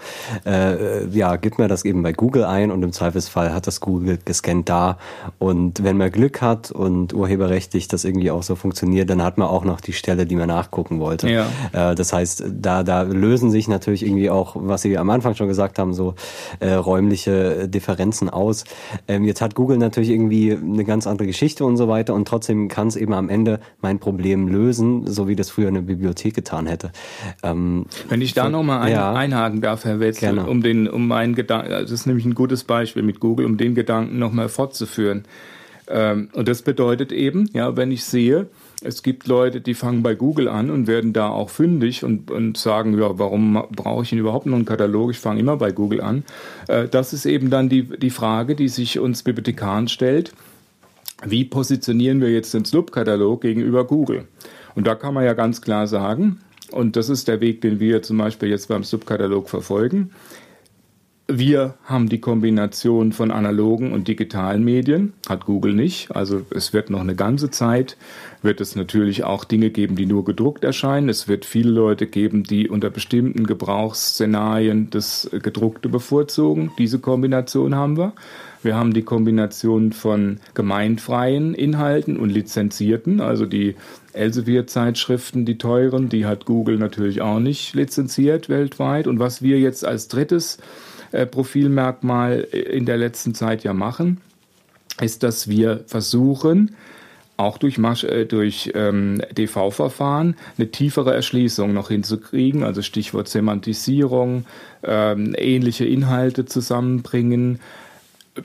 Äh, 0.46 1.08
ja, 1.08 1.36
gibt 1.36 1.60
man 1.60 1.70
das 1.70 1.86
eben 1.86 2.04
bei 2.04 2.14
Google 2.14 2.46
ein 2.46 2.72
und 2.72 2.84
im 2.84 2.92
Zweifelsfall 2.92 3.54
hat 3.54 3.68
das 3.68 3.80
Google 3.80 4.20
gescannt 4.24 4.70
da. 4.70 4.98
Und 5.40 5.84
wenn 5.84 5.98
man 5.98 6.12
Glück 6.12 6.42
hat 6.42 6.72
und 6.72 7.14
urheberrechtlich 7.14 7.88
das 7.88 8.06
irgendwie 8.06 8.32
auch 8.32 8.44
so 8.44 8.56
funktioniert, 8.56 9.10
dann 9.10 9.24
hat 9.24 9.38
man 9.38 9.48
auch 9.48 9.66
noch 9.66 9.82
die 9.82 9.94
Stelle, 9.94 10.26
die 10.26 10.36
man 10.36 10.48
nachgucken 10.48 11.00
wollte. 11.00 11.30
Ja. 11.30 11.48
Äh, 11.74 11.96
das 11.96 12.14
heißt, 12.14 12.44
da, 12.48 12.84
da 12.84 13.02
lösen 13.02 13.52
sich 13.52 13.68
natürlich 13.68 14.06
irgendwie 14.06 14.30
auch, 14.30 14.56
was 14.56 14.84
Sie 14.84 14.98
am 14.98 15.10
Anfang 15.10 15.31
schon 15.36 15.42
schon 15.42 15.48
gesagt 15.48 15.80
haben, 15.80 15.94
so 15.94 16.14
äh, 16.60 16.74
räumliche 16.74 17.68
Differenzen 17.68 18.30
aus. 18.30 18.64
Ähm, 19.08 19.26
jetzt 19.26 19.42
hat 19.42 19.56
Google 19.56 19.78
natürlich 19.78 20.12
irgendwie 20.12 20.52
eine 20.52 20.86
ganz 20.86 21.08
andere 21.08 21.28
Geschichte 21.28 21.66
und 21.66 21.78
so 21.78 21.88
weiter 21.88 22.14
und 22.14 22.28
trotzdem 22.28 22.68
kann 22.68 22.88
es 22.88 22.96
eben 22.96 23.14
am 23.14 23.28
Ende 23.28 23.60
mein 23.82 24.00
Problem 24.00 24.48
lösen, 24.48 25.08
so 25.08 25.28
wie 25.28 25.36
das 25.36 25.50
früher 25.50 25.68
eine 25.68 25.82
Bibliothek 25.82 26.36
getan 26.36 26.68
hätte. 26.68 26.92
Ähm, 27.42 27.86
Wenn 28.08 28.22
ich 28.22 28.34
da 28.34 28.50
nochmal 28.50 28.82
ein, 28.82 28.92
ja, 28.92 29.14
einhaken 29.14 29.62
darf, 29.62 29.84
Herr 29.84 30.00
Wetzel, 30.00 30.40
um 30.40 30.62
den, 30.62 30.88
um 30.88 31.08
meinen 31.08 31.34
Gedanken, 31.34 31.72
das 31.72 31.90
ist 31.90 32.06
nämlich 32.06 32.26
ein 32.26 32.36
gutes 32.36 32.64
Beispiel 32.64 33.04
mit 33.04 33.20
Google, 33.20 33.48
um 33.48 33.58
den 33.58 33.74
Gedanken 33.74 34.20
nochmal 34.20 34.48
fortzuführen. 34.48 35.24
Ähm, 35.88 36.30
und 36.34 36.48
das 36.48 36.62
bedeutet 36.62 37.12
eben, 37.12 37.50
ja, 37.54 37.76
wenn 37.76 37.92
ich 37.92 38.04
sehe, 38.04 38.48
es 38.84 39.04
gibt 39.04 39.28
Leute, 39.28 39.62
die 39.62 39.74
fangen 39.74 40.04
bei 40.04 40.16
Google 40.16 40.48
an 40.48 40.70
und 40.72 40.88
werden 40.88 41.14
da 41.14 41.30
auch 41.30 41.50
fündig 41.50 42.04
und, 42.04 42.32
und 42.32 42.58
sagen, 42.58 42.98
ja, 42.98 43.18
warum 43.18 43.64
brauche 43.72 44.04
ich 44.04 44.10
denn 44.10 44.20
überhaupt 44.20 44.48
noch 44.48 44.56
einen 44.56 44.66
Katalog? 44.66 45.12
Ich 45.12 45.20
fange 45.20 45.40
immer 45.40 45.58
bei 45.58 45.72
Google 45.72 46.02
an. 46.02 46.24
Äh, 46.68 46.88
das 46.88 47.14
ist 47.14 47.26
eben 47.26 47.50
dann 47.50 47.70
die, 47.70 47.84
die 47.84 48.10
Frage, 48.10 48.56
die 48.56 48.70
sich 48.70 49.00
uns 49.00 49.24
Bibliothekaren 49.24 49.88
stellt. 49.88 50.34
Wie 51.24 51.46
positionieren 51.46 52.20
wir 52.22 52.32
jetzt 52.32 52.54
den 52.54 52.66
Sloop-Katalog 52.66 53.42
gegenüber 53.42 53.86
Google? 53.86 54.28
Und 54.74 54.88
da 54.88 54.96
kann 54.96 55.14
man 55.14 55.26
ja 55.26 55.34
ganz 55.34 55.62
klar 55.62 55.86
sagen, 55.86 56.40
und 56.72 56.96
das 56.96 57.10
ist 57.10 57.28
der 57.28 57.42
Weg, 57.42 57.62
den 57.62 57.80
wir 57.80 58.02
zum 58.02 58.18
Beispiel 58.18 58.50
jetzt 58.50 58.70
beim 58.70 58.84
Subkatalog 58.84 59.50
verfolgen. 59.50 60.12
Wir 61.28 61.76
haben 61.86 62.10
die 62.10 62.20
Kombination 62.20 63.14
von 63.14 63.32
analogen 63.32 63.94
und 63.94 64.10
digitalen 64.10 64.66
Medien, 64.66 65.14
hat 65.30 65.46
Google 65.46 65.74
nicht. 65.74 66.14
Also 66.14 66.42
es 66.50 66.74
wird 66.74 66.90
noch 66.90 67.00
eine 67.00 67.16
ganze 67.16 67.50
Zeit, 67.50 67.96
wird 68.42 68.60
es 68.60 68.76
natürlich 68.76 69.24
auch 69.24 69.46
Dinge 69.46 69.70
geben, 69.70 69.96
die 69.96 70.06
nur 70.06 70.26
gedruckt 70.26 70.66
erscheinen. 70.66 71.08
Es 71.08 71.30
wird 71.30 71.46
viele 71.46 71.70
Leute 71.70 72.08
geben, 72.08 72.44
die 72.44 72.68
unter 72.68 72.90
bestimmten 72.90 73.48
Gebrauchsszenarien 73.48 74.90
das 74.90 75.30
Gedruckte 75.32 75.88
bevorzugen. 75.88 76.72
Diese 76.78 77.00
Kombination 77.00 77.76
haben 77.76 77.98
wir. 77.98 78.14
Wir 78.64 78.76
haben 78.76 78.94
die 78.94 79.04
Kombination 79.04 79.92
von 79.92 80.40
gemeinfreien 80.54 81.56
Inhalten 81.56 82.18
und 82.18 82.30
lizenzierten, 82.30 83.20
also 83.20 83.46
die 83.46 83.76
Elsevier-Zeitschriften, 84.14 85.46
die 85.46 85.58
teuren, 85.58 86.10
die 86.10 86.26
hat 86.26 86.46
Google 86.46 86.78
natürlich 86.78 87.22
auch 87.22 87.40
nicht 87.40 87.74
lizenziert 87.74 88.50
weltweit. 88.50 89.08
Und 89.08 89.20
was 89.20 89.42
wir 89.42 89.60
jetzt 89.60 89.86
als 89.86 90.10
drittes 90.10 90.60
äh, 91.12 91.26
Profilmerkmal 91.26 92.40
in 92.42 92.86
der 92.86 92.98
letzten 92.98 93.34
Zeit 93.34 93.64
ja 93.64 93.74
machen, 93.74 94.22
ist, 95.00 95.24
dass 95.24 95.48
wir 95.48 95.84
versuchen, 95.88 96.76
auch 97.38 97.58
durch, 97.58 97.78
äh, 98.04 98.26
durch 98.26 98.72
ähm, 98.76 99.22
DV-Verfahren 99.36 100.36
eine 100.58 100.72
tiefere 100.72 101.14
Erschließung 101.14 101.74
noch 101.74 101.90
hinzukriegen, 101.90 102.64
also 102.64 102.82
Stichwort 102.82 103.28
Semantisierung, 103.28 104.46
ähm, 104.84 105.36
ähnliche 105.38 105.86
Inhalte 105.86 106.46
zusammenbringen, 106.46 107.60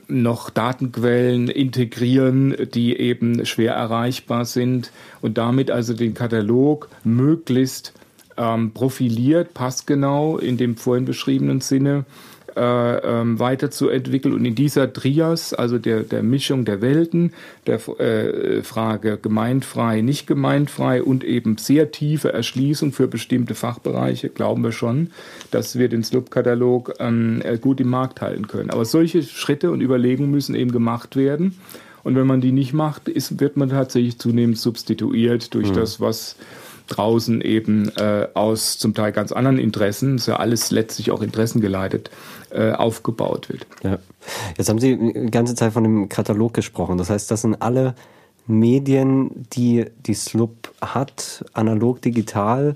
noch 0.07 0.49
Datenquellen 0.49 1.47
integrieren, 1.47 2.55
die 2.73 2.97
eben 2.97 3.45
schwer 3.45 3.73
erreichbar 3.73 4.45
sind 4.45 4.91
und 5.21 5.37
damit 5.37 5.71
also 5.71 5.93
den 5.93 6.13
Katalog 6.13 6.89
möglichst 7.03 7.93
ähm, 8.35 8.71
profiliert, 8.71 9.53
passgenau 9.53 10.37
in 10.37 10.57
dem 10.57 10.75
vorhin 10.75 11.05
beschriebenen 11.05 11.61
Sinne 11.61 12.05
äh, 12.57 12.97
ähm, 12.97 13.39
weiterzuentwickeln 13.39 14.33
und 14.33 14.45
in 14.45 14.55
dieser 14.55 14.91
Trias, 14.91 15.53
also 15.53 15.77
der, 15.77 16.01
der 16.01 16.23
Mischung 16.23 16.65
der 16.65 16.81
Welten, 16.81 17.33
der 17.67 17.75
äh, 17.99 18.63
Frage 18.63 19.17
gemeinfrei, 19.21 20.01
nicht 20.01 20.27
gemeinfrei 20.27 21.03
und 21.03 21.23
eben 21.23 21.57
sehr 21.57 21.91
tiefe 21.91 22.33
Erschließung 22.33 22.91
für 22.91 23.07
bestimmte 23.07 23.55
Fachbereiche, 23.55 24.29
glauben 24.29 24.63
wir 24.63 24.71
schon, 24.71 25.11
dass 25.51 25.77
wir 25.77 25.87
den 25.87 26.03
SLUB-Katalog 26.03 26.95
ähm, 26.99 27.41
äh, 27.43 27.57
gut 27.57 27.79
im 27.79 27.89
Markt 27.89 28.21
halten 28.21 28.47
können. 28.47 28.71
Aber 28.71 28.85
solche 28.85 29.23
Schritte 29.23 29.71
und 29.71 29.81
Überlegungen 29.81 30.31
müssen 30.31 30.55
eben 30.55 30.71
gemacht 30.71 31.15
werden. 31.15 31.57
Und 32.03 32.15
wenn 32.15 32.27
man 32.27 32.41
die 32.41 32.51
nicht 32.51 32.73
macht, 32.73 33.09
ist, 33.09 33.39
wird 33.39 33.57
man 33.57 33.69
tatsächlich 33.69 34.17
zunehmend 34.17 34.57
substituiert 34.57 35.53
durch 35.53 35.69
mhm. 35.71 35.75
das, 35.75 35.99
was 35.99 36.37
draußen 36.87 37.41
eben 37.41 37.89
äh, 37.97 38.27
aus 38.33 38.77
zum 38.77 38.93
Teil 38.93 39.11
ganz 39.11 39.31
anderen 39.31 39.59
Interessen, 39.59 40.15
ist 40.15 40.27
ja 40.27 40.37
alles 40.37 40.71
letztlich 40.71 41.11
auch 41.11 41.21
interessengeleitet, 41.21 42.09
äh, 42.51 42.71
aufgebaut 42.71 43.49
wird. 43.49 43.67
Ja. 43.83 43.99
Jetzt 44.57 44.69
haben 44.69 44.79
Sie 44.79 44.97
die 44.97 45.31
ganze 45.31 45.55
Zeit 45.55 45.73
von 45.73 45.83
dem 45.83 46.09
Katalog 46.09 46.53
gesprochen. 46.53 46.97
Das 46.97 47.09
heißt, 47.09 47.29
das 47.29 47.41
sind 47.41 47.61
alle 47.61 47.95
Medien, 48.47 49.47
die 49.53 49.85
die 50.05 50.13
SLUB 50.13 50.73
hat, 50.81 51.45
analog, 51.53 52.01
digital. 52.01 52.75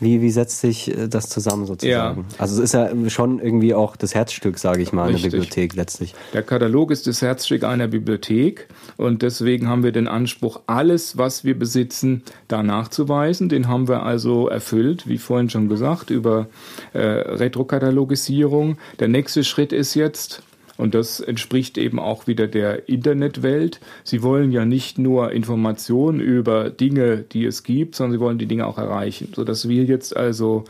Wie, 0.00 0.22
wie 0.22 0.30
setzt 0.30 0.60
sich 0.60 0.96
äh, 0.96 1.08
das 1.08 1.28
zusammen 1.28 1.66
sozusagen? 1.66 2.20
Ja. 2.20 2.36
Also 2.38 2.54
es 2.54 2.60
ist 2.60 2.74
ja 2.74 2.90
schon 3.10 3.38
irgendwie 3.38 3.74
auch 3.74 3.96
das 3.96 4.14
Herzstück, 4.14 4.58
sage 4.58 4.82
ich 4.82 4.92
mal, 4.92 5.08
Richtig. 5.08 5.24
einer 5.24 5.30
Bibliothek 5.32 5.74
letztlich. 5.74 6.14
Der 6.32 6.42
Katalog 6.42 6.90
ist 6.90 7.06
das 7.06 7.22
Herzstück 7.22 7.64
einer 7.64 7.86
Bibliothek 7.86 8.68
und 8.96 9.22
deswegen 9.22 9.68
haben 9.68 9.82
wir 9.82 9.92
den 9.92 10.08
Anspruch, 10.08 10.60
alles, 10.66 11.18
was 11.18 11.44
wir 11.44 11.58
besitzen, 11.58 12.22
da 12.48 12.62
nachzuweisen. 12.62 13.48
Den 13.48 13.68
haben 13.68 13.88
wir 13.88 14.02
also 14.02 14.48
erfüllt, 14.48 15.06
wie 15.06 15.18
vorhin 15.18 15.50
schon 15.50 15.68
gesagt, 15.68 16.10
über 16.10 16.48
äh, 16.94 17.00
Retrokatalogisierung. 17.00 18.78
Der 18.98 19.08
nächste 19.08 19.44
Schritt 19.44 19.72
ist 19.72 19.94
jetzt, 19.94 20.42
und 20.80 20.94
das 20.94 21.20
entspricht 21.20 21.78
eben 21.78 21.98
auch 21.98 22.26
wieder 22.26 22.46
der 22.46 22.88
Internetwelt. 22.88 23.80
Sie 24.02 24.22
wollen 24.22 24.50
ja 24.50 24.64
nicht 24.64 24.98
nur 24.98 25.32
Informationen 25.32 26.20
über 26.20 26.70
Dinge, 26.70 27.18
die 27.18 27.44
es 27.44 27.62
gibt, 27.62 27.94
sondern 27.94 28.18
sie 28.18 28.20
wollen 28.20 28.38
die 28.38 28.46
Dinge 28.46 28.66
auch 28.66 28.78
erreichen, 28.78 29.32
sodass 29.34 29.68
wir 29.68 29.84
jetzt 29.84 30.16
also 30.16 30.64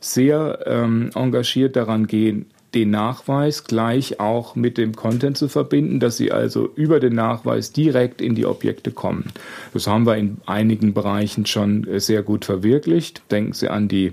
sehr 0.00 0.60
ähm, 0.66 1.10
engagiert 1.14 1.76
daran 1.76 2.06
gehen, 2.06 2.46
den 2.74 2.90
Nachweis 2.90 3.64
gleich 3.64 4.20
auch 4.20 4.54
mit 4.54 4.76
dem 4.76 4.94
Content 4.94 5.38
zu 5.38 5.48
verbinden, 5.48 5.98
dass 5.98 6.16
sie 6.16 6.30
also 6.30 6.68
über 6.74 7.00
den 7.00 7.14
Nachweis 7.14 7.72
direkt 7.72 8.20
in 8.20 8.34
die 8.34 8.44
Objekte 8.44 8.90
kommen. 8.90 9.32
Das 9.72 9.86
haben 9.86 10.06
wir 10.06 10.16
in 10.16 10.38
einigen 10.46 10.92
Bereichen 10.92 11.46
schon 11.46 11.86
sehr 11.98 12.22
gut 12.22 12.44
verwirklicht. 12.44 13.22
Denken 13.30 13.54
Sie 13.54 13.68
an 13.68 13.88
die 13.88 14.12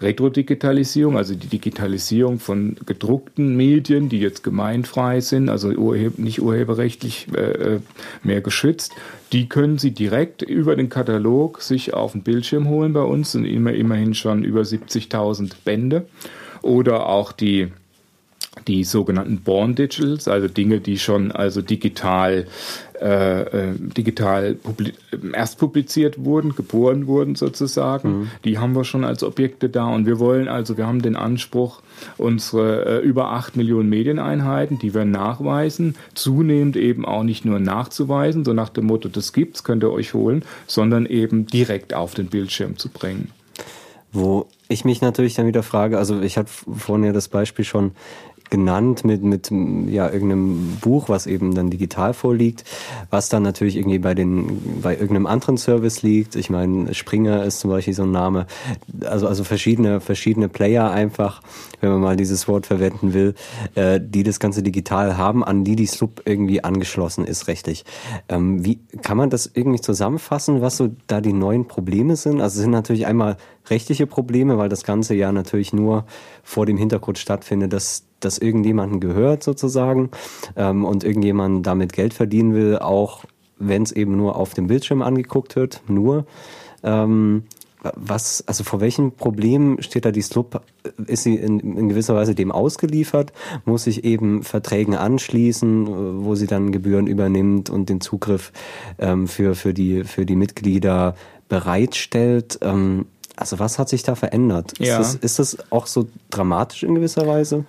Retrodigitalisierung, 0.00 1.16
also 1.16 1.34
die 1.34 1.46
Digitalisierung 1.46 2.38
von 2.38 2.76
gedruckten 2.84 3.56
Medien, 3.56 4.08
die 4.08 4.20
jetzt 4.20 4.42
gemeinfrei 4.42 5.20
sind, 5.20 5.48
also 5.48 5.68
urheb 5.68 6.18
nicht 6.18 6.42
urheberrechtlich 6.42 7.28
äh, 7.34 7.40
äh, 7.40 7.80
mehr 8.22 8.42
geschützt, 8.42 8.92
die 9.32 9.48
können 9.48 9.78
Sie 9.78 9.92
direkt 9.92 10.42
über 10.42 10.76
den 10.76 10.88
Katalog 10.88 11.62
sich 11.62 11.94
auf 11.94 12.12
den 12.12 12.22
Bildschirm 12.22 12.68
holen 12.68 12.92
bei 12.92 13.02
uns, 13.02 13.32
sind 13.32 13.44
immer, 13.44 13.72
immerhin 13.72 14.14
schon 14.14 14.44
über 14.44 14.62
70.000 14.62 15.52
Bände. 15.64 16.06
Oder 16.62 17.08
auch 17.08 17.32
die 17.32 17.68
die 18.66 18.84
sogenannten 18.84 19.42
Born 19.42 19.74
Digitals, 19.74 20.28
also 20.28 20.48
Dinge, 20.48 20.80
die 20.80 20.98
schon 20.98 21.30
also 21.30 21.62
digital 21.62 22.46
äh, 23.00 23.42
äh, 23.42 23.74
digital 23.78 24.54
publi 24.54 24.92
erst 25.32 25.58
publiziert 25.58 26.24
wurden, 26.24 26.54
geboren 26.54 27.06
wurden 27.06 27.34
sozusagen. 27.34 28.20
Mhm. 28.20 28.30
Die 28.44 28.58
haben 28.58 28.74
wir 28.74 28.84
schon 28.84 29.04
als 29.04 29.22
Objekte 29.22 29.68
da 29.68 29.86
und 29.86 30.06
wir 30.06 30.18
wollen 30.18 30.48
also, 30.48 30.76
wir 30.76 30.86
haben 30.86 31.02
den 31.02 31.16
Anspruch, 31.16 31.82
unsere 32.16 33.00
äh, 33.00 33.04
über 33.04 33.32
acht 33.32 33.56
Millionen 33.56 33.88
Medieneinheiten, 33.88 34.78
die 34.78 34.94
wir 34.94 35.04
nachweisen, 35.04 35.96
zunehmend 36.14 36.76
eben 36.76 37.04
auch 37.04 37.22
nicht 37.22 37.44
nur 37.44 37.58
nachzuweisen, 37.58 38.44
so 38.44 38.52
nach 38.52 38.68
dem 38.68 38.86
Motto, 38.86 39.08
das 39.08 39.32
gibt's, 39.32 39.64
könnt 39.64 39.82
ihr 39.82 39.92
euch 39.92 40.14
holen, 40.14 40.44
sondern 40.66 41.06
eben 41.06 41.46
direkt 41.46 41.94
auf 41.94 42.14
den 42.14 42.26
Bildschirm 42.26 42.76
zu 42.76 42.88
bringen. 42.88 43.30
Wo 44.12 44.46
ich 44.68 44.84
mich 44.84 45.02
natürlich 45.02 45.34
dann 45.34 45.46
wieder 45.46 45.62
frage, 45.62 45.98
also 45.98 46.20
ich 46.20 46.38
hatte 46.38 46.50
vorhin 46.50 47.04
ja 47.04 47.12
das 47.12 47.28
Beispiel 47.28 47.64
schon 47.64 47.92
genannt 48.50 49.04
mit, 49.04 49.22
mit 49.22 49.50
ja, 49.50 50.10
irgendeinem 50.10 50.78
Buch, 50.80 51.08
was 51.08 51.26
eben 51.26 51.54
dann 51.54 51.70
digital 51.70 52.14
vorliegt, 52.14 52.64
was 53.10 53.28
dann 53.28 53.42
natürlich 53.42 53.76
irgendwie 53.76 53.98
bei, 53.98 54.14
den, 54.14 54.80
bei 54.82 54.94
irgendeinem 54.94 55.26
anderen 55.26 55.56
Service 55.56 56.02
liegt. 56.02 56.36
Ich 56.36 56.50
meine, 56.50 56.94
Springer 56.94 57.44
ist 57.44 57.60
zum 57.60 57.70
Beispiel 57.70 57.94
so 57.94 58.04
ein 58.04 58.12
Name. 58.12 58.46
Also, 59.04 59.26
also 59.26 59.44
verschiedene, 59.44 60.00
verschiedene 60.00 60.48
Player 60.48 60.90
einfach, 60.90 61.42
wenn 61.80 61.90
man 61.90 62.00
mal 62.00 62.16
dieses 62.16 62.48
Wort 62.48 62.66
verwenden 62.66 63.14
will, 63.14 63.34
äh, 63.74 64.00
die 64.02 64.22
das 64.22 64.40
Ganze 64.40 64.62
digital 64.62 65.16
haben, 65.16 65.44
an 65.44 65.64
die 65.64 65.76
die 65.76 65.86
Slup 65.86 66.22
irgendwie 66.24 66.62
angeschlossen 66.62 67.24
ist, 67.24 67.48
rechtlich. 67.48 67.84
Ähm, 68.28 68.64
wie 68.64 68.80
kann 69.02 69.16
man 69.16 69.30
das 69.30 69.50
irgendwie 69.52 69.80
zusammenfassen, 69.80 70.60
was 70.60 70.76
so 70.76 70.90
da 71.06 71.20
die 71.20 71.32
neuen 71.32 71.66
Probleme 71.66 72.16
sind? 72.16 72.40
Also 72.40 72.56
es 72.56 72.62
sind 72.62 72.70
natürlich 72.70 73.06
einmal 73.06 73.36
rechtliche 73.70 74.06
Probleme, 74.06 74.58
weil 74.58 74.68
das 74.68 74.84
Ganze 74.84 75.14
ja 75.14 75.32
natürlich 75.32 75.72
nur 75.72 76.04
vor 76.46 76.64
dem 76.64 76.76
Hintergrund 76.76 77.18
stattfindet, 77.18 77.72
dass 77.72 78.04
das 78.20 78.38
irgendjemanden 78.38 79.00
gehört 79.00 79.42
sozusagen 79.42 80.10
ähm, 80.54 80.84
und 80.84 81.02
irgendjemand 81.02 81.66
damit 81.66 81.92
Geld 81.92 82.14
verdienen 82.14 82.54
will, 82.54 82.78
auch 82.78 83.24
wenn 83.58 83.82
es 83.82 83.90
eben 83.90 84.16
nur 84.16 84.36
auf 84.36 84.54
dem 84.54 84.68
Bildschirm 84.68 85.02
angeguckt 85.02 85.56
wird, 85.56 85.82
nur. 85.88 86.24
Ähm, 86.84 87.42
was, 87.94 88.42
also 88.46 88.64
vor 88.64 88.80
welchen 88.80 89.12
Problemen 89.12 89.82
steht 89.82 90.04
da 90.04 90.12
die 90.12 90.22
Slup? 90.22 90.62
Ist 91.06 91.24
sie 91.24 91.34
in, 91.34 91.58
in, 91.60 91.88
gewisser 91.88 92.14
Weise 92.14 92.34
dem 92.34 92.52
ausgeliefert? 92.52 93.32
Muss 93.64 93.84
sich 93.84 94.04
eben 94.04 94.42
Verträgen 94.42 94.94
anschließen, 94.94 96.24
wo 96.24 96.34
sie 96.36 96.46
dann 96.46 96.72
Gebühren 96.72 97.06
übernimmt 97.06 97.70
und 97.70 97.88
den 97.88 98.00
Zugriff 98.00 98.52
ähm, 98.98 99.28
für, 99.28 99.54
für, 99.54 99.74
die, 99.74 100.04
für 100.04 100.26
die 100.26 100.36
Mitglieder 100.36 101.16
bereitstellt? 101.48 102.58
Ähm, 102.62 103.06
also 103.36 103.58
was 103.58 103.78
hat 103.78 103.88
sich 103.88 104.02
da 104.02 104.14
verändert? 104.14 104.72
Ja. 104.78 104.98
Ist, 104.98 105.14
das, 105.14 105.38
ist 105.38 105.38
das 105.38 105.70
auch 105.70 105.86
so 105.86 106.08
dramatisch 106.30 106.82
in 106.82 106.94
gewisser 106.94 107.26
Weise? 107.26 107.64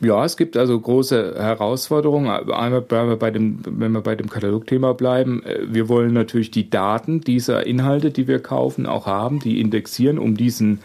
Ja, 0.00 0.24
es 0.24 0.36
gibt 0.36 0.56
also 0.56 0.78
große 0.78 1.34
Herausforderungen. 1.36 2.28
Einmal 2.28 2.82
bleiben 2.82 3.08
wir 3.08 3.16
bei 3.16 3.32
dem, 3.32 3.58
wenn 3.64 3.90
wir 3.90 4.00
bei 4.00 4.14
dem 4.14 4.30
Katalogthema 4.30 4.92
bleiben. 4.92 5.42
Äh, 5.42 5.62
wir 5.68 5.88
wollen 5.88 6.12
natürlich 6.12 6.52
die 6.52 6.70
Daten 6.70 7.20
dieser 7.20 7.66
Inhalte, 7.66 8.12
die 8.12 8.28
wir 8.28 8.38
kaufen, 8.38 8.86
auch 8.86 9.06
haben, 9.06 9.40
die 9.40 9.60
indexieren, 9.60 10.20
um 10.20 10.36
diesen, 10.36 10.78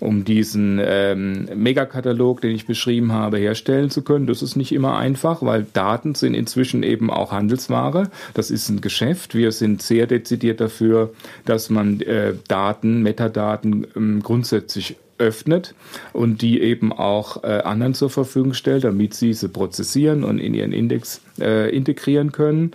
um 0.00 0.24
diesen 0.24 0.80
ähm, 0.82 1.48
Megakatalog, 1.54 2.40
den 2.40 2.56
ich 2.56 2.66
beschrieben 2.66 3.12
habe, 3.12 3.38
herstellen 3.38 3.90
zu 3.90 4.02
können. 4.02 4.26
Das 4.26 4.42
ist 4.42 4.56
nicht 4.56 4.72
immer 4.72 4.96
einfach, 4.96 5.42
weil 5.42 5.64
Daten 5.72 6.16
sind 6.16 6.34
inzwischen 6.34 6.82
eben 6.82 7.08
auch 7.08 7.30
Handelsware. 7.30 8.10
Das 8.34 8.50
ist 8.50 8.68
ein 8.68 8.80
Geschäft. 8.80 9.36
Wir 9.36 9.52
sind 9.52 9.80
sehr 9.80 10.08
dezidiert 10.08 10.60
dafür, 10.60 11.12
dass 11.44 11.70
man 11.70 12.00
äh, 12.00 12.34
Daten, 12.48 13.04
Metadaten 13.04 13.86
ähm, 13.94 14.22
grundsätzlich 14.24 14.96
öffnet 15.18 15.74
und 16.12 16.42
die 16.42 16.60
eben 16.60 16.92
auch 16.92 17.42
äh, 17.44 17.62
anderen 17.64 17.94
zur 17.94 18.10
Verfügung 18.10 18.54
stellt, 18.54 18.84
damit 18.84 19.14
sie 19.14 19.32
sie 19.32 19.48
prozessieren 19.48 20.24
und 20.24 20.38
in 20.38 20.54
ihren 20.54 20.72
Index 20.72 21.20
äh, 21.40 21.74
integrieren 21.74 22.32
können. 22.32 22.72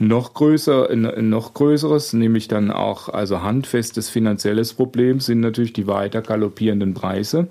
Noch 0.00 0.34
größer, 0.34 0.94
noch 0.96 1.54
größeres, 1.54 2.14
nämlich 2.14 2.48
dann 2.48 2.72
auch 2.72 3.08
also 3.08 3.42
handfestes 3.42 4.10
finanzielles 4.10 4.74
Problem 4.74 5.20
sind 5.20 5.38
natürlich 5.38 5.72
die 5.72 5.86
weiter 5.86 6.20
galoppierenden 6.20 6.94
Preise. 6.94 7.46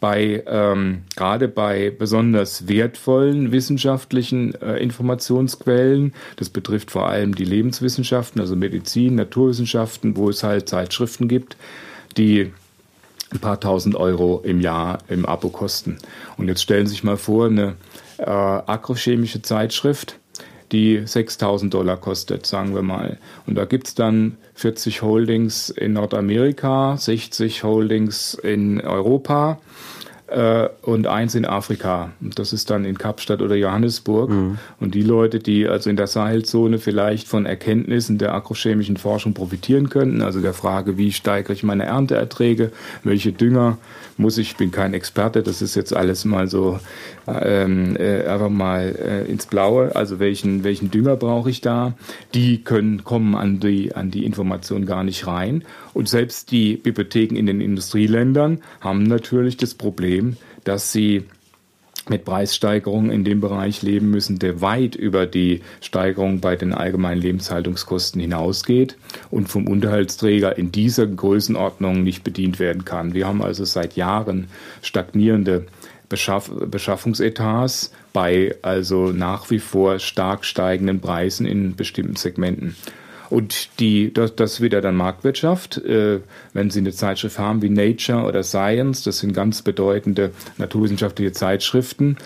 Bei 0.00 0.42
ähm, 0.46 1.02
gerade 1.14 1.46
bei 1.46 1.92
besonders 1.96 2.66
wertvollen 2.66 3.52
wissenschaftlichen 3.52 4.60
äh, 4.60 4.78
Informationsquellen, 4.78 6.14
das 6.36 6.50
betrifft 6.50 6.90
vor 6.90 7.08
allem 7.08 7.34
die 7.34 7.44
Lebenswissenschaften, 7.44 8.40
also 8.40 8.56
Medizin, 8.56 9.14
Naturwissenschaften, 9.14 10.16
wo 10.16 10.28
es 10.28 10.42
halt 10.42 10.68
Zeitschriften 10.68 11.28
gibt, 11.28 11.56
die 12.16 12.50
ein 13.34 13.40
paar 13.40 13.60
tausend 13.60 13.96
Euro 13.96 14.40
im 14.44 14.60
Jahr 14.60 14.98
im 15.08 15.26
Abo 15.26 15.48
kosten. 15.48 15.98
Und 16.36 16.48
jetzt 16.48 16.62
stellen 16.62 16.86
Sie 16.86 16.92
sich 16.92 17.04
mal 17.04 17.16
vor, 17.16 17.46
eine 17.46 17.74
äh, 18.18 18.24
agrochemische 18.24 19.42
Zeitschrift, 19.42 20.18
die 20.72 21.02
6000 21.04 21.74
Dollar 21.74 21.96
kostet, 21.96 22.46
sagen 22.46 22.74
wir 22.74 22.82
mal. 22.82 23.18
Und 23.46 23.56
da 23.56 23.64
gibt 23.64 23.88
es 23.88 23.94
dann 23.94 24.38
40 24.54 25.02
Holdings 25.02 25.68
in 25.68 25.92
Nordamerika, 25.92 26.96
60 26.96 27.64
Holdings 27.64 28.34
in 28.34 28.80
Europa 28.80 29.58
und 30.82 31.06
eins 31.06 31.34
in 31.34 31.44
Afrika. 31.44 32.10
Das 32.20 32.54
ist 32.54 32.70
dann 32.70 32.86
in 32.86 32.96
Kapstadt 32.96 33.42
oder 33.42 33.56
Johannesburg. 33.56 34.30
Mhm. 34.30 34.58
Und 34.80 34.94
die 34.94 35.02
Leute, 35.02 35.38
die 35.38 35.68
also 35.68 35.90
in 35.90 35.96
der 35.96 36.06
Sahelzone 36.06 36.78
vielleicht 36.78 37.28
von 37.28 37.44
Erkenntnissen 37.44 38.16
der 38.16 38.34
agrochemischen 38.34 38.96
Forschung 38.96 39.34
profitieren 39.34 39.90
könnten, 39.90 40.22
also 40.22 40.40
der 40.40 40.54
Frage, 40.54 40.96
wie 40.96 41.12
steigere 41.12 41.52
ich 41.52 41.62
meine 41.62 41.84
Ernteerträge, 41.84 42.72
welche 43.02 43.32
Dünger 43.32 43.76
muss 44.16 44.38
ich, 44.38 44.54
ich 44.54 44.56
bin 44.56 44.70
kein 44.70 44.94
Experte, 44.94 45.42
das 45.42 45.60
ist 45.62 45.74
jetzt 45.74 45.94
alles 45.96 46.24
mal 46.24 46.46
so 46.46 46.78
ähm, 47.26 47.96
äh, 47.96 48.24
einfach 48.24 48.50
mal 48.50 48.94
äh, 48.96 49.30
ins 49.30 49.46
Blaue, 49.46 49.96
also 49.96 50.20
welchen, 50.20 50.62
welchen 50.62 50.92
Dünger 50.92 51.16
brauche 51.16 51.50
ich 51.50 51.60
da, 51.60 51.94
die 52.34 52.62
können 52.62 53.02
kommen 53.02 53.34
an 53.34 53.58
die, 53.58 53.94
an 53.96 54.12
die 54.12 54.24
Information 54.24 54.86
gar 54.86 55.02
nicht 55.02 55.26
rein. 55.26 55.64
Und 55.94 56.08
selbst 56.08 56.50
die 56.50 56.76
Bibliotheken 56.76 57.36
in 57.36 57.46
den 57.46 57.60
Industrieländern 57.60 58.60
haben 58.80 59.04
natürlich 59.04 59.56
das 59.56 59.74
Problem, 59.74 60.36
dass 60.64 60.92
sie 60.92 61.24
mit 62.08 62.24
Preissteigerungen 62.24 63.10
in 63.10 63.24
dem 63.24 63.40
Bereich 63.40 63.82
leben 63.82 64.10
müssen, 64.10 64.38
der 64.38 64.60
weit 64.60 64.94
über 64.94 65.26
die 65.26 65.62
Steigerung 65.80 66.40
bei 66.40 66.56
den 66.56 66.74
allgemeinen 66.74 67.20
Lebenshaltungskosten 67.20 68.20
hinausgeht 68.20 68.96
und 69.30 69.48
vom 69.48 69.66
Unterhaltsträger 69.66 70.58
in 70.58 70.70
dieser 70.70 71.06
Größenordnung 71.06 72.02
nicht 72.02 72.22
bedient 72.22 72.58
werden 72.58 72.84
kann. 72.84 73.14
Wir 73.14 73.26
haben 73.26 73.42
also 73.42 73.64
seit 73.64 73.96
Jahren 73.96 74.48
stagnierende 74.82 75.66
Beschaff 76.10 76.50
Beschaffungsetats 76.50 77.90
bei 78.12 78.54
also 78.60 79.06
nach 79.10 79.50
wie 79.50 79.58
vor 79.58 79.98
stark 79.98 80.44
steigenden 80.44 81.00
Preisen 81.00 81.46
in 81.46 81.74
bestimmten 81.74 82.16
Segmenten. 82.16 82.76
Und 83.30 83.80
die, 83.80 84.12
das, 84.12 84.36
das 84.36 84.60
wieder 84.60 84.80
dann 84.80 84.96
Marktwirtschaft. 84.96 85.78
Äh, 85.78 86.20
wenn 86.52 86.70
Sie 86.70 86.80
eine 86.80 86.92
Zeitschrift 86.92 87.38
haben 87.38 87.62
wie 87.62 87.70
Nature 87.70 88.24
oder 88.24 88.42
Science, 88.42 89.02
das 89.02 89.18
sind 89.18 89.32
ganz 89.32 89.62
bedeutende 89.62 90.30
naturwissenschaftliche 90.58 91.32
Zeitschriften, 91.32 92.16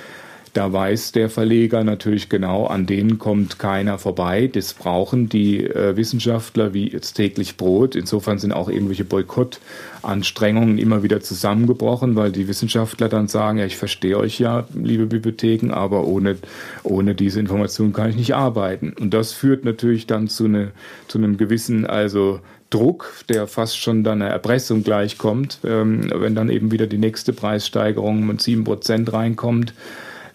Da 0.54 0.72
weiß 0.72 1.12
der 1.12 1.28
Verleger 1.28 1.84
natürlich 1.84 2.28
genau, 2.28 2.66
an 2.66 2.86
denen 2.86 3.18
kommt 3.18 3.58
keiner 3.58 3.98
vorbei. 3.98 4.48
Das 4.52 4.72
brauchen 4.74 5.28
die 5.28 5.64
äh, 5.64 5.96
Wissenschaftler 5.96 6.72
wie 6.74 6.88
jetzt 6.88 7.14
täglich 7.14 7.56
Brot. 7.56 7.94
Insofern 7.94 8.38
sind 8.38 8.52
auch 8.52 8.68
irgendwelche 8.68 9.04
Boykottanstrengungen 9.04 10.78
immer 10.78 11.02
wieder 11.02 11.20
zusammengebrochen, 11.20 12.16
weil 12.16 12.32
die 12.32 12.48
Wissenschaftler 12.48 13.08
dann 13.08 13.28
sagen, 13.28 13.58
ja, 13.58 13.66
ich 13.66 13.76
verstehe 13.76 14.18
euch 14.18 14.38
ja, 14.38 14.66
liebe 14.74 15.06
Bibliotheken, 15.06 15.72
aber 15.72 16.06
ohne, 16.06 16.36
ohne 16.82 17.14
diese 17.14 17.40
Information 17.40 17.92
kann 17.92 18.10
ich 18.10 18.16
nicht 18.16 18.34
arbeiten. 18.34 18.94
Und 18.98 19.12
das 19.12 19.32
führt 19.32 19.64
natürlich 19.64 20.06
dann 20.06 20.28
zu, 20.28 20.46
eine, 20.46 20.72
zu 21.08 21.18
einem 21.18 21.36
gewissen, 21.36 21.86
also 21.86 22.40
Druck, 22.70 23.12
der 23.28 23.46
fast 23.46 23.78
schon 23.78 24.04
dann 24.04 24.20
einer 24.20 24.30
Erpressung 24.30 24.84
gleichkommt, 24.84 25.60
ähm, 25.64 26.10
wenn 26.14 26.34
dann 26.34 26.50
eben 26.50 26.70
wieder 26.70 26.86
die 26.86 26.98
nächste 26.98 27.32
Preissteigerung 27.32 28.26
mit 28.26 28.42
sieben 28.42 28.64
Prozent 28.64 29.12
reinkommt 29.12 29.72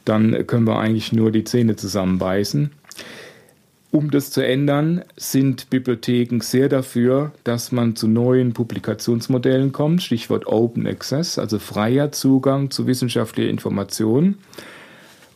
dann 0.06 0.46
können 0.48 0.68
wir 0.68 0.80
eigentlich 0.80 1.12
nur 1.12 1.32
die 1.32 1.44
Zähne 1.44 1.76
zusammenbeißen. 1.76 2.72
Um 3.94 4.10
das 4.10 4.32
zu 4.32 4.44
ändern, 4.44 5.04
sind 5.18 5.70
Bibliotheken 5.70 6.40
sehr 6.42 6.68
dafür, 6.68 7.32
dass 7.44 7.72
man 7.72 7.96
zu 7.96 8.08
neuen 8.08 8.54
Publikationsmodellen 8.54 9.72
kommt, 9.72 10.02
Stichwort 10.02 10.48
Open 10.48 10.88
Access, 10.88 11.38
also 11.38 11.60
freier 11.60 12.12
Zugang 12.12 12.72
zu 12.72 12.88
wissenschaftlicher 12.88 13.52
Information. 13.52 14.40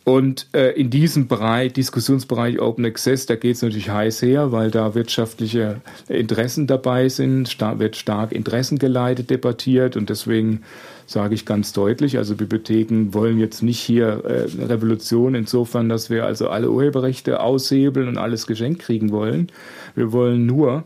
Und 0.08 0.48
äh, 0.54 0.72
in 0.72 0.90
diesem 0.90 1.28
Bereich, 1.28 1.74
Diskussionsbereich 1.74 2.60
Open 2.60 2.86
Access, 2.86 3.28
da 3.28 3.36
geht 3.36 3.58
es 3.58 3.62
natürlich 3.62 3.90
heiß 3.90 4.24
her, 4.24 4.52
weil 4.52 4.72
da 4.72 4.96
wirtschaftliche 4.96 5.82
Interessen 6.08 6.66
dabei 6.66 7.10
sind, 7.10 7.50
star 7.50 7.78
wird 7.78 7.96
stark 7.96 8.32
interessengeleitet 8.32 9.30
debattiert 9.30 9.98
und 9.98 10.10
deswegen 10.10 10.64
sage 11.08 11.34
ich 11.34 11.46
ganz 11.46 11.72
deutlich. 11.74 12.18
Also 12.18 12.36
Bibliotheken 12.36 13.14
wollen 13.14 13.40
jetzt 13.40 13.64
nicht 13.64 13.80
hier 13.80 14.26
äh, 14.26 14.66
Revolution 14.66 15.34
insofern, 15.34 15.90
dass 15.90 16.10
wir 16.10 16.26
also 16.26 16.50
alle 16.50 16.70
Urheberrechte 16.70 17.40
aushebeln 17.40 18.10
und 18.10 18.18
alles 18.18 18.46
geschenkt 18.46 18.82
kriegen 18.82 19.12
wollen. 19.12 19.48
Wir 19.96 20.12
wollen 20.12 20.46
nur, 20.46 20.84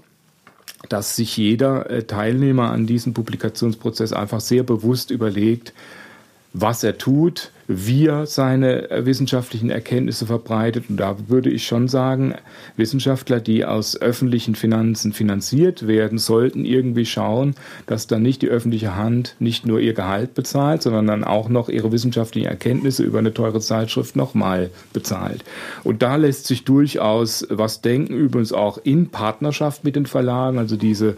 dass 0.90 1.16
sich 1.16 1.36
jeder 1.36 1.90
äh, 1.90 2.04
Teilnehmer 2.04 2.70
an 2.72 2.86
diesem 2.86 3.14
Publikationsprozess 3.14 4.14
einfach 4.14 4.42
sehr 4.42 4.64
bewusst 4.64 5.10
überlegt, 5.10 5.74
was 6.54 6.84
er 6.84 6.98
tut, 6.98 7.52
wie 7.74 8.08
er 8.08 8.26
seine 8.26 8.90
äh, 8.90 9.06
wissenschaftlichen 9.06 9.70
Erkenntnisse 9.70 10.26
verbreitet. 10.26 10.86
Und 10.90 10.98
da 10.98 11.16
würde 11.28 11.50
ich 11.50 11.66
schon 11.66 11.88
sagen, 11.88 12.36
Wissenschaftler, 12.76 13.40
die 13.40 13.66
aus 13.66 14.00
öffentlichen 14.00 14.56
Finanzen 14.56 15.14
finanziert 15.14 15.88
werden, 15.88 16.18
sollten 16.18 16.66
irgendwie 16.66 17.06
schauen, 17.06 17.56
dass 17.88 18.08
dann 18.08 18.22
nicht 18.22 18.42
die 18.42 18.50
öffentliche 18.50 18.96
Hand 18.96 19.36
nicht 19.40 19.66
nur 19.66 19.80
ihr 19.80 19.94
Gehalt 19.94 20.34
bezahlt, 20.34 20.82
sondern 20.82 21.08
dann 21.08 21.24
auch 21.24 21.50
noch 21.50 21.70
ihre 21.70 21.92
wissenschaftlichen 21.92 22.48
Erkenntnisse 22.48 23.04
über 23.04 23.20
eine 23.20 23.34
teure 23.34 23.62
Zeitschrift 23.62 24.16
nochmal 24.16 24.70
bezahlt. 24.94 25.44
Und 25.84 26.02
da 26.02 26.16
lässt 26.18 26.48
sich 26.48 26.64
durchaus 26.64 27.46
was 27.50 27.82
denken, 27.82 28.14
übrigens 28.14 28.54
auch 28.54 28.80
in 28.84 29.10
Partnerschaft 29.10 29.84
mit 29.84 29.96
den 29.96 30.06
Verlagen, 30.06 30.58
also 30.58 30.76
diese 30.76 31.18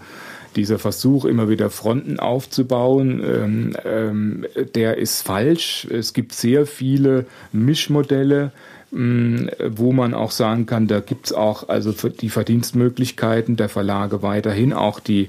dieser 0.56 0.80
Versuch, 0.80 1.26
immer 1.26 1.50
wieder 1.50 1.70
Fronten 1.70 2.20
aufzubauen, 2.20 3.22
ähm, 3.24 3.76
ähm, 3.86 4.46
der 4.76 4.98
ist 4.98 5.22
falsch. 5.22 5.88
Es 5.90 6.14
gibt 6.14 6.34
sehr 6.34 6.66
viele 6.66 7.26
Mischmodelle, 7.52 8.52
ähm, 8.94 9.50
wo 9.70 9.92
man 9.92 10.14
auch 10.14 10.32
sagen 10.32 10.66
kann, 10.66 10.88
da 10.88 11.00
gibt 11.00 11.28
es 11.28 11.34
auch 11.34 11.70
also 11.70 11.92
die 11.92 12.30
Verdienstmöglichkeiten 12.30 13.56
der 13.56 13.70
Verlage 13.70 14.22
weiterhin, 14.22 14.74
auch 14.74 15.00
die 15.00 15.28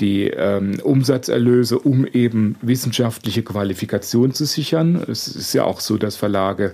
die 0.00 0.28
ähm, 0.28 0.78
Umsatzerlöse, 0.82 1.78
um 1.78 2.06
eben 2.06 2.56
wissenschaftliche 2.62 3.42
Qualifikation 3.42 4.32
zu 4.32 4.44
sichern. 4.44 5.02
Es 5.08 5.26
ist 5.26 5.52
ja 5.54 5.64
auch 5.64 5.80
so, 5.80 5.96
dass 5.96 6.16
Verlage 6.16 6.72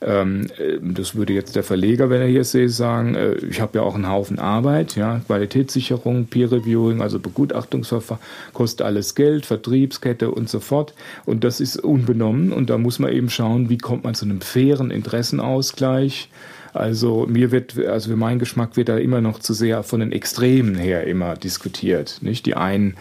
das 0.00 1.14
würde 1.14 1.32
jetzt 1.32 1.56
der 1.56 1.62
Verleger, 1.62 2.10
wenn 2.10 2.20
er 2.20 2.26
hier 2.26 2.44
sehe, 2.44 2.68
sagen, 2.68 3.14
äh, 3.14 3.34
ich 3.36 3.60
habe 3.60 3.78
ja 3.78 3.84
auch 3.84 3.94
einen 3.94 4.08
Haufen 4.08 4.38
Arbeit, 4.38 4.96
ja, 4.96 5.20
Qualitätssicherung, 5.26 6.26
Peer 6.26 6.52
Reviewing, 6.52 7.00
also 7.00 7.18
Begutachtungsverfahren, 7.18 8.22
kostet 8.52 8.86
alles 8.86 9.14
Geld, 9.14 9.46
Vertriebskette 9.46 10.30
und 10.30 10.48
so 10.48 10.60
fort. 10.60 10.94
Und 11.24 11.44
das 11.44 11.60
ist 11.60 11.78
unbenommen 11.78 12.52
und 12.52 12.70
da 12.70 12.78
muss 12.78 12.98
man 12.98 13.12
eben 13.12 13.30
schauen, 13.30 13.68
wie 13.68 13.78
kommt 13.78 14.04
man 14.04 14.14
zu 14.14 14.24
einem 14.24 14.40
fairen 14.40 14.90
Interessenausgleich. 14.90 16.28
Also 16.74 17.26
mir 17.26 17.52
wird, 17.52 17.78
also 17.78 18.10
für 18.10 18.16
meinen 18.16 18.38
Geschmack 18.38 18.76
wird 18.76 18.90
da 18.90 18.98
immer 18.98 19.22
noch 19.22 19.38
zu 19.38 19.54
sehr 19.54 19.82
von 19.82 20.00
den 20.00 20.12
Extremen 20.12 20.74
her 20.74 21.06
immer 21.06 21.34
diskutiert. 21.34 22.18
Nicht 22.20 22.44
die 22.44 22.54
einen 22.54 22.96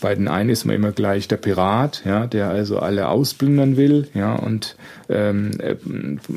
bei 0.00 0.14
den 0.14 0.28
einen 0.28 0.50
ist 0.50 0.64
man 0.64 0.76
immer 0.76 0.92
gleich 0.92 1.28
der 1.28 1.36
Pirat, 1.36 2.02
ja, 2.04 2.26
der 2.26 2.48
also 2.48 2.78
alle 2.78 3.08
ausplündern 3.08 3.76
will, 3.76 4.08
ja, 4.14 4.34
und 4.34 4.76
ähm, 5.08 5.52
äh, 5.58 5.76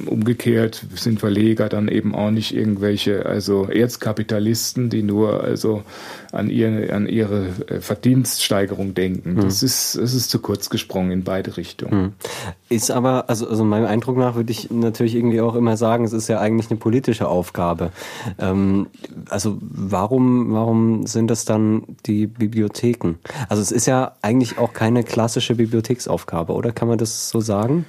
umgekehrt 0.06 0.86
sind 0.96 1.20
Verleger 1.20 1.70
dann 1.70 1.88
eben 1.88 2.16
auch 2.16 2.32
nicht 2.32 2.56
irgendwelche, 2.56 3.26
also 3.26 3.66
Erzkapitalisten, 3.66 4.90
die 4.90 5.04
nur 5.04 5.44
also 5.44 5.84
an 6.32 6.50
ihre, 6.50 6.94
an 6.94 7.08
ihre 7.08 7.48
äh, 7.68 7.82
Verdienststeigerung 7.82 8.94
denken. 8.94 9.36
Hm. 9.36 9.42
Das 9.42 9.64
ist, 9.64 9.98
das 9.98 10.14
ist 10.14 10.30
zu 10.30 10.40
kurz 10.40 10.70
gesprungen 10.70 11.12
in 11.12 11.24
beide 11.24 11.58
Richtungen. 11.58 11.92
Hm. 11.92 12.14
Ist 12.70 12.92
aber, 12.92 13.30
also, 13.30 13.48
also 13.50 13.64
meinem 13.64 13.86
Eindruck 13.86 14.18
nach 14.18 14.36
würde 14.36 14.52
ich 14.52 14.72
natürlich 14.72 15.16
irgendwie 15.16 15.42
auch 15.42 15.56
immer 15.56 15.78
sagen, 15.78 16.06
es 16.06 16.14
ist 16.14 16.28
ja 16.28 16.40
eigentlich 16.40 16.70
eine 16.70 16.80
politische 16.80 17.28
Aufgabe. 17.28 17.92
Ähm, 18.40 18.88
also 19.30 19.58
warum, 19.62 20.54
warum 20.54 21.06
sind 21.06 21.30
das 21.30 21.46
dann 21.46 21.84
die 22.06 22.28
Bibliotheken? 22.28 23.16
Also 23.50 23.62
es 23.62 23.72
ist 23.72 23.86
ja 23.86 24.16
eigentlich 24.22 24.58
auch 24.58 24.74
keine 24.74 25.04
klassische 25.04 25.56
Bibliotheksaufgabe, 25.56 26.54
oder 26.54 26.72
kann 26.72 26.88
man 26.88 26.98
das 26.98 27.30
so 27.30 27.42
sagen? 27.42 27.86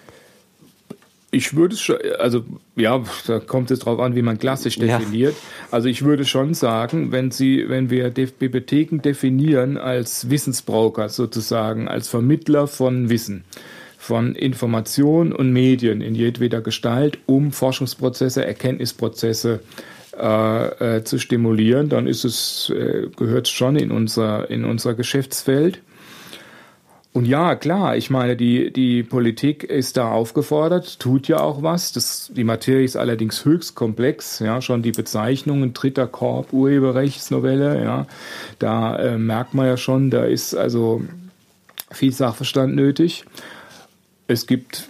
Ich 1.34 1.56
würde 1.56 1.74
es 1.74 1.80
schon, 1.80 1.96
also 2.18 2.44
ja, 2.76 3.02
da 3.26 3.40
kommt 3.40 3.70
es 3.70 3.78
drauf 3.78 3.98
an, 4.00 4.14
wie 4.14 4.20
man 4.20 4.38
klassisch 4.38 4.78
definiert. 4.78 5.32
Ja. 5.32 5.68
Also 5.70 5.88
ich 5.88 6.04
würde 6.04 6.26
schon 6.26 6.52
sagen, 6.52 7.10
wenn 7.10 7.30
Sie, 7.30 7.64
wenn 7.68 7.88
wir 7.88 8.10
Bibliotheken 8.10 8.98
definieren 8.98 9.78
als 9.78 10.28
Wissensbroker 10.28 11.08
sozusagen, 11.08 11.88
als 11.88 12.08
Vermittler 12.08 12.66
von 12.66 13.08
Wissen, 13.08 13.44
von 13.96 14.34
Information 14.34 15.32
und 15.32 15.52
Medien 15.54 16.02
in 16.02 16.14
jedweder 16.14 16.60
Gestalt, 16.60 17.18
um 17.24 17.50
Forschungsprozesse, 17.50 18.44
Erkenntnisprozesse 18.44 19.60
äh, 20.14 20.96
äh, 20.96 21.04
zu 21.04 21.18
stimulieren, 21.18 21.88
dann 21.88 22.06
ist 22.06 22.24
es, 22.26 22.70
äh, 22.76 23.08
gehört 23.16 23.48
schon 23.48 23.76
in 23.76 23.90
unser, 23.90 24.50
in 24.50 24.66
unser 24.66 24.92
Geschäftsfeld. 24.92 25.80
Und 27.14 27.26
ja, 27.26 27.56
klar, 27.56 27.94
ich 27.96 28.08
meine, 28.08 28.36
die, 28.36 28.72
die 28.72 29.02
Politik 29.02 29.64
ist 29.64 29.98
da 29.98 30.10
aufgefordert, 30.10 30.98
tut 30.98 31.28
ja 31.28 31.40
auch 31.40 31.62
was. 31.62 31.92
Das, 31.92 32.30
die 32.34 32.44
Materie 32.44 32.84
ist 32.84 32.96
allerdings 32.96 33.44
höchst 33.44 33.74
komplex, 33.74 34.38
ja, 34.38 34.62
schon 34.62 34.82
die 34.82 34.92
Bezeichnungen, 34.92 35.74
dritter 35.74 36.06
Korb, 36.06 36.54
Urheberrechtsnovelle, 36.54 37.82
ja, 37.84 38.06
da 38.58 38.96
äh, 38.96 39.18
merkt 39.18 39.52
man 39.52 39.66
ja 39.66 39.76
schon, 39.76 40.10
da 40.10 40.24
ist 40.24 40.54
also 40.54 41.02
viel 41.90 42.12
Sachverstand 42.12 42.74
nötig. 42.74 43.26
Es 44.26 44.46
gibt 44.46 44.88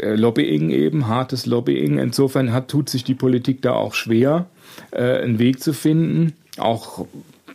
äh, 0.00 0.16
Lobbying 0.16 0.70
eben, 0.70 1.06
hartes 1.06 1.46
Lobbying. 1.46 1.98
Insofern 1.98 2.52
hat, 2.52 2.66
tut 2.66 2.88
sich 2.88 3.04
die 3.04 3.14
Politik 3.14 3.62
da 3.62 3.74
auch 3.74 3.94
schwer, 3.94 4.46
äh, 4.90 5.22
einen 5.22 5.38
Weg 5.38 5.62
zu 5.62 5.72
finden. 5.72 6.32
Auch 6.58 7.06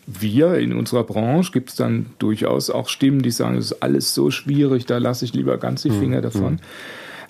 wir 0.08 0.55
in 0.55 0.74
unserer 0.74 1.03
Branche 1.03 1.51
gibt 1.51 1.70
es 1.70 1.76
dann 1.76 2.08
durchaus 2.18 2.70
auch 2.70 2.88
Stimmen, 2.88 3.22
die 3.22 3.32
sagen, 3.32 3.58
es 3.58 3.72
ist 3.72 3.84
alles 3.84 4.14
so 4.14 4.32
schwierig, 4.32 4.86
da 4.86 4.97
lasse 4.97 5.26
ich 5.26 5.34
lieber 5.34 5.58
ganz 5.58 5.82
die 5.84 5.89
hm, 5.89 5.99
Finger 5.99 6.22
davon. 6.22 6.53
Mhm. 6.53 6.60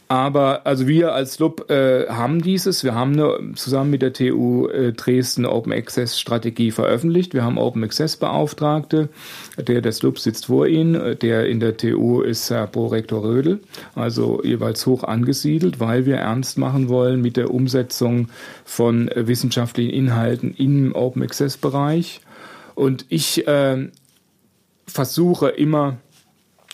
Aber 0.10 0.66
also 0.66 0.88
wir 0.88 1.14
als 1.14 1.38
LUB 1.40 1.70
äh, 1.70 2.08
haben 2.08 2.42
dieses, 2.42 2.86
wir 2.86 2.96
haben 2.96 3.14
eine, 3.14 3.54
zusammen 3.56 3.90
mit 3.90 4.02
der 4.02 4.14
TU 4.14 4.68
äh, 4.68 4.94
Dresden 4.94 5.46
Open 5.46 5.74
Access 5.74 6.18
Strategie 6.18 6.72
veröffentlicht. 6.72 7.34
Wir 7.34 7.44
haben 7.44 7.58
Open 7.58 7.84
Access 7.84 8.16
Beauftragte, 8.16 9.10
der 9.58 9.82
des 9.82 10.02
LUB 10.04 10.18
sitzt 10.18 10.46
vor 10.46 10.66
Ihnen, 10.66 11.20
der 11.20 11.48
in 11.48 11.60
der 11.60 11.76
TU 11.76 12.22
ist 12.22 12.50
Herr 12.50 12.68
Prorektor 12.68 13.22
Rödel, 13.22 13.60
also 13.96 14.42
jeweils 14.44 14.86
hoch 14.86 15.04
angesiedelt, 15.04 15.82
weil 15.82 16.06
wir 16.06 16.16
ernst 16.16 16.58
machen 16.58 16.88
wollen 16.88 17.22
mit 17.22 17.36
der 17.36 17.54
Umsetzung 17.54 18.30
von 18.64 19.12
wissenschaftlichen 19.14 19.92
Inhalten 19.92 20.54
im 20.58 20.96
Open 20.96 21.22
Access 21.22 21.58
Bereich. 21.58 22.22
Und 22.78 23.08
ich 23.10 23.48
äh, 23.48 23.90
versuche 24.86 25.48
immer, 25.50 25.98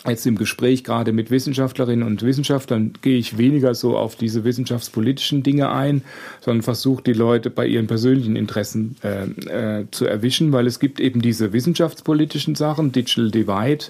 jetzt 0.05 0.27
im 0.27 0.37
Gespräch 0.37 0.83
gerade 0.83 1.13
mit 1.13 1.31
Wissenschaftlerinnen 1.31 2.05
und 2.05 2.23
Wissenschaftlern 2.23 2.91
gehe 3.01 3.17
ich 3.17 3.37
weniger 3.37 3.73
so 3.73 3.97
auf 3.97 4.17
diese 4.17 4.43
wissenschaftspolitischen 4.43 5.43
Dinge 5.43 5.71
ein, 5.71 6.03
sondern 6.41 6.61
versuche 6.61 7.03
die 7.03 7.13
Leute 7.13 7.49
bei 7.49 7.65
ihren 7.65 7.87
persönlichen 7.87 8.35
Interessen 8.35 8.97
äh, 9.01 9.79
äh, 9.79 9.85
zu 9.91 10.05
erwischen, 10.05 10.51
weil 10.51 10.67
es 10.67 10.81
gibt 10.81 10.99
eben 10.99 11.21
diese 11.21 11.53
wissenschaftspolitischen 11.53 12.55
Sachen, 12.55 12.91
Digital 12.91 13.31
Divide, 13.31 13.85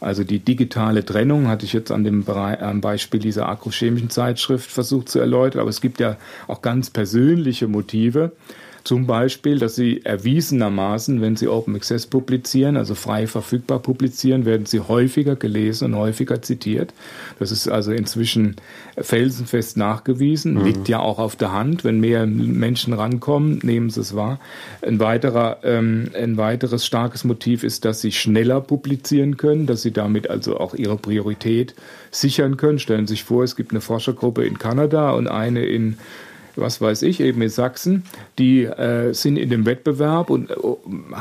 also 0.00 0.24
die 0.24 0.40
digitale 0.40 1.04
Trennung, 1.04 1.46
hatte 1.46 1.64
ich 1.64 1.72
jetzt 1.72 1.92
an 1.92 2.02
dem 2.02 2.24
Beispiel 2.24 3.20
dieser 3.20 3.48
agrochemischen 3.48 4.10
Zeitschrift 4.10 4.68
versucht 4.68 5.10
zu 5.10 5.20
erläutern, 5.20 5.60
aber 5.60 5.70
es 5.70 5.80
gibt 5.80 6.00
ja 6.00 6.16
auch 6.48 6.60
ganz 6.60 6.90
persönliche 6.90 7.68
Motive 7.68 8.32
Zum 8.84 9.06
Beispiel, 9.06 9.58
dass 9.58 9.76
sie 9.76 10.04
erwiesenermaßen, 10.04 11.20
wenn 11.20 11.36
sie 11.36 11.46
Open 11.46 11.76
Access 11.76 12.06
publizieren, 12.06 12.76
also 12.76 12.94
frei 12.94 13.26
verfügbar 13.26 13.78
publizieren, 13.78 14.44
werden 14.44 14.66
sie 14.66 14.80
häufiger 14.80 15.36
gelesen 15.36 15.92
und 15.92 15.96
häufiger 15.98 16.42
zitiert. 16.42 16.92
Das 17.38 17.52
ist 17.52 17.68
also 17.68 17.92
inzwischen 17.92 18.56
felsenfest 18.98 19.76
nachgewiesen, 19.76 20.54
mhm. 20.54 20.64
liegt 20.64 20.88
ja 20.88 20.98
auch 20.98 21.18
auf 21.18 21.36
der 21.36 21.52
Hand. 21.52 21.84
Wenn 21.84 22.00
mehr 22.00 22.26
Menschen 22.26 22.92
rankommen, 22.92 23.60
nehmen 23.62 23.90
sie 23.90 24.00
es 24.00 24.16
wahr. 24.16 24.40
Ein, 24.80 24.98
weiterer, 24.98 25.58
ähm, 25.62 26.10
ein 26.14 26.36
weiteres 26.36 26.84
starkes 26.84 27.24
Motiv 27.24 27.62
ist, 27.62 27.84
dass 27.84 28.00
sie 28.00 28.10
schneller 28.10 28.60
publizieren 28.60 29.36
können, 29.36 29.66
dass 29.66 29.82
sie 29.82 29.92
damit 29.92 30.28
also 30.28 30.58
auch 30.58 30.74
ihre 30.74 30.96
Priorität 30.96 31.74
sichern 32.10 32.56
können. 32.56 32.78
Stellen 32.78 33.06
Sie 33.06 33.14
sich 33.14 33.24
vor, 33.24 33.44
es 33.44 33.56
gibt 33.56 33.70
eine 33.70 33.80
Forschergruppe 33.80 34.44
in 34.44 34.58
Kanada 34.58 35.12
und 35.12 35.28
eine 35.28 35.64
in 35.64 35.98
was 36.56 36.80
weiß 36.80 37.02
ich, 37.02 37.20
eben 37.20 37.40
in 37.42 37.48
Sachsen, 37.48 38.04
die 38.38 38.64
äh, 38.64 39.12
sind 39.12 39.36
in 39.36 39.50
dem 39.50 39.66
Wettbewerb 39.66 40.30
und 40.30 40.50
äh, 40.50 40.54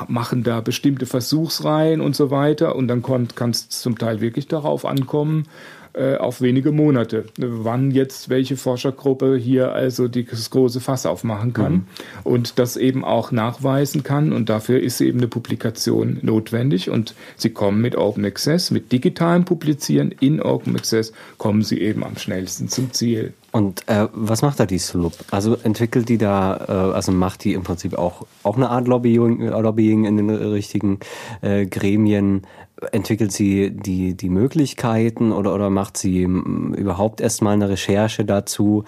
machen 0.07 0.43
da 0.43 0.61
bestimmte 0.61 1.05
Versuchsreihen 1.05 2.01
und 2.01 2.15
so 2.15 2.31
weiter. 2.31 2.75
Und 2.75 2.87
dann 2.87 3.01
kann 3.01 3.51
es 3.51 3.69
zum 3.69 3.97
Teil 3.97 4.21
wirklich 4.21 4.47
darauf 4.47 4.85
ankommen, 4.85 5.47
äh, 5.93 6.15
auf 6.15 6.41
wenige 6.41 6.71
Monate, 6.71 7.25
wann 7.37 7.91
jetzt 7.91 8.29
welche 8.29 8.57
Forschergruppe 8.57 9.35
hier 9.35 9.73
also 9.73 10.07
das 10.07 10.49
große 10.49 10.79
Fass 10.79 11.05
aufmachen 11.05 11.53
kann 11.53 11.73
mhm. 11.73 11.85
und 12.23 12.59
das 12.59 12.77
eben 12.77 13.03
auch 13.03 13.31
nachweisen 13.31 14.03
kann. 14.03 14.31
Und 14.31 14.49
dafür 14.49 14.79
ist 14.79 15.01
eben 15.01 15.19
eine 15.19 15.27
Publikation 15.27 16.19
notwendig. 16.21 16.89
Und 16.89 17.15
sie 17.35 17.49
kommen 17.49 17.81
mit 17.81 17.95
Open 17.95 18.25
Access, 18.25 18.71
mit 18.71 18.91
digitalem 18.91 19.45
Publizieren 19.45 20.11
in 20.19 20.41
Open 20.41 20.75
Access, 20.75 21.11
kommen 21.37 21.61
sie 21.61 21.81
eben 21.81 22.03
am 22.03 22.17
schnellsten 22.17 22.69
zum 22.69 22.93
Ziel. 22.93 23.33
Und 23.51 23.85
äh, 23.89 24.07
was 24.13 24.41
macht 24.41 24.61
da 24.61 24.65
die 24.65 24.79
Sloop? 24.79 25.13
Also 25.29 25.57
entwickelt 25.63 26.07
die 26.07 26.17
da, 26.17 26.65
äh, 26.67 26.95
also 26.95 27.11
macht 27.11 27.43
die 27.43 27.53
im 27.53 27.63
Prinzip 27.63 27.97
auch, 27.97 28.25
auch 28.43 28.55
eine 28.55 28.69
Art 28.69 28.87
Lobbying, 28.87 29.41
Lobbying 29.49 30.05
in 30.05 30.15
den 30.17 30.29
richtigen 30.29 30.99
äh, 31.41 31.65
Gremien? 31.65 32.43
Entwickelt 32.91 33.31
sie 33.31 33.71
die, 33.71 34.15
die 34.15 34.29
Möglichkeiten 34.29 35.31
oder, 35.31 35.53
oder 35.53 35.69
macht 35.69 35.97
sie 35.97 36.23
überhaupt 36.23 37.21
erstmal 37.21 37.53
eine 37.53 37.69
Recherche 37.69 38.25
dazu? 38.25 38.85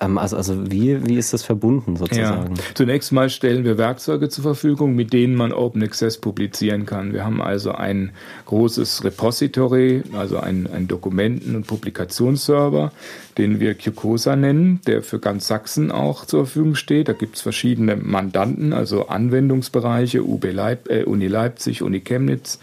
Ähm, 0.00 0.18
also, 0.18 0.36
also 0.36 0.70
wie, 0.70 1.06
wie 1.06 1.16
ist 1.16 1.32
das 1.32 1.42
verbunden 1.42 1.96
sozusagen? 1.96 2.56
Ja. 2.56 2.62
Zunächst 2.74 3.12
mal 3.12 3.28
stellen 3.28 3.64
wir 3.64 3.78
Werkzeuge 3.78 4.28
zur 4.28 4.42
Verfügung, 4.42 4.96
mit 4.96 5.12
denen 5.12 5.34
man 5.34 5.52
Open 5.52 5.82
Access 5.82 6.18
publizieren 6.18 6.86
kann. 6.86 7.12
Wir 7.12 7.24
haben 7.24 7.42
also 7.42 7.72
ein 7.72 8.12
großes 8.46 9.04
Repository, 9.04 10.02
also 10.12 10.38
ein, 10.38 10.68
ein 10.72 10.88
Dokumenten- 10.88 11.54
und 11.54 11.66
Publikationsserver, 11.66 12.92
den 13.36 13.60
wir 13.60 13.74
QCOSA 13.74 14.36
nennen, 14.36 14.80
der 14.86 15.02
für 15.02 15.18
ganz 15.18 15.46
Sachsen 15.46 15.92
auch 15.92 16.24
zur 16.24 16.46
Verfügung 16.46 16.74
steht. 16.74 17.08
Da 17.08 17.12
gibt 17.12 17.36
es 17.36 17.42
verschiedene 17.42 17.96
Mandanten, 17.96 18.72
also 18.72 19.08
Anwendungsbereiche, 19.08 20.24
UB 20.24 20.50
Leip 20.52 20.90
äh, 20.90 21.04
Uni 21.04 21.26
Leipzig, 21.26 21.82
Uni 21.82 22.00
Chemnitz, 22.00 22.58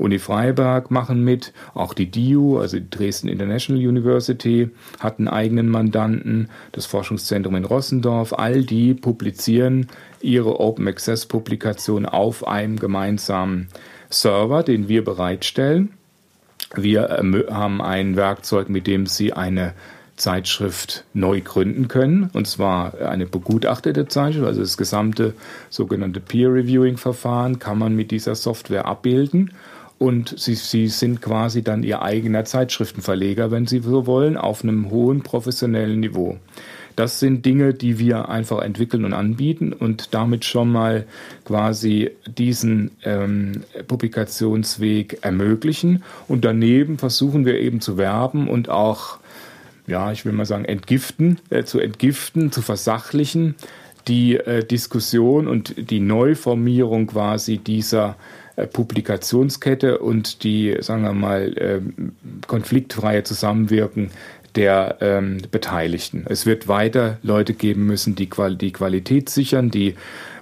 Uni 0.00 0.18
Freiberg 0.18 0.90
machen 0.90 1.22
mit, 1.22 1.52
auch 1.74 1.94
die 1.94 2.10
DIU, 2.10 2.58
also 2.58 2.78
die 2.78 2.88
Dresden 2.88 3.28
International 3.28 3.86
University, 3.86 4.70
hat 4.98 5.18
einen 5.18 5.28
eigenen 5.28 5.68
Mandanten, 5.68 6.48
das 6.72 6.86
Forschungszentrum 6.86 7.54
in 7.54 7.64
Rossendorf, 7.64 8.32
all 8.32 8.62
die 8.62 8.94
publizieren 8.94 9.88
ihre 10.20 10.58
Open 10.58 10.88
Access 10.88 11.26
Publikation 11.26 12.06
auf 12.06 12.46
einem 12.46 12.78
gemeinsamen 12.78 13.68
Server, 14.08 14.62
den 14.62 14.88
wir 14.88 15.04
bereitstellen. 15.04 15.90
Wir 16.74 17.20
haben 17.50 17.82
ein 17.82 18.16
Werkzeug, 18.16 18.68
mit 18.68 18.86
dem 18.86 19.06
Sie 19.06 19.32
eine 19.32 19.74
Zeitschrift 20.16 21.04
neu 21.14 21.40
gründen 21.40 21.88
können, 21.88 22.30
und 22.34 22.46
zwar 22.46 22.94
eine 23.00 23.26
begutachtete 23.26 24.06
Zeitschrift, 24.06 24.46
also 24.46 24.60
das 24.60 24.76
gesamte 24.76 25.34
sogenannte 25.70 26.20
Peer-Reviewing-Verfahren 26.20 27.58
kann 27.58 27.78
man 27.78 27.96
mit 27.96 28.10
dieser 28.10 28.34
Software 28.34 28.84
abbilden 28.84 29.52
und 30.00 30.34
sie, 30.38 30.54
sie 30.54 30.88
sind 30.88 31.20
quasi 31.20 31.62
dann 31.62 31.82
ihr 31.82 32.00
eigener 32.00 32.46
Zeitschriftenverleger, 32.46 33.50
wenn 33.50 33.66
Sie 33.66 33.80
so 33.80 34.06
wollen, 34.06 34.38
auf 34.38 34.62
einem 34.62 34.90
hohen 34.90 35.20
professionellen 35.20 36.00
Niveau. 36.00 36.38
Das 36.96 37.20
sind 37.20 37.44
Dinge, 37.44 37.74
die 37.74 37.98
wir 37.98 38.30
einfach 38.30 38.62
entwickeln 38.62 39.04
und 39.04 39.12
anbieten 39.12 39.74
und 39.74 40.14
damit 40.14 40.46
schon 40.46 40.72
mal 40.72 41.04
quasi 41.44 42.12
diesen 42.26 42.92
ähm, 43.04 43.62
Publikationsweg 43.88 45.18
ermöglichen. 45.20 46.02
Und 46.28 46.46
daneben 46.46 46.96
versuchen 46.96 47.44
wir 47.44 47.60
eben 47.60 47.82
zu 47.82 47.98
werben 47.98 48.48
und 48.48 48.70
auch, 48.70 49.18
ja, 49.86 50.12
ich 50.12 50.24
will 50.24 50.32
mal 50.32 50.46
sagen, 50.46 50.64
entgiften, 50.64 51.40
äh, 51.50 51.64
zu 51.64 51.78
entgiften, 51.78 52.52
zu 52.52 52.62
versachlichen, 52.62 53.54
die 54.08 54.36
äh, 54.38 54.64
Diskussion 54.64 55.46
und 55.46 55.90
die 55.90 56.00
Neuformierung 56.00 57.08
quasi 57.08 57.58
dieser 57.58 58.16
Publikationskette 58.66 59.98
und 59.98 60.44
die, 60.44 60.76
sagen 60.80 61.02
wir 61.02 61.12
mal, 61.12 61.54
ähm, 61.58 62.12
konfliktfreie 62.46 63.22
Zusammenwirken 63.24 64.10
der 64.54 64.96
ähm, 65.00 65.38
Beteiligten. 65.50 66.24
Es 66.28 66.46
wird 66.46 66.68
weiter 66.68 67.18
Leute 67.22 67.54
geben 67.54 67.86
müssen, 67.86 68.14
die, 68.14 68.28
Qual 68.28 68.56
die 68.56 68.72
Qualität 68.72 69.28
sichern, 69.28 69.70
die 69.70 69.94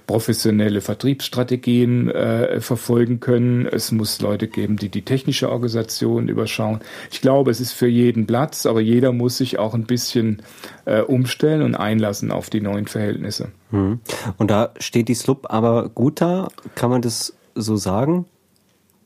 professionelle 0.09 0.81
Vertriebsstrategien 0.81 2.09
äh, 2.09 2.61
verfolgen 2.61 3.19
können. 3.19 3.67
Es 3.67 3.91
muss 3.91 4.19
Leute 4.19 4.47
geben, 4.47 4.77
die 4.77 4.89
die 4.89 5.03
technische 5.03 5.51
Organisation 5.51 6.29
überschauen. 6.29 6.79
Ich 7.11 7.21
glaube, 7.21 7.51
es 7.51 7.61
ist 7.61 7.73
für 7.73 7.87
jeden 7.87 8.25
Platz, 8.25 8.65
aber 8.65 8.81
jeder 8.81 9.11
muss 9.11 9.37
sich 9.37 9.59
auch 9.59 9.75
ein 9.75 9.83
bisschen 9.83 10.41
äh, 10.85 11.01
umstellen 11.01 11.61
und 11.61 11.75
einlassen 11.75 12.31
auf 12.31 12.49
die 12.49 12.59
neuen 12.59 12.87
Verhältnisse. 12.87 13.49
Mhm. 13.69 13.99
Und 14.37 14.49
da 14.49 14.73
steht 14.79 15.09
die 15.09 15.13
SLUB 15.13 15.45
aber 15.47 15.89
gut 15.89 16.21
da. 16.21 16.47
Kann 16.73 16.89
man 16.89 17.03
das 17.03 17.35
so 17.61 17.75
sagen? 17.75 18.25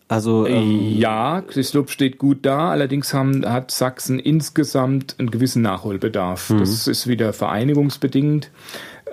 Also 0.08 0.46
ähm 0.46 0.98
ja, 0.98 1.42
Christoph 1.42 1.90
steht 1.90 2.18
gut 2.18 2.40
da. 2.46 2.70
Allerdings 2.70 3.14
haben, 3.14 3.46
hat 3.46 3.72
Sachsen 3.72 4.20
insgesamt 4.20 5.16
einen 5.18 5.32
gewissen 5.32 5.62
Nachholbedarf. 5.62 6.52
Mhm. 6.52 6.60
Das 6.60 6.88
ist 6.88 7.08
wieder 7.08 7.34
vereinigungsbedingt. 7.34 8.52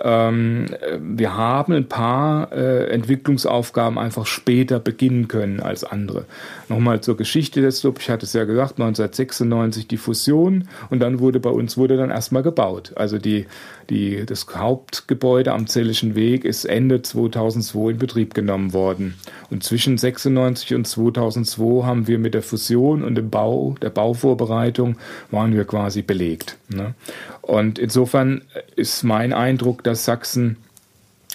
Ähm, 0.03 0.67
wir 0.99 1.37
haben 1.37 1.73
ein 1.73 1.87
paar 1.87 2.51
äh, 2.51 2.89
Entwicklungsaufgaben 2.89 3.99
einfach 3.99 4.25
später 4.25 4.79
beginnen 4.79 5.27
können 5.27 5.59
als 5.59 5.83
andere. 5.83 6.25
Nochmal 6.69 7.01
zur 7.01 7.17
Geschichte 7.17 7.61
des 7.61 7.81
Club. 7.81 7.97
Ich 7.99 8.09
hatte 8.09 8.25
es 8.25 8.33
ja 8.33 8.45
gesagt, 8.45 8.79
1996 8.79 9.87
die 9.87 9.97
Fusion 9.97 10.67
und 10.89 10.99
dann 10.99 11.19
wurde 11.19 11.39
bei 11.39 11.51
uns 11.51 11.77
wurde 11.77 11.97
dann 11.97 12.09
erstmal 12.09 12.41
gebaut. 12.41 12.93
Also 12.95 13.19
die, 13.19 13.45
die, 13.91 14.25
das 14.25 14.47
Hauptgebäude 14.55 15.51
am 15.51 15.67
Zellischen 15.67 16.15
Weg 16.15 16.45
ist 16.45 16.63
Ende 16.63 17.01
2002 17.01 17.91
in 17.91 17.97
Betrieb 17.97 18.33
genommen 18.33 18.71
worden. 18.71 19.15
Und 19.49 19.65
zwischen 19.65 19.97
96 19.97 20.73
und 20.73 20.87
2002 20.87 21.85
haben 21.85 22.07
wir 22.07 22.17
mit 22.17 22.33
der 22.33 22.41
Fusion 22.41 23.03
und 23.03 23.15
dem 23.15 23.29
Bau, 23.29 23.75
der 23.81 23.89
Bauvorbereitung 23.89 24.95
waren 25.29 25.53
wir 25.53 25.65
quasi 25.65 26.01
belegt. 26.01 26.57
Ne? 26.69 26.95
Und 27.41 27.79
insofern 27.79 28.43
ist 28.77 29.03
mein 29.03 29.33
Eindruck, 29.33 29.83
dass 29.83 30.05
Sachsen 30.05 30.55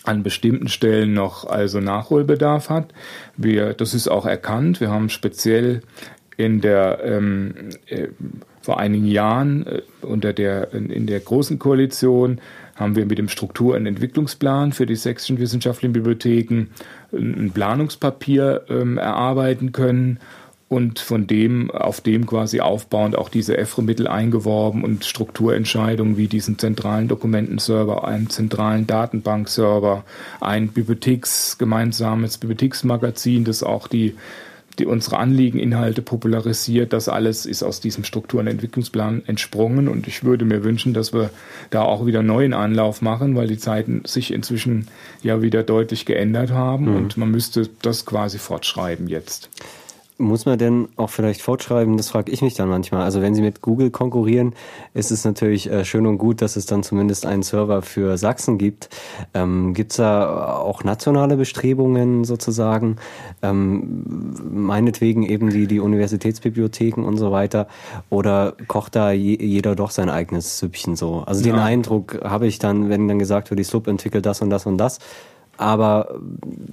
an 0.04 0.22
bestimmten 0.22 0.68
Stellen 0.68 1.12
noch 1.12 1.44
also 1.44 1.80
Nachholbedarf 1.80 2.70
hat. 2.70 2.94
Wir, 3.36 3.74
das 3.74 3.92
ist 3.92 4.08
auch 4.08 4.24
erkannt. 4.24 4.80
Wir 4.80 4.90
haben 4.90 5.10
speziell 5.10 5.82
in 6.38 6.62
der 6.62 7.00
ähm, 7.04 7.70
äh, 7.86 8.08
vor 8.66 8.80
einigen 8.80 9.06
Jahren 9.06 9.64
äh, 9.64 9.82
unter 10.02 10.32
der 10.32 10.72
in, 10.74 11.06
der 11.06 11.20
großen 11.20 11.60
Koalition 11.60 12.40
haben 12.74 12.96
wir 12.96 13.06
mit 13.06 13.16
dem 13.16 13.28
Struktur- 13.28 13.76
und 13.76 13.86
Entwicklungsplan 13.86 14.72
für 14.72 14.86
die 14.86 14.96
sächsischen 14.96 15.38
wissenschaftlichen 15.38 15.92
Bibliotheken 15.92 16.66
ein 17.12 17.52
Planungspapier 17.54 18.64
ähm, 18.68 18.98
erarbeiten 18.98 19.70
können 19.70 20.18
und 20.68 20.98
von 20.98 21.28
dem, 21.28 21.70
auf 21.70 22.00
dem 22.00 22.26
quasi 22.26 22.58
aufbauend 22.58 23.16
auch 23.16 23.28
diese 23.28 23.56
EFRE-Mittel 23.56 24.08
eingeworben 24.08 24.82
und 24.82 25.04
Strukturentscheidungen 25.04 26.16
wie 26.16 26.26
diesen 26.26 26.58
zentralen 26.58 27.06
Dokumentenserver, 27.06 28.04
einen 28.04 28.30
zentralen 28.30 28.88
Datenbankserver, 28.88 30.04
ein 30.40 30.68
Bibliotheks, 30.68 31.56
gemeinsames 31.58 32.38
Bibliotheksmagazin, 32.38 33.44
das 33.44 33.62
auch 33.62 33.86
die, 33.86 34.16
die 34.78 34.86
unsere 34.86 35.18
Anliegeninhalte 35.18 36.02
popularisiert. 36.02 36.92
Das 36.92 37.08
alles 37.08 37.46
ist 37.46 37.62
aus 37.62 37.80
diesem 37.80 38.04
Struktur- 38.04 38.40
und 38.40 38.46
Entwicklungsplan 38.46 39.22
entsprungen 39.26 39.88
und 39.88 40.06
ich 40.06 40.24
würde 40.24 40.44
mir 40.44 40.64
wünschen, 40.64 40.94
dass 40.94 41.12
wir 41.12 41.30
da 41.70 41.82
auch 41.82 42.06
wieder 42.06 42.22
neuen 42.22 42.52
Anlauf 42.52 43.02
machen, 43.02 43.36
weil 43.36 43.48
die 43.48 43.58
Zeiten 43.58 44.02
sich 44.04 44.32
inzwischen 44.32 44.88
ja 45.22 45.42
wieder 45.42 45.62
deutlich 45.62 46.04
geändert 46.04 46.50
haben 46.50 46.90
mhm. 46.90 46.96
und 46.96 47.16
man 47.16 47.30
müsste 47.30 47.68
das 47.82 48.04
quasi 48.04 48.38
fortschreiben 48.38 49.08
jetzt. 49.08 49.48
Muss 50.18 50.46
man 50.46 50.58
denn 50.58 50.88
auch 50.96 51.10
vielleicht 51.10 51.42
fortschreiben? 51.42 51.96
Das 51.96 52.08
frage 52.08 52.32
ich 52.32 52.40
mich 52.40 52.54
dann 52.54 52.68
manchmal. 52.68 53.02
Also 53.02 53.20
wenn 53.20 53.34
Sie 53.34 53.42
mit 53.42 53.60
Google 53.60 53.90
konkurrieren, 53.90 54.54
ist 54.94 55.10
es 55.10 55.24
natürlich 55.24 55.70
äh, 55.70 55.84
schön 55.84 56.06
und 56.06 56.18
gut, 56.18 56.40
dass 56.40 56.56
es 56.56 56.66
dann 56.66 56.82
zumindest 56.82 57.26
einen 57.26 57.42
Server 57.42 57.82
für 57.82 58.16
Sachsen 58.16 58.56
gibt. 58.56 58.88
Ähm, 59.34 59.74
gibt 59.74 59.92
es 59.92 59.98
da 59.98 60.56
auch 60.56 60.84
nationale 60.84 61.36
Bestrebungen 61.36 62.24
sozusagen? 62.24 62.96
Ähm, 63.42 64.34
meinetwegen 64.50 65.22
eben 65.22 65.50
die, 65.50 65.66
die 65.66 65.80
Universitätsbibliotheken 65.80 67.02
und 67.04 67.18
so 67.18 67.30
weiter? 67.30 67.68
Oder 68.08 68.54
kocht 68.68 68.96
da 68.96 69.12
je, 69.12 69.36
jeder 69.38 69.76
doch 69.76 69.90
sein 69.90 70.08
eigenes 70.08 70.58
Süppchen 70.58 70.96
so? 70.96 71.24
Also 71.26 71.42
den 71.42 71.56
ja. 71.56 71.64
Eindruck 71.64 72.20
habe 72.24 72.46
ich 72.46 72.58
dann, 72.58 72.88
wenn 72.88 73.06
dann 73.08 73.18
gesagt 73.18 73.50
wird, 73.50 73.60
die 73.60 73.64
Slub 73.64 73.86
entwickelt 73.86 74.24
das 74.24 74.40
und 74.40 74.50
das 74.50 74.64
und 74.64 74.78
das 74.78 74.98
aber 75.56 76.20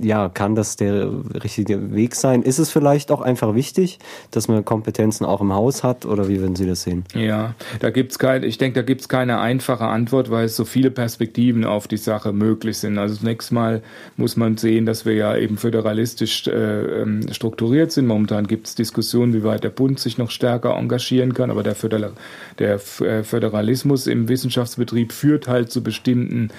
ja, 0.01 0.29
kann 0.29 0.55
das 0.55 0.75
der 0.75 1.09
richtige 1.43 1.93
Weg 1.93 2.15
sein? 2.15 2.43
Ist 2.43 2.59
es 2.59 2.69
vielleicht 2.69 3.11
auch 3.11 3.21
einfach 3.21 3.55
wichtig, 3.55 3.99
dass 4.31 4.47
man 4.47 4.65
Kompetenzen 4.65 5.25
auch 5.25 5.41
im 5.41 5.53
Haus 5.53 5.84
hat 5.84 6.05
oder 6.05 6.27
wie 6.27 6.39
würden 6.39 6.55
Sie 6.55 6.67
das 6.67 6.84
sehen? 6.84 7.05
Ja, 7.13 7.55
da 7.79 7.89
gibt's 7.89 8.19
kein, 8.19 8.43
ich 8.43 8.57
denke, 8.57 8.79
da 8.79 8.86
gibt's 8.86 9.07
keine 9.07 9.39
einfache 9.39 9.86
Antwort, 9.86 10.31
weil 10.31 10.45
es 10.45 10.55
so 10.55 10.65
viele 10.65 10.91
Perspektiven 10.91 11.65
auf 11.65 11.88
die 11.88 11.97
Sache 11.97 12.34
möglich 12.34 12.77
sind. 12.77 12.97
Also 12.97 13.15
zunächst 13.15 13.51
mal 13.51 13.81
muss 14.17 14.36
man 14.36 14.57
sehen, 14.57 14.86
dass 14.86 15.05
wir 15.05 15.13
ja 15.13 15.36
eben 15.36 15.57
föderalistisch 15.57 16.47
äh, 16.47 17.01
ähm, 17.01 17.21
strukturiert 17.31 17.91
sind. 17.91 18.07
Momentan 18.07 18.47
gibt's 18.47 18.75
Diskussionen, 18.75 19.34
wie 19.34 19.43
weit 19.43 19.63
der 19.63 19.69
Bund 19.69 19.99
sich 19.99 20.17
noch 20.17 20.31
stärker 20.31 20.75
engagieren 20.75 21.34
kann, 21.34 21.51
aber 21.51 21.63
der, 21.63 21.75
Föder 21.75 22.11
der 22.59 22.75
äh, 22.75 23.23
Föderalismus 23.23 24.07
im 24.07 24.27
Wissenschaftsbetrieb 24.27 25.13
führt 25.13 25.47
halt 25.47 25.71
zu 25.71 25.84
bestimmten 25.84 26.49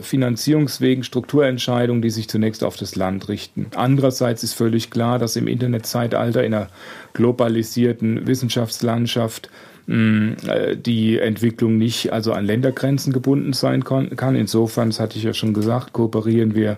Finanzierungswegen, 0.00 1.04
Strukturentscheidungen, 1.04 2.02
die 2.02 2.10
sich 2.10 2.28
zunächst 2.28 2.64
auf 2.64 2.76
das 2.76 2.96
Land 2.96 3.28
richten. 3.28 3.66
Andererseits 3.76 4.42
ist 4.42 4.54
völlig 4.54 4.90
klar, 4.90 5.18
dass 5.18 5.36
im 5.36 5.46
Internetzeitalter 5.46 6.42
in 6.42 6.52
einer 6.52 6.68
globalisierten 7.12 8.26
Wissenschaftslandschaft 8.26 9.50
mm, 9.86 10.32
äh, 10.48 10.76
die 10.76 11.18
Entwicklung 11.18 11.78
nicht 11.78 12.12
also 12.12 12.32
an 12.32 12.44
Ländergrenzen 12.44 13.12
gebunden 13.12 13.52
sein 13.52 13.84
kann. 13.84 14.34
Insofern, 14.34 14.90
das 14.90 14.98
hatte 14.98 15.16
ich 15.16 15.24
ja 15.24 15.32
schon 15.32 15.54
gesagt, 15.54 15.92
kooperieren 15.92 16.56
wir 16.56 16.76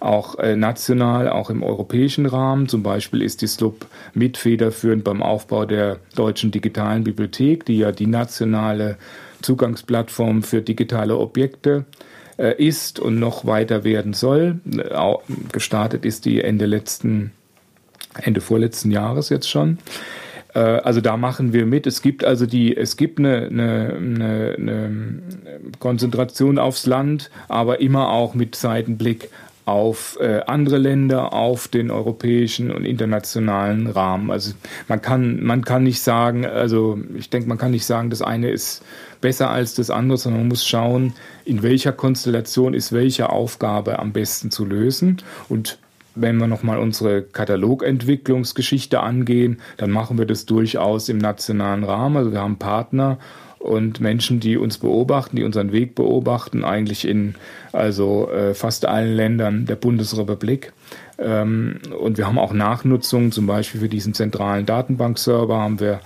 auch 0.00 0.38
äh, 0.38 0.56
national, 0.56 1.28
auch 1.28 1.50
im 1.50 1.62
europäischen 1.62 2.26
Rahmen. 2.26 2.68
Zum 2.68 2.82
Beispiel 2.82 3.22
ist 3.22 3.42
die 3.42 3.46
SLUB 3.46 3.86
mitfederführend 4.14 5.04
beim 5.04 5.22
Aufbau 5.22 5.66
der 5.66 5.98
deutschen 6.16 6.50
digitalen 6.50 7.04
Bibliothek, 7.04 7.64
die 7.64 7.78
ja 7.78 7.92
die 7.92 8.06
nationale 8.06 8.96
Zugangsplattform 9.40 10.42
für 10.42 10.62
digitale 10.62 11.16
Objekte 11.16 11.84
äh, 11.86 12.07
ist 12.38 13.00
und 13.00 13.18
noch 13.18 13.46
weiter 13.46 13.82
werden 13.82 14.14
soll. 14.14 14.60
Gestartet 15.50 16.04
ist 16.04 16.24
die 16.24 16.40
Ende 16.40 16.66
letzten, 16.66 17.32
Ende 18.14 18.40
vorletzten 18.40 18.90
Jahres 18.92 19.28
jetzt 19.28 19.50
schon. 19.50 19.78
Äh, 20.54 20.60
also 20.60 21.00
da 21.00 21.16
machen 21.16 21.52
wir 21.52 21.66
mit. 21.66 21.86
Es 21.86 22.02
gibt 22.02 22.24
also 22.24 22.46
die, 22.46 22.76
es 22.76 22.96
gibt 22.96 23.18
eine, 23.18 23.46
eine, 23.46 23.94
eine, 23.96 24.54
eine 24.58 25.22
Konzentration 25.78 26.58
aufs 26.58 26.86
Land, 26.86 27.30
aber 27.48 27.80
immer 27.80 28.10
auch 28.10 28.34
mit 28.34 28.54
Seitenblick 28.54 29.30
auf 29.68 30.16
äh, 30.18 30.40
andere 30.46 30.78
Länder, 30.78 31.34
auf 31.34 31.68
den 31.68 31.90
europäischen 31.90 32.70
und 32.70 32.86
internationalen 32.86 33.86
Rahmen. 33.86 34.30
Also 34.30 34.54
man 34.88 35.02
kann, 35.02 35.42
man 35.44 35.62
kann 35.62 35.82
nicht 35.82 36.00
sagen, 36.00 36.46
also 36.46 36.98
ich 37.14 37.28
denke, 37.28 37.48
man 37.48 37.58
kann 37.58 37.72
nicht 37.72 37.84
sagen, 37.84 38.08
das 38.08 38.22
eine 38.22 38.48
ist 38.48 38.82
besser 39.20 39.50
als 39.50 39.74
das 39.74 39.90
andere, 39.90 40.16
sondern 40.16 40.42
man 40.42 40.48
muss 40.48 40.66
schauen, 40.66 41.12
in 41.44 41.62
welcher 41.62 41.92
Konstellation 41.92 42.72
ist 42.72 42.92
welche 42.92 43.28
Aufgabe 43.28 43.98
am 43.98 44.12
besten 44.12 44.50
zu 44.50 44.64
lösen. 44.64 45.18
Und 45.50 45.78
wenn 46.14 46.38
wir 46.38 46.46
nochmal 46.46 46.78
unsere 46.78 47.22
Katalogentwicklungsgeschichte 47.22 49.00
angehen, 49.00 49.60
dann 49.76 49.90
machen 49.90 50.16
wir 50.16 50.24
das 50.24 50.46
durchaus 50.46 51.10
im 51.10 51.18
nationalen 51.18 51.84
Rahmen. 51.84 52.16
Also 52.16 52.32
wir 52.32 52.40
haben 52.40 52.56
Partner 52.56 53.18
und 53.58 54.00
Menschen, 54.00 54.40
die 54.40 54.56
uns 54.56 54.78
beobachten, 54.78 55.36
die 55.36 55.44
unseren 55.44 55.72
Weg 55.72 55.94
beobachten, 55.94 56.64
eigentlich 56.64 57.06
in 57.06 57.34
also 57.72 58.30
äh, 58.30 58.54
fast 58.54 58.86
allen 58.86 59.14
Ländern 59.14 59.66
der 59.66 59.76
Bundesrepublik. 59.76 60.72
Ähm, 61.18 61.80
und 61.98 62.18
wir 62.18 62.26
haben 62.26 62.38
auch 62.38 62.52
Nachnutzungen, 62.52 63.32
zum 63.32 63.46
Beispiel 63.46 63.80
für 63.80 63.88
diesen 63.88 64.14
zentralen 64.14 64.66
Datenbankserver 64.66 65.58
haben 65.58 65.80
wir 65.80 66.00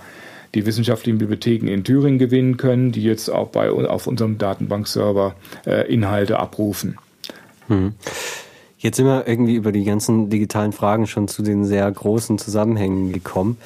die 0.55 0.65
wissenschaftlichen 0.65 1.17
Bibliotheken 1.17 1.67
in 1.67 1.83
Thüringen 1.83 2.19
gewinnen 2.19 2.57
können, 2.57 2.91
die 2.91 3.03
jetzt 3.03 3.29
auch 3.29 3.49
bei, 3.49 3.69
auf 3.69 4.07
unserem 4.07 4.37
Datenbankserver 4.37 5.35
äh, 5.65 5.91
Inhalte 5.91 6.39
abrufen. 6.39 6.97
Hm. 7.67 7.93
Jetzt 8.77 8.97
sind 8.97 9.05
wir 9.05 9.27
irgendwie 9.27 9.55
über 9.55 9.71
die 9.71 9.85
ganzen 9.85 10.29
digitalen 10.29 10.73
Fragen 10.73 11.07
schon 11.07 11.27
zu 11.27 11.41
den 11.41 11.63
sehr 11.63 11.89
großen 11.89 12.37
Zusammenhängen 12.37 13.13
gekommen. 13.13 13.57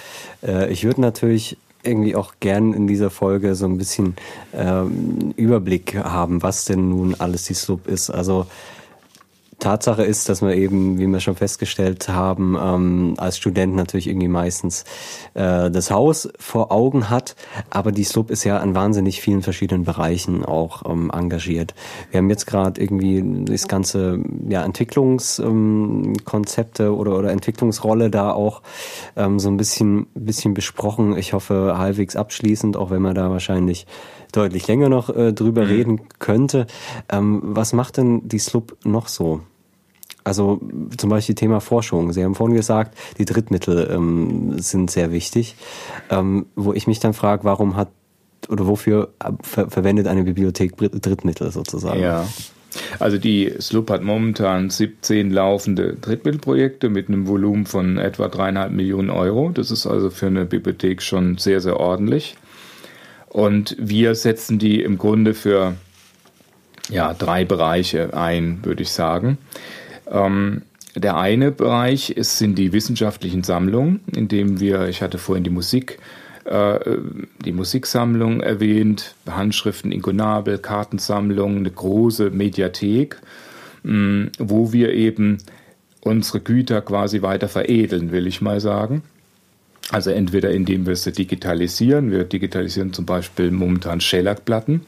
Äh, 0.46 0.72
ich 0.72 0.86
würde 0.86 1.02
natürlich 1.02 1.58
irgendwie 1.84 2.16
auch 2.16 2.36
gern 2.40 2.74
in 2.74 2.88
dieser 2.88 3.10
Folge 3.10 3.56
so 3.56 3.66
ein 3.66 3.78
bisschen 3.78 4.16
ähm, 4.54 5.34
Überblick 5.36 5.96
haben, 5.96 6.44
was 6.44 6.66
denn 6.66 6.90
nun 6.90 7.16
alles 7.16 7.46
die 7.46 7.54
Slub 7.54 7.88
ist. 7.88 8.10
Also 8.10 8.48
Tatsache 9.60 10.04
ist, 10.04 10.30
dass 10.30 10.44
wir 10.44 10.56
eben, 10.56 11.00
wie 11.00 11.08
wir 11.08 11.20
schon 11.20 11.36
festgestellt 11.36 12.10
haben, 12.10 12.56
ähm, 12.62 13.16
als 13.18 13.38
Student 13.38 13.76
natürlich 13.76 14.08
irgendwie 14.08 14.28
meistens 14.28 14.86
äh, 15.34 15.72
das 15.72 15.90
Haus 15.90 16.30
vor 16.40 16.72
Augen 16.72 17.10
hat, 17.10 17.36
aber 17.72 17.92
die 17.92 18.04
SLUB 18.04 18.30
ist 18.30 18.44
ja 18.44 18.60
an 18.60 18.76
wahnsinnig 18.76 19.20
vielen 19.20 19.42
verschiedenen 19.42 19.84
Bereichen 19.84 20.46
auch 20.46 20.88
ähm, 20.88 21.10
engagiert. 21.12 21.74
Wir 22.12 22.20
haben 22.20 22.30
jetzt 22.30 22.46
gerade 22.46 22.80
irgendwie 22.80 23.24
das 23.46 23.68
ganze 23.68 24.20
ja, 24.48 24.64
Entwicklungskonzepte 24.64 26.84
ähm, 26.84 26.94
oder, 26.94 27.18
oder 27.18 27.32
Entwicklungsrolle 27.32 28.12
da 28.12 28.32
auch 28.32 28.62
ähm, 29.16 29.40
so 29.40 29.50
ein 29.50 29.58
bisschen, 29.58 30.06
bisschen 30.14 30.54
besprochen. 30.54 31.18
Ich 31.18 31.34
hoffe 31.34 31.80
halbwegs 31.80 32.16
abschließend, 32.16 32.78
auch 32.78 32.92
wenn 32.92 33.02
man 33.02 33.16
da 33.16 33.32
wahrscheinlich 33.32 33.88
deutlich 34.38 34.68
länger 34.68 34.90
noch 34.90 35.10
äh, 35.10 35.34
drüber 35.34 35.64
mhm. 35.64 35.68
reden 35.68 36.02
könnte. 36.20 36.68
Ähm, 37.10 37.42
was 37.44 37.74
macht 37.74 37.98
denn 37.98 38.28
die 38.28 38.40
SLUB 38.40 38.78
noch 38.86 39.08
so? 39.08 39.42
Also 40.24 40.60
zum 40.98 41.10
Beispiel 41.10 41.36
Thema 41.36 41.62
Forschung. 41.62 42.12
Sie 42.12 42.24
haben 42.24 42.36
vorhin 42.36 42.56
gesagt, 42.56 42.98
die 43.18 43.26
Drittmittel 43.26 43.90
ähm, 43.90 44.60
sind 44.60 44.92
sehr 44.92 45.12
wichtig. 45.12 45.56
Ähm, 46.10 46.48
wo 46.56 46.74
ich 46.74 46.86
mich 46.86 47.00
dann 47.00 47.14
frage, 47.14 47.46
warum 47.46 47.78
hat 47.78 47.90
oder 48.50 48.68
wofür 48.68 49.14
äh, 49.24 49.32
ver 49.42 49.70
verwendet 49.70 50.08
eine 50.08 50.24
Bibliothek 50.24 50.76
Drittmittel 50.78 51.52
sozusagen? 51.52 52.02
Ja. 52.02 52.28
Also 53.00 53.18
die 53.18 53.54
SLUB 53.58 53.90
hat 53.90 54.04
momentan 54.04 54.70
17 54.70 55.32
laufende 55.32 55.96
Drittmittelprojekte 55.96 56.90
mit 56.90 57.08
einem 57.08 57.28
Volumen 57.28 57.66
von 57.66 57.98
etwa 57.98 58.28
dreieinhalb 58.28 58.72
Millionen 58.72 59.10
Euro. 59.10 59.50
Das 59.54 59.72
ist 59.72 59.88
also 59.88 60.10
für 60.10 60.28
eine 60.28 60.46
Bibliothek 60.46 61.02
schon 61.02 61.38
sehr, 61.38 61.62
sehr 61.62 61.80
ordentlich. 61.80 62.36
Und 63.30 63.76
wir 63.80 64.16
setzen 64.16 64.58
die 64.58 64.82
im 64.82 64.98
Grunde 64.98 65.34
für 65.34 65.76
ja, 66.90 67.14
drei 67.14 67.46
Bereiche 67.46 68.14
ein, 68.14 68.64
würde 68.64 68.84
ich 68.84 68.92
sagen. 68.92 69.38
Ähm, 70.10 70.62
der 70.96 71.18
eine 71.18 71.52
Bereich 71.52 72.10
ist, 72.10 72.38
sind 72.38 72.58
die 72.58 72.74
wissenschaftlichen 72.74 73.44
Sammlungen, 73.44 74.00
in 74.16 74.28
dem 74.28 74.60
wir, 74.60 74.88
ich 74.88 75.02
hatte 75.02 75.18
vorhin 75.18 75.44
die 75.44 75.50
Musik, 75.50 76.00
äh, 76.46 76.98
die 77.44 77.52
Musiksammlung 77.52 78.42
erwähnt, 78.42 79.16
Handschriften, 79.30 79.92
Inkunabel, 79.92 80.58
Kartensammlung, 80.58 81.58
eine 81.58 81.72
große 81.72 82.32
Mediathek, 82.32 83.18
mh, 83.84 83.94
mm, 83.94 84.32
wo 84.40 84.74
wir 84.74 84.94
eben 84.94 85.38
unsere 86.02 86.40
Güter 86.40 86.82
quasi 86.82 87.22
weiter 87.22 87.50
veredeln, 87.50 88.12
will 88.12 88.28
ich 88.28 88.42
mal 88.42 88.60
sagen. 88.60 89.04
Also 89.90 90.12
entweder 90.12 90.52
indem 90.52 90.86
wir 90.86 90.96
sie 90.98 91.14
digitalisieren. 91.14 92.12
Wir 92.12 92.26
digitalisieren 92.26 92.92
zum 92.92 93.06
Beispiel 93.06 93.52
momentan 93.52 94.02
Shellac-Platten, 94.02 94.82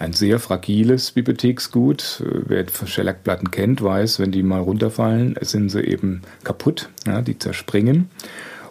ein 0.00 0.12
sehr 0.12 0.40
fragiles 0.40 1.12
Bibliotheksgut. 1.12 2.24
Wer 2.46 2.66
Shellac-Platten 2.68 3.52
kennt, 3.52 3.80
weiß, 3.80 4.18
wenn 4.18 4.32
die 4.32 4.42
mal 4.42 4.60
runterfallen, 4.60 5.36
sind 5.40 5.68
sie 5.68 5.82
eben 5.82 6.22
kaputt, 6.42 6.88
ja, 7.06 7.22
die 7.22 7.38
zerspringen. 7.38 8.10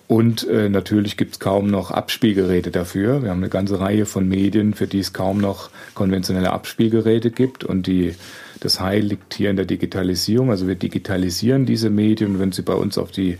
Und 0.10 0.48
äh, 0.48 0.70
natürlich 0.70 1.18
gibt 1.18 1.34
es 1.34 1.40
kaum 1.40 1.68
noch 1.68 1.92
Abspielgeräte 1.92 2.72
dafür. 2.72 3.22
Wir 3.22 3.30
haben 3.30 3.38
eine 3.38 3.50
ganze 3.50 3.80
Reihe 3.80 4.08
von 4.08 4.28
Medien, 4.28 4.74
für 4.74 4.88
die 4.88 5.00
es 5.00 5.14
kaum 5.14 5.38
noch 5.38 5.70
konventionelle 5.94 6.52
Abspielgeräte 6.52 7.30
gibt. 7.30 7.64
Und 7.64 7.86
die, 7.86 8.16
das 8.60 8.80
Heil 8.80 9.04
liegt 9.04 9.36
hier 9.36 9.52
in 9.52 9.56
der 9.56 9.66
Digitalisierung. 9.66 10.50
Also 10.50 10.68
wir 10.68 10.74
digitalisieren 10.74 11.68
diese 11.68 11.92
Medien. 11.92 12.40
Wenn 12.40 12.52
Sie 12.52 12.64
bei 12.64 12.74
uns 12.74 12.98
auf 12.98 13.12
die 13.12 13.38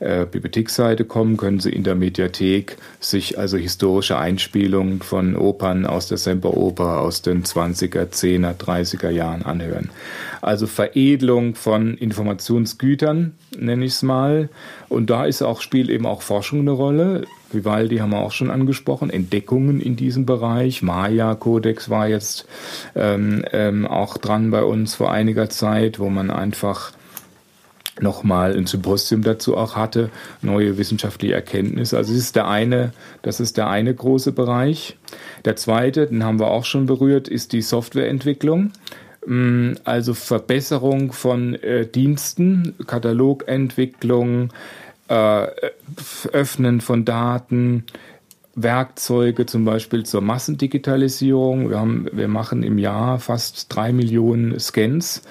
äh, 0.00 0.26
Bibliotheksseite 0.26 1.04
kommen, 1.04 1.36
können 1.36 1.60
Sie 1.60 1.70
in 1.70 1.84
der 1.84 1.94
Mediathek 1.94 2.76
sich 3.00 3.38
also 3.38 3.56
historische 3.56 4.18
Einspielungen 4.18 5.00
von 5.00 5.36
Opern 5.36 5.86
aus 5.86 6.08
der 6.08 6.18
Semperoper 6.18 7.00
aus 7.00 7.22
den 7.22 7.44
20er, 7.44 8.10
10er, 8.10 8.54
30er 8.54 9.10
Jahren 9.10 9.42
anhören. 9.42 9.90
Also 10.42 10.66
Veredelung 10.66 11.54
von 11.54 11.96
Informationsgütern, 11.96 13.34
nenne 13.58 13.84
ich 13.84 13.92
es 13.92 14.02
mal. 14.02 14.48
Und 14.88 15.10
da 15.10 15.24
ist 15.24 15.42
auch, 15.42 15.60
spielt 15.60 15.88
eben 15.88 16.06
auch 16.06 16.22
Forschung 16.22 16.60
eine 16.60 16.72
Rolle. 16.72 17.24
Vivaldi 17.52 17.98
haben 17.98 18.10
wir 18.10 18.18
auch 18.18 18.32
schon 18.32 18.50
angesprochen, 18.50 19.10
Entdeckungen 19.10 19.80
in 19.80 19.96
diesem 19.96 20.26
Bereich. 20.26 20.82
Maya-Kodex 20.82 21.88
war 21.90 22.08
jetzt 22.08 22.46
ähm, 22.94 23.44
ähm, 23.52 23.86
auch 23.86 24.18
dran 24.18 24.50
bei 24.50 24.62
uns 24.62 24.94
vor 24.94 25.10
einiger 25.10 25.48
Zeit, 25.48 25.98
wo 25.98 26.10
man 26.10 26.30
einfach 26.30 26.92
nochmal 28.00 28.56
ein 28.56 28.66
Symposium 28.66 29.22
dazu 29.22 29.56
auch 29.56 29.76
hatte, 29.76 30.10
neue 30.42 30.78
wissenschaftliche 30.78 31.34
Erkenntnisse. 31.34 31.96
Also 31.96 32.12
das 32.12 32.22
ist 32.22 32.36
der 32.36 32.48
eine, 32.48 32.92
das 33.22 33.40
ist 33.40 33.56
der 33.56 33.68
eine 33.68 33.94
große 33.94 34.32
Bereich. 34.32 34.96
Der 35.44 35.56
zweite, 35.56 36.06
den 36.06 36.24
haben 36.24 36.38
wir 36.38 36.48
auch 36.48 36.64
schon 36.64 36.86
berührt, 36.86 37.28
ist 37.28 37.52
die 37.52 37.62
Softwareentwicklung. 37.62 38.72
Mm, 39.26 39.72
also 39.84 40.14
Verbesserung 40.14 41.12
von 41.12 41.54
äh, 41.54 41.86
Diensten, 41.86 42.74
Katalogentwicklung, 42.86 44.50
äh, 45.08 45.46
Öffnen 46.32 46.80
von 46.80 47.04
Daten, 47.04 47.84
Werkzeuge 48.54 49.46
zum 49.46 49.64
Beispiel 49.64 50.04
zur 50.04 50.22
Massendigitalisierung. 50.22 51.70
Wir, 51.70 51.78
haben, 51.78 52.08
wir 52.12 52.28
machen 52.28 52.62
im 52.62 52.78
Jahr 52.78 53.18
fast 53.18 53.74
drei 53.74 53.92
Millionen 53.92 54.58
Scans 54.58 55.22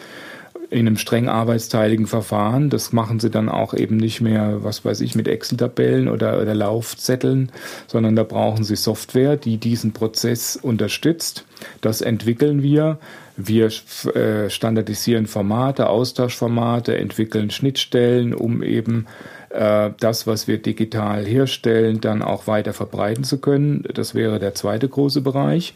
in 0.69 0.87
einem 0.87 0.97
streng 0.97 1.27
arbeitsteiligen 1.27 2.07
Verfahren. 2.07 2.69
Das 2.69 2.93
machen 2.93 3.19
sie 3.19 3.29
dann 3.29 3.49
auch 3.49 3.73
eben 3.73 3.97
nicht 3.97 4.21
mehr, 4.21 4.63
was 4.63 4.83
weiß 4.83 5.01
ich, 5.01 5.15
mit 5.15 5.27
Excel-Tabellen 5.27 6.07
oder, 6.07 6.41
oder 6.41 6.55
Laufzetteln, 6.55 7.51
sondern 7.87 8.15
da 8.15 8.23
brauchen 8.23 8.63
sie 8.63 8.75
Software, 8.75 9.37
die 9.37 9.57
diesen 9.57 9.93
Prozess 9.93 10.55
unterstützt. 10.55 11.45
Das 11.81 12.01
entwickeln 12.01 12.61
wir. 12.63 12.97
Wir 13.37 13.69
äh, 14.15 14.49
standardisieren 14.49 15.27
Formate, 15.27 15.89
Austauschformate, 15.89 16.97
entwickeln 16.97 17.51
Schnittstellen, 17.51 18.33
um 18.33 18.63
eben 18.63 19.07
äh, 19.49 19.91
das, 19.99 20.25
was 20.25 20.47
wir 20.47 20.57
digital 20.57 21.25
herstellen, 21.25 22.01
dann 22.01 22.21
auch 22.21 22.47
weiter 22.47 22.73
verbreiten 22.73 23.23
zu 23.23 23.39
können. 23.39 23.83
Das 23.93 24.15
wäre 24.15 24.39
der 24.39 24.55
zweite 24.55 24.87
große 24.87 25.21
Bereich. 25.21 25.73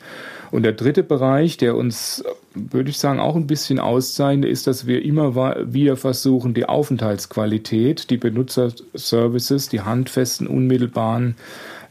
Und 0.51 0.63
der 0.63 0.73
dritte 0.73 1.03
Bereich, 1.03 1.57
der 1.57 1.75
uns, 1.75 2.23
würde 2.53 2.89
ich 2.89 2.97
sagen, 2.97 3.19
auch 3.19 3.35
ein 3.35 3.47
bisschen 3.47 3.79
auszeichnet, 3.79 4.49
ist, 4.49 4.67
dass 4.67 4.87
wir 4.87 5.03
immer 5.03 5.35
wieder 5.73 5.95
versuchen, 5.95 6.53
die 6.53 6.67
Aufenthaltsqualität, 6.67 8.09
die 8.09 8.17
Benutzerservices, 8.17 9.69
die 9.69 9.81
handfesten, 9.81 10.47
unmittelbaren 10.47 11.35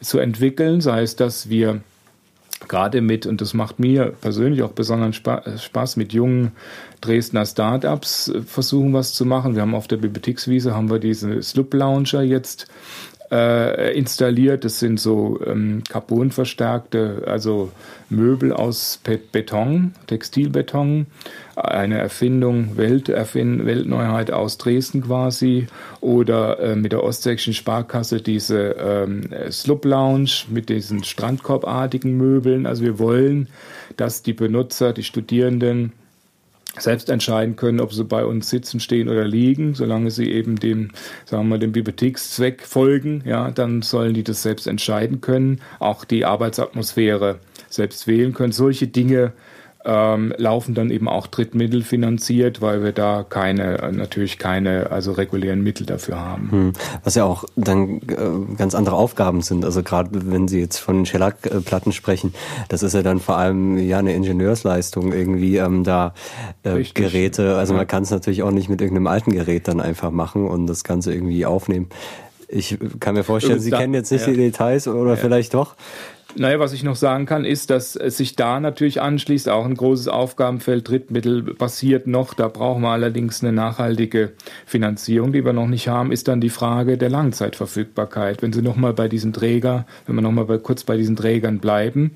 zu 0.01 0.19
entwickeln. 0.19 0.81
Sei 0.81 1.03
es, 1.03 1.17
dass 1.17 1.49
wir 1.49 1.81
gerade 2.67 3.01
mit, 3.01 3.27
und 3.27 3.41
das 3.41 3.55
macht 3.55 3.79
mir 3.79 4.13
persönlich 4.21 4.63
auch 4.63 4.73
besonderen 4.73 5.13
Spaß, 5.13 5.97
mit 5.97 6.13
jungen 6.13 6.53
Dresdner 7.01 7.47
Startups 7.47 8.33
versuchen 8.47 8.93
was 8.93 9.13
zu 9.13 9.25
machen. 9.25 9.55
Wir 9.55 9.63
haben 9.63 9.77
auf 9.77 9.87
der 9.87 9.99
Bibliothekswiese 9.99 10.75
haben 10.75 10.91
wir 10.91 10.99
diese 10.99 11.41
Sloop 11.43 11.73
Launcher 11.75 12.23
jetzt 12.23 12.67
äh, 13.31 13.97
installiert. 13.97 14.65
Das 14.65 14.79
sind 14.79 14.99
so 14.99 15.41
ähm, 15.45 15.83
carbonverstärkte, 15.89 17.25
also 17.27 17.71
Möbel 18.09 18.53
aus 18.53 19.01
Beton, 19.33 19.93
Textilbeton. 20.07 21.07
Eine 21.57 21.99
Erfindung, 21.99 22.77
Welterfind 22.77 23.67
Weltneuheit 23.67 24.31
aus 24.31 24.59
Dresden 24.59 25.03
quasi. 25.03 25.67
Oder 26.01 26.59
äh, 26.61 26.77
mit 26.77 26.93
der 26.93 27.03
Ostsächsischen 27.03 27.55
Sparkasse 27.55 28.21
diese 28.21 28.77
ähm, 28.79 29.29
Slup 29.51 29.85
Lounge 29.85 30.31
mit 30.49 30.69
diesen 30.69 31.05
Strandkorbartigen 31.05 32.17
Möbeln. 32.17 32.67
Also 32.67 32.85
wir 32.85 32.99
wollen, 32.99 33.49
dass 33.97 34.23
die 34.23 34.33
Benutzer, 34.33 34.93
die 34.93 35.05
Studierenden 35.05 35.93
selbst 36.79 37.11
entscheiden 37.11 37.57
können, 37.57 37.81
ob 37.81 37.93
sie 37.93 38.05
bei 38.05 38.25
uns 38.25 38.51
sitzen, 38.51 38.81
stehen 38.81 39.09
oder 39.09 39.25
liegen, 39.25 39.75
solange 39.75 40.11
sie 40.11 40.31
eben 40.31 40.57
dem, 40.57 40.91
sagen 41.25 41.49
wir, 41.49 41.59
dem 41.59 41.73
Bibliothekszweck 41.73 42.63
folgen, 42.67 43.23
ja, 43.25 43.51
dann 43.51 43.83
sollen 43.83 44.15
die 44.15 44.25
das 44.25 44.43
selbst 44.43 44.67
entscheiden 44.67 45.21
können, 45.21 45.61
auch 45.79 46.05
die 46.05 46.25
Arbeitsatmosphäre 46.25 47.39
selbst 47.69 48.07
wählen 48.07 48.33
können. 48.33 48.53
Solche 48.53 48.87
Dinge 48.87 49.33
ähm, 49.89 50.35
laufen 50.37 50.75
dann 50.75 50.91
eben 50.91 51.09
auch 51.09 51.27
drittmittelfinanziert, 51.27 52.61
weil 52.61 52.85
wir 52.85 52.93
da 52.93 53.25
keine, 53.27 53.91
natürlich 53.93 54.39
keine, 54.39 54.91
also 54.91 55.13
regulären 55.13 55.63
Mittel 55.63 55.87
dafür 55.87 56.21
haben. 56.21 56.51
Hm. 56.51 56.73
Was 57.05 57.15
ja 57.15 57.25
auch 57.25 57.45
dann 57.57 58.03
äh, 58.09 58.55
ganz 58.57 58.75
andere 58.75 58.97
Aufgaben 58.97 59.41
sind. 59.41 59.65
Also 59.65 59.83
gerade 59.83 60.11
wenn 60.13 60.47
Sie 60.47 60.61
jetzt 60.61 60.77
von 60.77 61.07
Shellac-Platten 61.07 61.93
sprechen, 61.93 62.35
das 62.69 62.83
ist 62.83 62.93
ja 62.93 63.03
dann 63.03 63.19
vor 63.19 63.39
allem 63.39 63.79
ja 63.79 63.99
eine 63.99 64.13
Ingenieursleistung 64.13 65.13
irgendwie 65.15 65.57
ähm, 65.57 65.85
da 65.85 66.13
äh, 66.65 66.83
Geräte. 66.83 67.57
Also 67.57 67.73
man 67.73 67.87
kann 67.87 68.03
es 68.03 68.11
natürlich 68.11 68.43
auch 68.43 68.51
nicht 68.51 68.69
mit 68.69 68.83
irgendeinem 68.83 69.07
alten 69.07 69.33
Gerät 69.33 69.69
dann 69.69 69.81
einfach 69.81 70.11
machen 70.11 70.47
und 70.47 70.67
das 70.67 70.85
Ganze 70.85 71.15
irgendwie 71.15 71.47
aufnehmen. 71.47 71.89
Ich 72.51 72.79
kann 73.01 73.15
mir 73.15 73.25
vorstellen, 73.25 73.61
Sie 73.61 73.71
da, 73.71 73.79
kennen 73.79 73.95
jetzt 73.95 74.11
nicht 74.13 74.27
ja. 74.27 74.33
die 74.33 74.39
Details 74.39 74.87
oder 74.87 75.11
ja. 75.11 75.17
vielleicht 75.17 75.55
doch. 75.55 75.77
Naja, 76.37 76.61
was 76.61 76.75
ich 76.75 76.85
noch 76.85 76.95
sagen 76.95 77.25
kann, 77.25 77.45
ist, 77.45 77.71
dass 77.71 77.97
es 77.97 78.19
sich 78.19 78.37
da 78.37 78.61
natürlich 78.61 79.01
anschließt, 79.01 79.49
auch 79.49 79.65
ein 79.65 79.75
großes 79.75 80.09
Aufgabenfeld 80.09 80.87
Drittmittel 80.87 81.55
passiert 81.55 82.07
noch. 82.07 82.35
Da 82.35 82.49
brauchen 82.49 82.83
wir 82.83 82.91
allerdings 82.91 83.43
eine 83.43 83.53
nachhaltige 83.53 84.33
Finanzierung, 84.67 85.33
die 85.33 85.45
wir 85.45 85.55
noch 85.55 85.67
nicht 85.67 85.89
haben, 85.89 86.13
ist 86.13 86.29
dann 86.29 86.41
die 86.41 86.51
Frage 86.51 86.99
der 86.99 87.09
Langzeitverfügbarkeit. 87.09 88.43
Wenn 88.43 88.53
Sie 88.53 88.63
nochmal 88.63 88.93
bei 88.93 89.09
diesen 89.09 89.33
Träger, 89.33 89.87
wenn 90.07 90.17
wir 90.17 90.23
nochmal 90.23 90.59
kurz 90.59 90.85
bei 90.85 90.99
diesen 90.99 91.17
Trägern 91.17 91.61
bleiben, 91.61 92.13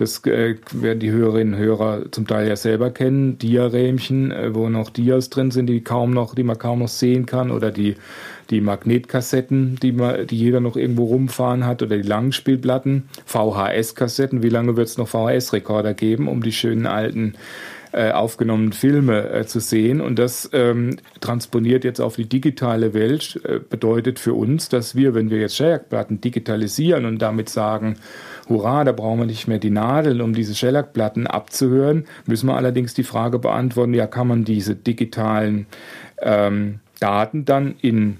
das 0.00 0.24
äh, 0.24 0.56
werden 0.72 1.00
die 1.00 1.10
Hörerinnen 1.10 1.54
und 1.54 1.60
Hörer 1.60 2.10
zum 2.10 2.26
Teil 2.26 2.48
ja 2.48 2.56
selber 2.56 2.90
kennen. 2.90 3.38
Diarähmchen, 3.38 4.32
äh, 4.32 4.54
wo 4.54 4.68
noch 4.68 4.90
Dias 4.90 5.30
drin 5.30 5.50
sind, 5.50 5.66
die 5.66 5.82
kaum 5.82 6.12
noch, 6.12 6.34
die 6.34 6.42
man 6.42 6.58
kaum 6.58 6.78
noch 6.80 6.88
sehen 6.88 7.26
kann, 7.26 7.50
oder 7.50 7.70
die 7.70 7.96
die 8.50 8.60
Magnetkassetten, 8.60 9.76
die, 9.80 9.92
man, 9.92 10.26
die 10.26 10.36
jeder 10.36 10.60
noch 10.60 10.76
irgendwo 10.76 11.04
rumfahren 11.04 11.64
hat, 11.66 11.82
oder 11.82 11.96
die 11.96 12.08
Langspielplatten, 12.08 13.04
VHS-Kassetten. 13.26 14.42
Wie 14.42 14.48
lange 14.48 14.76
wird 14.76 14.88
es 14.88 14.98
noch 14.98 15.08
VHS-Rekorder 15.08 15.94
geben, 15.94 16.26
um 16.28 16.42
die 16.42 16.52
schönen 16.52 16.86
alten 16.86 17.34
äh, 17.92 18.12
aufgenommenen 18.12 18.72
Filme 18.72 19.30
äh, 19.30 19.46
zu 19.46 19.60
sehen. 19.60 20.00
Und 20.00 20.18
das 20.18 20.48
ähm, 20.52 20.96
transponiert 21.20 21.84
jetzt 21.84 22.00
auf 22.00 22.16
die 22.16 22.28
digitale 22.28 22.94
Welt, 22.94 23.40
äh, 23.44 23.58
bedeutet 23.58 24.18
für 24.18 24.34
uns, 24.34 24.68
dass 24.68 24.94
wir, 24.94 25.14
wenn 25.14 25.30
wir 25.30 25.38
jetzt 25.38 25.56
Shellac-Platten 25.56 26.20
digitalisieren 26.20 27.04
und 27.04 27.20
damit 27.20 27.48
sagen, 27.48 27.96
hurra, 28.50 28.84
da 28.84 28.92
brauchen 28.92 29.20
wir 29.20 29.26
nicht 29.26 29.48
mehr 29.48 29.58
die 29.58 29.70
Nadeln, 29.70 30.20
um 30.20 30.34
diese 30.34 30.54
Shellac-Platten 30.54 31.26
abzuhören, 31.26 32.04
müssen 32.26 32.48
wir 32.48 32.56
allerdings 32.56 32.92
die 32.92 33.04
Frage 33.04 33.38
beantworten, 33.38 33.94
ja, 33.94 34.06
kann 34.06 34.28
man 34.28 34.44
diese 34.44 34.74
digitalen 34.74 35.66
ähm, 36.20 36.80
Daten 36.98 37.46
dann 37.46 37.76
in 37.80 38.18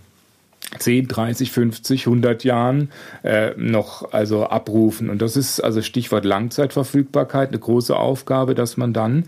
10, 0.78 1.08
30, 1.08 1.50
50, 1.50 2.06
100 2.06 2.44
Jahren 2.44 2.90
äh, 3.24 3.50
noch 3.56 4.12
also 4.12 4.46
abrufen. 4.46 5.10
Und 5.10 5.20
das 5.20 5.36
ist 5.36 5.60
also 5.60 5.82
Stichwort 5.82 6.24
Langzeitverfügbarkeit 6.24 7.48
eine 7.48 7.58
große 7.58 7.96
Aufgabe, 7.96 8.54
dass 8.54 8.76
man 8.76 8.92
dann 8.92 9.24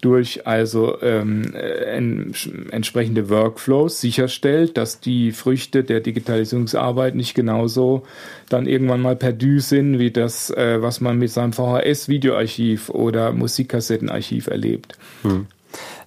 durch 0.00 0.46
also 0.46 1.00
ähm, 1.02 1.54
en, 1.54 2.32
entsprechende 2.70 3.28
Workflows 3.28 4.00
sicherstellt, 4.00 4.76
dass 4.76 5.00
die 5.00 5.32
Früchte 5.32 5.82
der 5.82 6.00
Digitalisierungsarbeit 6.00 7.14
nicht 7.14 7.34
genauso 7.34 8.04
dann 8.48 8.66
irgendwann 8.66 9.02
mal 9.02 9.16
perdu 9.16 9.58
sind, 9.58 9.98
wie 9.98 10.10
das, 10.10 10.50
äh, 10.50 10.80
was 10.80 11.00
man 11.00 11.18
mit 11.18 11.30
seinem 11.30 11.52
VHS-Videoarchiv 11.52 12.90
oder 12.90 13.32
Musikkassettenarchiv 13.32 14.46
erlebt. 14.46 14.96
Hm. 15.22 15.46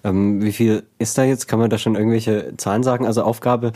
Ähm, 0.04 0.42
wie 0.42 0.52
viel 0.52 0.84
ist 0.98 1.18
da 1.18 1.24
jetzt? 1.24 1.48
Kann 1.48 1.60
man 1.60 1.70
da 1.70 1.78
schon 1.78 1.96
irgendwelche 1.96 2.54
Zahlen 2.58 2.84
sagen? 2.84 3.06
Also 3.06 3.24
Aufgabe 3.24 3.72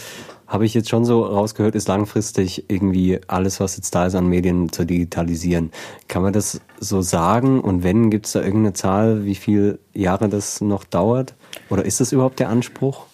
habe 0.48 0.66
ich 0.66 0.74
jetzt 0.74 0.90
schon 0.90 1.06
so 1.06 1.24
rausgehört, 1.24 1.76
ist 1.76 1.88
langfristig 1.88 2.66
irgendwie 2.68 3.20
alles, 3.28 3.60
was 3.60 3.78
jetzt 3.78 3.94
da 3.94 4.08
ist 4.08 4.16
an 4.16 4.28
Medien 4.28 4.72
zu 4.72 4.86
digitalisieren. 4.86 5.72
Kann 6.08 6.22
man 6.22 6.34
das 6.34 6.62
so 6.80 7.02
sagen? 7.02 7.60
Und 7.62 7.84
wenn, 7.84 8.10
gibt 8.10 8.26
es 8.26 8.34
da 8.34 8.42
irgendeine 8.42 8.74
Zahl, 8.74 9.26
wie 9.26 9.36
viele 9.36 9.80
Jahre 9.94 10.30
das 10.30 10.62
noch 10.62 10.84
dauert? 10.84 11.34
Oder 11.70 11.86
ist 11.86 12.00
das 12.00 12.12
überhaupt 12.12 12.40
der 12.40 12.50
Anspruch? 12.50 13.06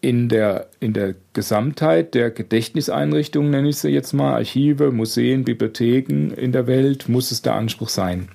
In 0.00 0.28
der, 0.28 0.68
in 0.78 0.92
der 0.92 1.16
Gesamtheit 1.32 2.14
der 2.14 2.30
Gedächtniseinrichtungen, 2.30 3.50
nenne 3.50 3.68
ich 3.68 3.78
sie 3.78 3.88
jetzt 3.88 4.12
mal, 4.12 4.34
Archive, 4.34 4.92
Museen, 4.92 5.44
Bibliotheken 5.44 6.30
in 6.36 6.52
der 6.52 6.68
Welt, 6.68 7.08
muss 7.08 7.32
es 7.32 7.42
der 7.42 7.54
Anspruch 7.54 7.88
sein 7.88 8.28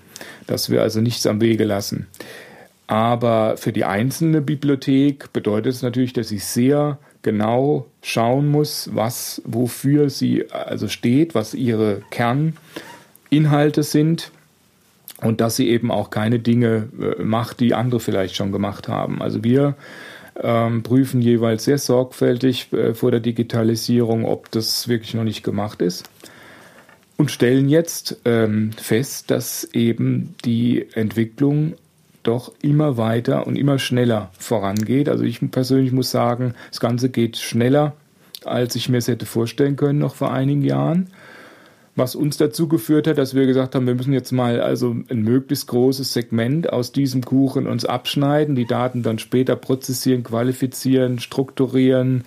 dass 0.48 0.70
wir 0.70 0.82
also 0.82 1.02
nichts 1.02 1.26
am 1.26 1.41
Wege 1.41 1.64
lassen. 1.64 2.08
Aber 2.88 3.58
für 3.58 3.72
die 3.72 3.86
einzelne 3.86 4.41
Bibliothek 4.41 5.32
bedeutet 5.34 5.74
es 5.74 5.82
natürlich, 5.82 6.14
dass 6.14 6.28
sie 6.30 6.39
sehr 6.39 6.98
genau 7.22 7.88
schauen 8.02 8.50
muss, 8.50 8.89
was, 8.94 9.41
wofür 9.46 10.10
sie 10.10 10.52
also 10.52 10.88
steht, 10.89 11.36
was 11.36 11.54
ihre 11.54 12.02
Kerninhalte 12.12 13.84
sind 13.84 14.32
und 15.22 15.39
dass 15.39 15.56
sie 15.56 15.70
eben 15.70 15.89
auch 15.89 16.10
keine 16.10 16.39
Dinge 16.39 16.89
äh, 17.00 17.24
macht, 17.24 17.62
die 17.62 17.74
andere 17.74 18.02
vielleicht 18.02 18.36
schon 18.36 18.52
gemacht 18.52 18.89
haben. 18.89 19.22
Also 19.22 19.44
wir 19.44 19.76
ähm, 20.41 20.84
prüfen 20.84 21.22
jeweils 21.22 21.64
sehr 21.64 21.78
sorgfältig 21.78 22.74
äh, 22.74 22.94
vor 22.94 23.12
der 23.12 23.22
Digitalisierung, 23.22 24.26
ob 24.26 24.52
das 24.52 24.89
wirklich 24.89 25.14
noch 25.14 25.24
nicht 25.24 25.44
gemacht 25.44 25.82
ist 25.82 26.10
und 27.18 27.32
stellen 27.32 27.70
jetzt 27.70 28.18
ähm, 28.26 28.72
fest, 28.74 29.32
dass 29.32 29.64
eben 29.74 30.36
die 30.45 30.88
Entwicklung 30.93 31.74
doch 32.24 32.53
immer 32.61 32.97
weiter 32.97 33.45
und 33.45 33.57
immer 33.57 33.80
schneller 33.80 34.32
vorangeht. 34.38 35.09
Also 35.09 35.24
ich 35.24 35.39
persönlich 35.51 35.91
muss 35.91 36.11
sagen, 36.11 36.55
das 36.70 36.80
Ganze 36.80 37.09
geht 37.09 37.38
schneller, 37.38 37.93
als 38.45 38.76
ich 38.76 38.89
mir 38.89 38.97
es 38.97 39.07
hätte 39.07 39.26
vorstellen 39.26 39.76
können 39.76 39.99
noch 39.99 40.16
vor 40.16 40.32
einigen 40.32 40.64
Jahren. 40.64 41.09
was 41.95 42.16
uns 42.16 42.38
dazu 42.38 42.68
geführt 42.68 43.05
hat, 43.05 43.20
dass 43.20 43.36
wir 43.36 43.45
gesagt 43.45 43.76
haben, 43.76 43.86
wir 43.86 43.93
müssen 43.93 44.14
jetzt 44.14 44.32
mal 44.32 44.59
also 44.61 44.95
ein 45.09 45.22
möglichst 45.22 45.68
großes 45.68 46.11
Segment 46.11 46.74
aus 46.74 46.91
diesem 46.91 47.24
Kuchen 47.24 47.68
uns 47.68 47.86
abschneiden, 47.86 48.55
die 48.55 48.66
Daten 48.66 49.03
dann 49.03 49.20
später 49.20 49.55
prozessieren, 49.55 50.24
qualifizieren, 50.24 51.20
strukturieren, 51.20 52.24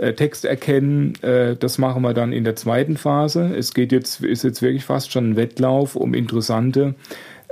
äh, 0.00 0.14
Text 0.14 0.44
erkennen. 0.44 1.14
Äh, 1.22 1.56
das 1.56 1.76
machen 1.76 2.02
wir 2.02 2.14
dann 2.14 2.32
in 2.32 2.44
der 2.44 2.56
zweiten 2.56 2.96
Phase. 2.96 3.54
Es 3.54 3.74
geht 3.74 3.92
jetzt, 3.92 4.22
ist 4.22 4.44
jetzt 4.44 4.62
wirklich 4.62 4.84
fast 4.84 5.12
schon 5.12 5.30
ein 5.30 5.36
Wettlauf 5.36 5.94
um 5.94 6.14
interessante 6.14 6.94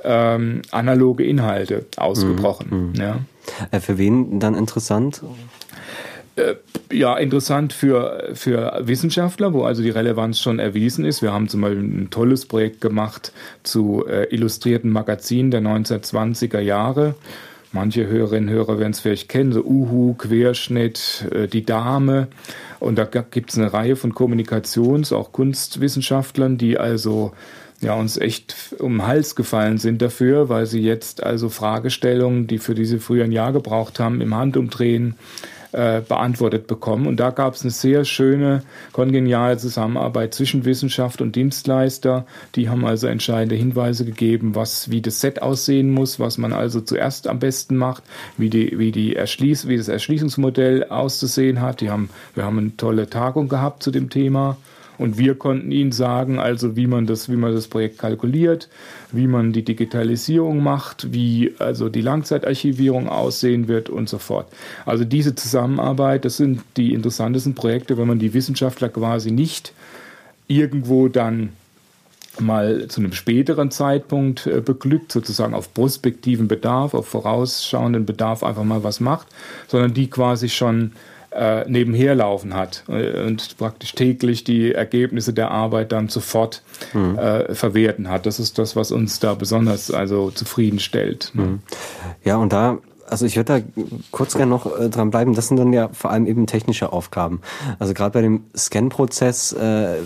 ähm, 0.03 0.63
analoge 0.71 1.25
Inhalte 1.25 1.85
ausgebrochen. 1.97 2.69
Mhm. 2.71 2.89
mhm. 2.89 2.95
Ja. 2.95 3.21
Äh, 3.71 3.81
für 3.81 3.99
wen 3.99 4.41
dann 4.41 4.55
interessant? 4.55 5.23
Äh, 6.37 6.55
ja, 6.91 7.17
interessant 7.19 7.75
für, 7.75 8.31
für 8.33 8.81
Wissenschaftler, 8.83 9.53
wo 9.53 9.65
also 9.65 9.83
die 9.83 9.91
Relevanz 9.91 10.41
schon 10.41 10.59
erwiesen 10.59 11.05
ist. 11.05 11.21
Wir 11.21 11.33
haben 11.33 11.49
zum 11.49 11.61
Beispiel 11.61 11.83
ein 11.83 12.09
tolles 12.11 12.47
Projekt 12.47 12.81
gemacht 12.81 13.33
zu 13.63 14.07
äh, 14.07 14.25
illustrierten 14.35 14.91
Magazinen 14.91 15.51
der 15.51 15.61
1920er 15.61 16.61
Jahre. 16.61 17.15
Manche 17.73 18.07
Hörerinnen 18.07 18.49
und 18.49 18.55
Hörer 18.55 18.79
werden 18.79 18.93
es 18.93 19.01
vielleicht 19.01 19.29
kennen, 19.29 19.53
so 19.53 19.62
Uhu, 19.62 20.14
Querschnitt, 20.14 21.27
äh, 21.31 21.49
die 21.49 21.64
Dame. 21.64 22.29
Und 22.81 22.97
da 22.97 23.05
gibt 23.05 23.51
es 23.51 23.59
eine 23.59 23.73
Reihe 23.73 23.97
von 23.97 24.14
Kommunikations-, 24.14 25.12
auch 25.12 25.33
Kunstwissenschaftlern, 25.33 26.57
die 26.57 26.79
also 26.79 27.33
ja, 27.81 27.95
uns 27.95 28.16
echt 28.16 28.75
um 28.79 28.95
den 28.95 29.07
Hals 29.07 29.37
gefallen 29.37 29.79
sind 29.79 30.03
dafür, 30.03 30.49
weil 30.49 30.66
sie 30.66 30.81
jetzt 30.81 31.23
also 31.23 31.49
Fragestellungen, 31.49 32.47
die 32.47 32.59
für 32.59 32.75
diese 32.75 32.99
früheren 32.99 33.33
Jahr 33.33 33.53
gebraucht 33.53 34.01
haben, 34.01 34.21
im 34.21 34.35
Handumdrehen 34.35 35.14
äh, 35.73 36.01
beantwortet 36.01 36.66
bekommen. 36.66 37.07
Und 37.07 37.19
da 37.21 37.31
gab 37.31 37.55
es 37.55 37.62
eine 37.62 37.71
sehr 37.71 38.05
schöne, 38.05 38.62
kongeniale 38.93 39.59
Zusammenarbeit 39.59 40.35
zwischen 40.35 40.64
Wissenschaft 40.64 41.21
und 41.21 41.37
Dienstleister. 41.37 42.27
Die 42.55 42.69
haben 42.69 42.85
also 42.85 43.07
entscheidende 43.07 43.55
Hinweise 43.55 44.05
gegeben, 44.05 44.55
was, 44.55 44.91
wie 44.91 45.03
das 45.03 45.21
Set 45.21 45.43
aussehen 45.43 45.91
muss, 45.91 46.19
was 46.19 46.39
man 46.39 46.53
also 46.53 46.81
zuerst 46.81 47.29
am 47.29 47.39
besten 47.39 47.77
macht, 47.77 48.03
wie, 48.37 48.51
die, 48.51 48.79
wie, 48.79 48.93
die 48.93 49.14
Erschließ, 49.14 49.69
wie 49.69 49.77
das 49.77 49.89
Erschließungsmodell 49.89 50.85
auszusehen 50.85 51.61
hat. 51.61 51.81
Die 51.81 51.91
haben, 51.91 52.09
wir 52.35 52.45
haben 52.45 52.59
eine 52.59 52.77
tolle 52.77 53.11
Tagung 53.11 53.49
gehabt 53.49 53.83
zu 53.83 53.91
dem 53.91 54.11
Thema. 54.11 54.57
Und 54.99 55.16
wir 55.16 55.37
konnten 55.37 55.71
ihnen 55.71 55.93
sagen, 55.93 56.41
also 56.41 56.77
wie 56.77 56.89
man 56.89 57.07
das, 57.07 57.31
wie 57.31 57.37
man 57.37 57.55
das 57.55 57.69
Projekt 57.69 57.99
kalkuliert, 57.99 58.69
wie 59.13 59.27
man 59.27 59.53
die 59.53 59.65
Digitalisierung 59.65 60.63
macht, 60.63 61.13
wie 61.13 61.55
also 61.59 61.89
die 61.89 62.03
Langzeitarchivierung 62.03 63.09
aussehen 63.09 63.69
wird 63.69 63.89
und 63.89 64.09
so 64.09 64.19
fort. 64.19 64.47
Also 64.85 65.05
diese 65.05 65.35
Zusammenarbeit, 65.35 66.25
das 66.25 66.37
sind 66.37 66.63
die 66.77 66.93
interessantesten 66.93 67.55
Projekte, 67.55 67.97
wenn 67.97 68.07
man 68.07 68.19
die 68.19 68.35
Wissenschaftler 68.35 68.89
quasi 68.89 69.31
nicht 69.31 69.73
irgendwo 70.47 71.09
dann 71.09 71.51
mal 72.41 72.87
zu 72.89 73.01
einem 73.01 73.13
späteren 73.13 73.71
Zeitpunkt 73.71 74.47
äh, 74.47 74.61
beglückt, 74.61 75.13
sozusagen 75.13 75.55
auf 75.55 75.75
prospektiven 75.75 76.49
Bedarf, 76.49 76.95
auf 76.95 77.07
vorausschauenden 77.09 78.07
Bedarf 78.07 78.43
einfach 78.43 78.65
mal 78.65 78.85
was 78.85 79.01
macht, 79.01 79.27
sondern 79.67 79.95
die 79.95 80.09
quasi 80.09 80.49
schon 80.49 80.93
äh, 81.31 81.68
nebenher 81.68 82.14
laufen 82.14 82.55
hat 82.55 82.85
äh, 82.89 83.26
und 83.26 83.57
praktisch 83.59 83.95
täglich 83.95 84.45
die 84.45 84.72
Ergebnisse 84.72 85.33
der 85.33 85.51
Arbeit 85.51 85.93
dann 85.93 86.09
sofort 86.09 86.62
mhm. 86.93 87.18
äh, 87.18 87.55
verwerten 87.55 88.09
hat. 88.09 88.26
Das 88.26 88.41
ist 88.41 88.59
das, 88.59 88.76
was 88.76 88.93
uns 88.93 89.20
da 89.20 89.35
besonders 89.35 89.91
also 89.91 90.31
zufriedenstellt. 90.31 91.31
Mhm. 91.35 91.61
Ja, 92.24 92.37
und 92.37 92.53
da 92.53 92.79
also 93.11 93.27
ich 93.27 93.37
würde 93.37 93.61
da 93.61 93.83
kurz 94.11 94.35
gerne 94.35 94.51
noch 94.51 94.79
äh, 94.79 94.89
dran 94.89 95.11
bleiben. 95.11 95.35
Das 95.35 95.49
sind 95.49 95.57
dann 95.57 95.73
ja 95.73 95.89
vor 95.93 96.11
allem 96.11 96.27
eben 96.27 96.47
technische 96.47 96.93
Aufgaben. 96.93 97.41
Also 97.79 97.95
gerade 97.95 98.13
bei 98.13 98.23
dem 98.23 98.45
Scan-Prozess 98.57 99.53
äh, 99.53 99.97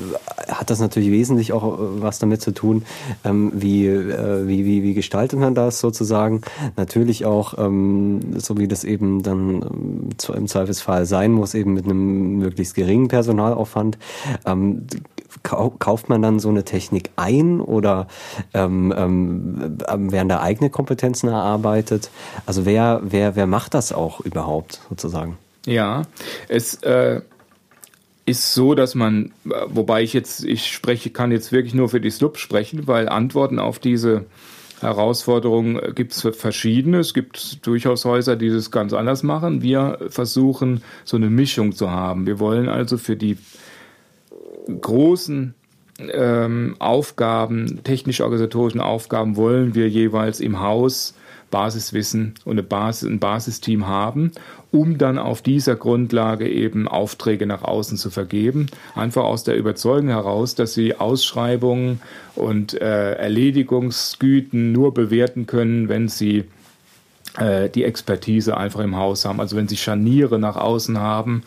hat 0.49 0.71
das 0.71 0.81
natürlich 0.81 1.11
wesentlich 1.11 1.53
auch 1.53 1.79
äh, 1.79 2.03
was 2.03 2.19
damit 2.19 2.43
zu 2.43 2.53
tun, 2.53 2.85
ähm, 3.25 3.53
wie, 3.55 3.87
äh, 3.87 4.47
wie, 4.47 4.65
wie, 4.65 4.83
wie 4.83 4.95
gestaltet 4.95 5.39
man 5.39 5.55
das 5.55 5.81
sozusagen. 5.81 6.43
Natürlich 6.77 7.25
auch, 7.25 7.59
ähm, 7.59 8.39
so 8.39 8.57
wie 8.59 8.69
das 8.69 8.85
eben 8.85 9.23
dann 9.23 9.63
ähm, 9.63 10.09
im 10.35 10.49
Zweifelsfall 10.49 11.07
sein 11.07 11.33
muss, 11.33 11.55
eben 11.55 11.75
mit 11.75 11.85
einem 11.85 12.39
möglichst 12.39 12.75
geringen 12.75 13.09
Personalaufwand. 13.09 13.99
Ähm, 14.47 14.87
kauft 15.43 16.09
man 16.09 16.23
dann 16.23 16.39
so 16.39 16.49
eine 16.49 16.65
Technik 16.65 17.11
ein 17.17 17.61
oder 17.61 18.07
ähm, 18.55 18.93
ähm, 18.97 19.79
werden 19.89 20.29
da 20.29 20.41
eigene 20.41 20.71
Kompetenzen 20.71 21.29
erarbeitet? 21.29 22.11
Also 22.47 22.65
wer, 22.65 22.92
wer, 23.03 23.37
wer 23.37 23.47
macht 23.47 23.75
das 23.75 23.93
auch 23.93 24.21
überhaupt 24.21 24.81
sozusagen? 24.89 25.39
Ja, 25.67 26.03
es 26.49 26.75
äh, 26.83 27.21
ist 28.27 28.55
so, 28.55 28.75
dass 28.75 28.95
man, 28.95 29.33
wobei 29.45 30.03
ich 30.03 30.13
jetzt, 30.13 30.45
ich 30.45 30.73
spreche, 30.73 31.11
kann 31.11 31.33
jetzt 31.33 31.53
wirklich 31.53 31.75
nur 31.75 31.89
für 31.89 32.01
die 32.01 32.11
SLUB 32.11 32.39
sprechen, 32.39 32.87
weil 32.87 33.09
Antworten 33.09 33.59
auf 33.59 33.79
diese 33.79 34.27
Herausforderungen 34.81 35.95
gibt 35.95 36.13
es 36.13 36.29
verschiedene. 36.37 36.99
Es 36.99 37.15
gibt 37.15 37.65
durchaus 37.67 38.05
Häuser, 38.05 38.37
die 38.37 38.51
das 38.51 38.71
ganz 38.71 38.93
anders 38.93 39.23
machen. 39.23 39.63
Wir 39.63 39.99
versuchen, 40.09 40.83
so 41.05 41.17
eine 41.17 41.31
Mischung 41.31 41.73
zu 41.73 41.91
haben. 41.91 42.27
Wir 42.27 42.41
wollen 42.41 42.69
also 42.69 42.99
für 42.99 43.17
die 43.17 43.39
großen 44.81 45.55
ähm, 46.13 46.77
Aufgaben, 46.79 47.83
technisch-organisatorischen 47.85 48.81
Aufgaben 48.81 49.37
wollen 49.37 49.75
wir 49.75 49.89
jeweils 49.89 50.41
im 50.41 50.61
Haus 50.61 51.15
Basiswissen 51.53 52.35
und 52.45 52.53
eine 52.53 52.65
Basis, 52.65 53.09
ein 53.09 53.21
Basisteam 53.21 53.87
haben, 53.87 54.33
um 54.73 54.99
dann 54.99 55.19
auf 55.19 55.43
dieser 55.43 55.77
Grundlage 55.77 56.49
eben 56.49 56.89
Aufträge 56.89 57.47
nach 57.47 57.63
außen 57.63 57.97
zu 57.97 58.11
vergeben. 58.11 58.67
Einfach 58.97 59.23
aus 59.23 59.45
der 59.45 59.57
Überzeugung 59.57 60.09
heraus, 60.09 60.57
dass 60.57 60.75
sie 60.75 60.97
Ausschreibungen 60.97 62.01
und 62.35 62.75
äh, 62.75 63.13
Erledigungsgüten 63.13 64.73
nur 64.73 64.93
bewerten 64.93 65.47
können, 65.47 65.89
wenn 65.89 66.09
sie 66.09 66.45
äh, 67.37 67.69
die 67.69 67.85
Expertise 67.85 68.57
einfach 68.57 68.81
im 68.81 68.97
Haus 68.97 69.25
haben. 69.25 69.39
Also 69.39 69.57
wenn 69.57 69.69
sie 69.69 69.77
Scharniere 69.77 70.41
nach 70.41 70.57
außen 70.57 70.99
haben, 70.99 71.43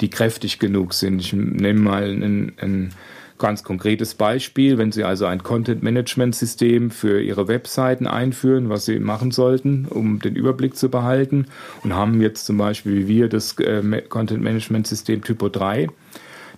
die 0.00 0.08
kräftig 0.08 0.58
genug 0.58 0.94
sind. 0.94 1.20
Ich 1.20 1.32
nehme 1.32 1.80
mal 1.80 2.04
ein, 2.04 2.52
ein 2.58 2.94
ganz 3.40 3.64
konkretes 3.64 4.14
Beispiel. 4.14 4.78
Wenn 4.78 4.92
Sie 4.92 5.02
also 5.02 5.26
ein 5.26 5.42
Content-Management-System 5.42 6.92
für 6.92 7.20
Ihre 7.20 7.48
Webseiten 7.48 8.06
einführen, 8.06 8.68
was 8.68 8.84
Sie 8.84 9.00
machen 9.00 9.32
sollten, 9.32 9.86
um 9.90 10.20
den 10.20 10.36
Überblick 10.36 10.76
zu 10.76 10.88
behalten 10.88 11.46
und 11.82 11.94
haben 11.94 12.20
jetzt 12.20 12.46
zum 12.46 12.56
Beispiel 12.58 12.94
wie 12.94 13.08
wir 13.08 13.28
das 13.28 13.58
äh, 13.58 14.02
Content-Management-System 14.08 15.24
Typo 15.24 15.48
3, 15.48 15.88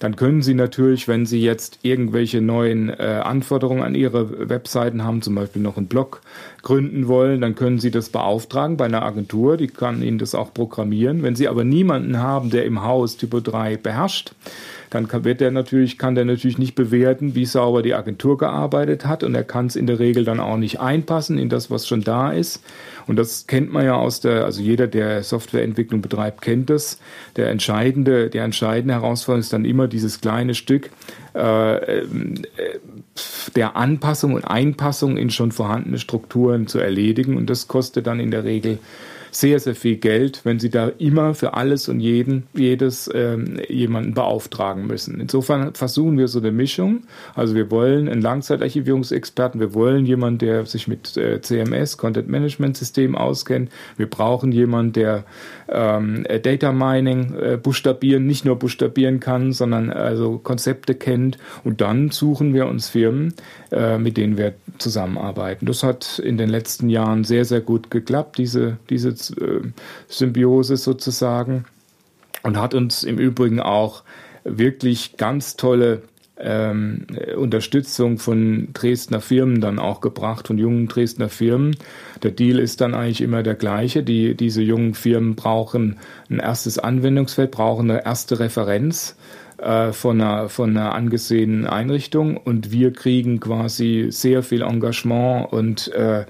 dann 0.02 0.16
können 0.16 0.42
Sie 0.42 0.54
natürlich, 0.54 1.06
wenn 1.06 1.26
Sie 1.26 1.40
jetzt 1.40 1.78
irgendwelche 1.82 2.40
neuen 2.40 2.88
äh, 2.88 3.20
Anforderungen 3.22 3.84
an 3.84 3.94
Ihre 3.94 4.48
Webseiten 4.48 5.04
haben, 5.04 5.22
zum 5.22 5.36
Beispiel 5.36 5.62
noch 5.62 5.76
einen 5.76 5.86
Blog 5.86 6.22
gründen 6.62 7.06
wollen, 7.06 7.40
dann 7.40 7.54
können 7.54 7.78
Sie 7.78 7.92
das 7.92 8.08
beauftragen 8.08 8.76
bei 8.76 8.86
einer 8.86 9.02
Agentur, 9.02 9.56
die 9.56 9.68
kann 9.68 10.02
Ihnen 10.02 10.18
das 10.18 10.34
auch 10.34 10.52
programmieren. 10.52 11.22
Wenn 11.22 11.36
Sie 11.36 11.46
aber 11.46 11.62
niemanden 11.62 12.18
haben, 12.18 12.50
der 12.50 12.64
im 12.64 12.82
Haus 12.82 13.16
Typo 13.16 13.38
3 13.38 13.76
beherrscht, 13.76 14.32
dann 14.93 15.09
kann, 15.09 15.24
wird 15.24 15.40
der 15.40 15.51
natürlich, 15.51 15.97
kann 15.97 16.14
der 16.14 16.26
natürlich 16.26 16.59
nicht 16.59 16.74
bewerten, 16.74 17.34
wie 17.34 17.47
sauber 17.47 17.80
die 17.80 17.95
Agentur 17.95 18.36
gearbeitet 18.36 19.07
hat 19.07 19.24
und 19.24 19.34
er 19.34 19.43
kann 19.43 19.66
es 19.66 19.76
in 19.76 19.86
der 19.86 19.99
Regel 19.99 20.24
dann 20.24 20.38
auch 20.38 20.59
nicht 20.59 20.80
einpassen 20.80 21.38
in 21.38 21.49
das, 21.49 21.70
was 21.70 21.88
schon 21.88 22.03
da 22.03 22.30
ist. 22.30 22.62
Und 23.07 23.16
das 23.16 23.47
kennt 23.47 23.72
man 23.72 23.86
ja 23.86 23.95
aus 23.95 24.20
der, 24.20 24.45
also 24.45 24.61
jeder, 24.61 24.86
der 24.86 25.22
Softwareentwicklung 25.22 26.03
betreibt, 26.03 26.43
kennt 26.43 26.68
das. 26.68 27.01
Der 27.36 27.49
entscheidende, 27.49 28.28
der 28.28 28.45
entscheidende 28.45 28.95
Herausforderung 28.95 29.40
ist 29.40 29.53
dann 29.53 29.64
immer 29.64 29.88
dieses 29.88 30.20
kleine 30.20 30.55
Stück 30.55 30.90
äh, 31.34 32.01
äh, 32.01 32.07
der 33.57 33.76
Anpassung 33.76 34.34
und 34.34 34.45
Einpassung 34.45 35.16
in 35.16 35.30
schon 35.30 35.53
vorhandene 35.53 35.99
Strukturen 35.99 36.66
zu 36.66 36.78
erledigen. 36.78 37.38
Und 37.38 37.49
das 37.49 37.66
kostet 37.66 38.07
dann 38.07 38.20
in 38.20 38.30
der 38.30 38.45
Regel 38.45 38.78
sehr, 39.32 39.58
sehr 39.60 39.74
viel 39.74 39.96
Geld, 39.96 40.42
wenn 40.44 40.60
sie 40.60 40.68
da 40.68 40.88
immer 40.98 41.34
für 41.34 41.54
alles 41.54 41.88
und 41.88 42.00
jeden, 42.00 42.46
jedes 42.52 43.10
ähm, 43.12 43.58
jemanden 43.66 44.12
beauftragen 44.12 44.86
müssen. 44.86 45.20
Insofern 45.20 45.74
versuchen 45.74 46.18
wir 46.18 46.28
so 46.28 46.38
eine 46.38 46.52
Mischung. 46.52 47.04
Also 47.34 47.54
wir 47.54 47.70
wollen 47.70 48.10
einen 48.10 48.20
Langzeitarchivierungsexperten, 48.20 49.58
wir 49.58 49.72
wollen 49.72 50.04
jemanden, 50.04 50.38
der 50.38 50.66
sich 50.66 50.86
mit 50.86 51.16
äh, 51.16 51.40
CMS, 51.40 51.96
Content 51.96 52.28
Management 52.28 52.76
System 52.76 53.16
auskennt. 53.16 53.72
Wir 53.96 54.08
brauchen 54.08 54.52
jemanden, 54.52 54.92
der 54.92 55.24
ähm, 55.70 56.26
Data 56.42 56.70
Mining 56.70 57.34
äh, 57.34 57.56
buchstabieren, 57.56 58.26
nicht 58.26 58.44
nur 58.44 58.58
buchstabieren 58.58 59.18
kann, 59.18 59.52
sondern 59.52 59.88
also 59.90 60.38
Konzepte 60.38 60.94
kennt. 60.94 61.38
Und 61.64 61.80
dann 61.80 62.10
suchen 62.10 62.52
wir 62.52 62.66
uns 62.66 62.90
Firmen, 62.90 63.32
äh, 63.70 63.96
mit 63.96 64.18
denen 64.18 64.36
wir 64.36 64.52
zusammenarbeiten. 64.76 65.64
Das 65.64 65.82
hat 65.82 66.18
in 66.18 66.36
den 66.36 66.50
letzten 66.50 66.90
Jahren 66.90 67.24
sehr, 67.24 67.46
sehr 67.46 67.62
gut 67.62 67.90
geklappt, 67.90 68.36
diese, 68.36 68.76
diese 68.90 69.08
äh, 69.08 69.21
Symbiose 70.08 70.76
sozusagen. 70.76 71.64
Und 72.42 72.60
hat 72.60 72.74
uns 72.74 73.04
im 73.04 73.18
Übrigen 73.18 73.60
auch 73.60 74.02
wirklich 74.44 75.16
ganz 75.16 75.56
tolle 75.56 76.02
ähm, 76.42 77.06
Unterstützung 77.36 78.18
von 78.18 78.68
Dresdner 78.72 79.20
Firmen 79.20 79.60
dann 79.60 79.78
auch 79.78 80.00
gebracht, 80.00 80.48
von 80.48 80.58
jungen 80.58 80.88
Dresdner 80.88 81.28
Firmen. 81.28 81.76
Der 82.22 82.32
Deal 82.32 82.58
ist 82.58 82.80
dann 82.80 82.94
eigentlich 82.94 83.20
immer 83.20 83.42
der 83.42 83.54
gleiche. 83.54 84.02
Die, 84.02 84.34
diese 84.34 84.62
jungen 84.62 84.94
Firmen 84.94 85.36
brauchen 85.36 85.98
ein 86.30 86.40
erstes 86.40 86.78
Anwendungsfeld, 86.78 87.50
brauchen 87.50 87.90
eine 87.90 88.04
erste 88.04 88.40
Referenz 88.40 89.16
äh, 89.58 89.92
von, 89.92 90.20
einer, 90.20 90.48
von 90.48 90.70
einer 90.70 90.94
angesehenen 90.94 91.66
Einrichtung 91.66 92.36
und 92.36 92.72
wir 92.72 92.92
kriegen 92.92 93.38
quasi 93.38 94.06
sehr 94.10 94.42
viel 94.42 94.62
Engagement 94.62 95.52
und 95.52 95.92
äh, 95.92 96.24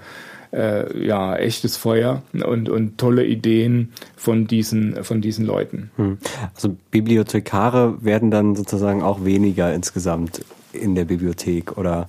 äh, 0.53 1.05
ja, 1.05 1.35
echtes 1.35 1.77
Feuer 1.77 2.21
und, 2.45 2.69
und 2.69 2.97
tolle 2.97 3.25
Ideen 3.25 3.91
von 4.15 4.47
diesen, 4.47 5.03
von 5.03 5.21
diesen 5.21 5.45
Leuten. 5.45 5.91
Hm. 5.97 6.17
Also 6.55 6.75
Bibliothekare 6.91 8.03
werden 8.03 8.31
dann 8.31 8.55
sozusagen 8.55 9.01
auch 9.01 9.25
weniger 9.25 9.73
insgesamt 9.73 10.43
in 10.71 10.95
der 10.95 11.05
Bibliothek 11.05 11.77
oder 11.77 12.07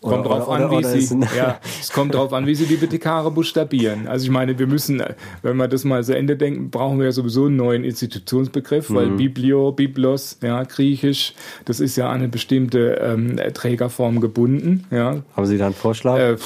Kommt 0.00 0.26
oder, 0.26 0.36
drauf 0.36 0.48
oder, 0.48 0.70
an, 0.70 0.70
wie 0.70 1.00
sie, 1.00 1.20
ja, 1.36 1.58
es 1.80 1.90
kommt 1.90 2.14
drauf 2.14 2.32
an, 2.32 2.46
wie 2.46 2.54
sie 2.54 2.66
die 2.66 2.74
Bibliothekare 2.74 3.32
buchstabieren. 3.32 4.06
Also 4.06 4.26
ich 4.26 4.30
meine, 4.30 4.56
wir 4.56 4.68
müssen, 4.68 5.02
wenn 5.42 5.56
wir 5.56 5.66
das 5.66 5.82
mal 5.82 6.04
zu 6.04 6.16
Ende 6.16 6.36
denken, 6.36 6.70
brauchen 6.70 6.98
wir 6.98 7.06
ja 7.06 7.12
sowieso 7.12 7.46
einen 7.46 7.56
neuen 7.56 7.82
Institutionsbegriff, 7.82 8.92
weil 8.94 9.06
mhm. 9.06 9.16
Biblio, 9.16 9.72
Biblos, 9.72 10.38
ja, 10.40 10.62
Griechisch, 10.62 11.34
das 11.64 11.80
ist 11.80 11.96
ja 11.96 12.08
an 12.10 12.20
eine 12.20 12.28
bestimmte 12.28 13.00
ähm, 13.02 13.40
Trägerform 13.54 14.20
gebunden. 14.20 14.84
Ja. 14.92 15.16
Haben 15.36 15.46
Sie 15.46 15.58
da 15.58 15.66
einen 15.66 15.74
Vorschlag? 15.74 16.18
Äh, 16.18 16.36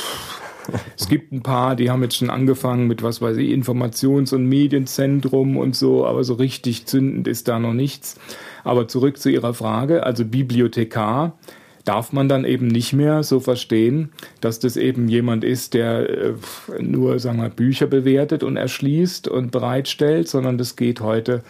es 0.99 1.09
gibt 1.09 1.33
ein 1.33 1.43
paar, 1.43 1.77
die 1.77 1.91
haben 1.91 2.03
jetzt 2.03 2.17
schon 2.17 2.31
angefangen 2.31 2.87
mit, 2.87 3.03
was 3.03 3.21
weiß 3.21 3.37
ich, 3.37 3.51
Informations- 3.51 4.35
und 4.35 4.47
Medienzentrum 4.47 5.57
und 5.57 5.77
so, 5.77 6.07
aber 6.07 6.25
so 6.25 6.35
richtig 6.35 6.87
zündend 6.87 7.29
ist 7.29 7.49
da 7.49 7.59
noch 7.59 7.73
nichts. 7.73 8.19
Aber 8.65 8.89
zurück 8.89 9.19
zu 9.19 9.31
Ihrer 9.31 9.55
Frage, 9.55 10.05
also 10.05 10.25
Bibliothekar 10.25 11.37
darf 11.85 12.13
man 12.13 12.29
dann 12.29 12.45
eben 12.45 12.69
nicht 12.69 12.93
mehr 12.93 13.23
so 13.23 13.41
verstehen, 13.41 14.13
dass 14.41 14.61
das 14.61 14.77
eben 14.77 15.09
jemand 15.09 15.43
ist, 15.43 15.75
der 15.75 16.09
äh, 16.09 16.35
nur, 16.81 17.19
sagen 17.19 17.41
wir, 17.41 17.49
Bücher 17.49 17.87
bewertet 17.87 18.45
und 18.45 18.57
erschließt 18.57 19.27
und 19.29 19.51
bereitstellt, 19.51 20.29
sondern 20.29 20.59
das 20.59 20.77
geht 20.77 21.01
heute 21.01 21.43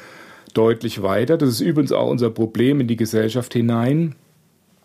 deutlich 0.54 1.02
weiter. 1.02 1.36
Das 1.36 1.50
ist 1.50 1.60
übrigens 1.60 1.92
auch 1.92 2.08
unser 2.08 2.30
Problem 2.30 2.80
in 2.80 2.88
die 2.88 2.96
Gesellschaft 2.96 3.52
hinein. 3.52 4.14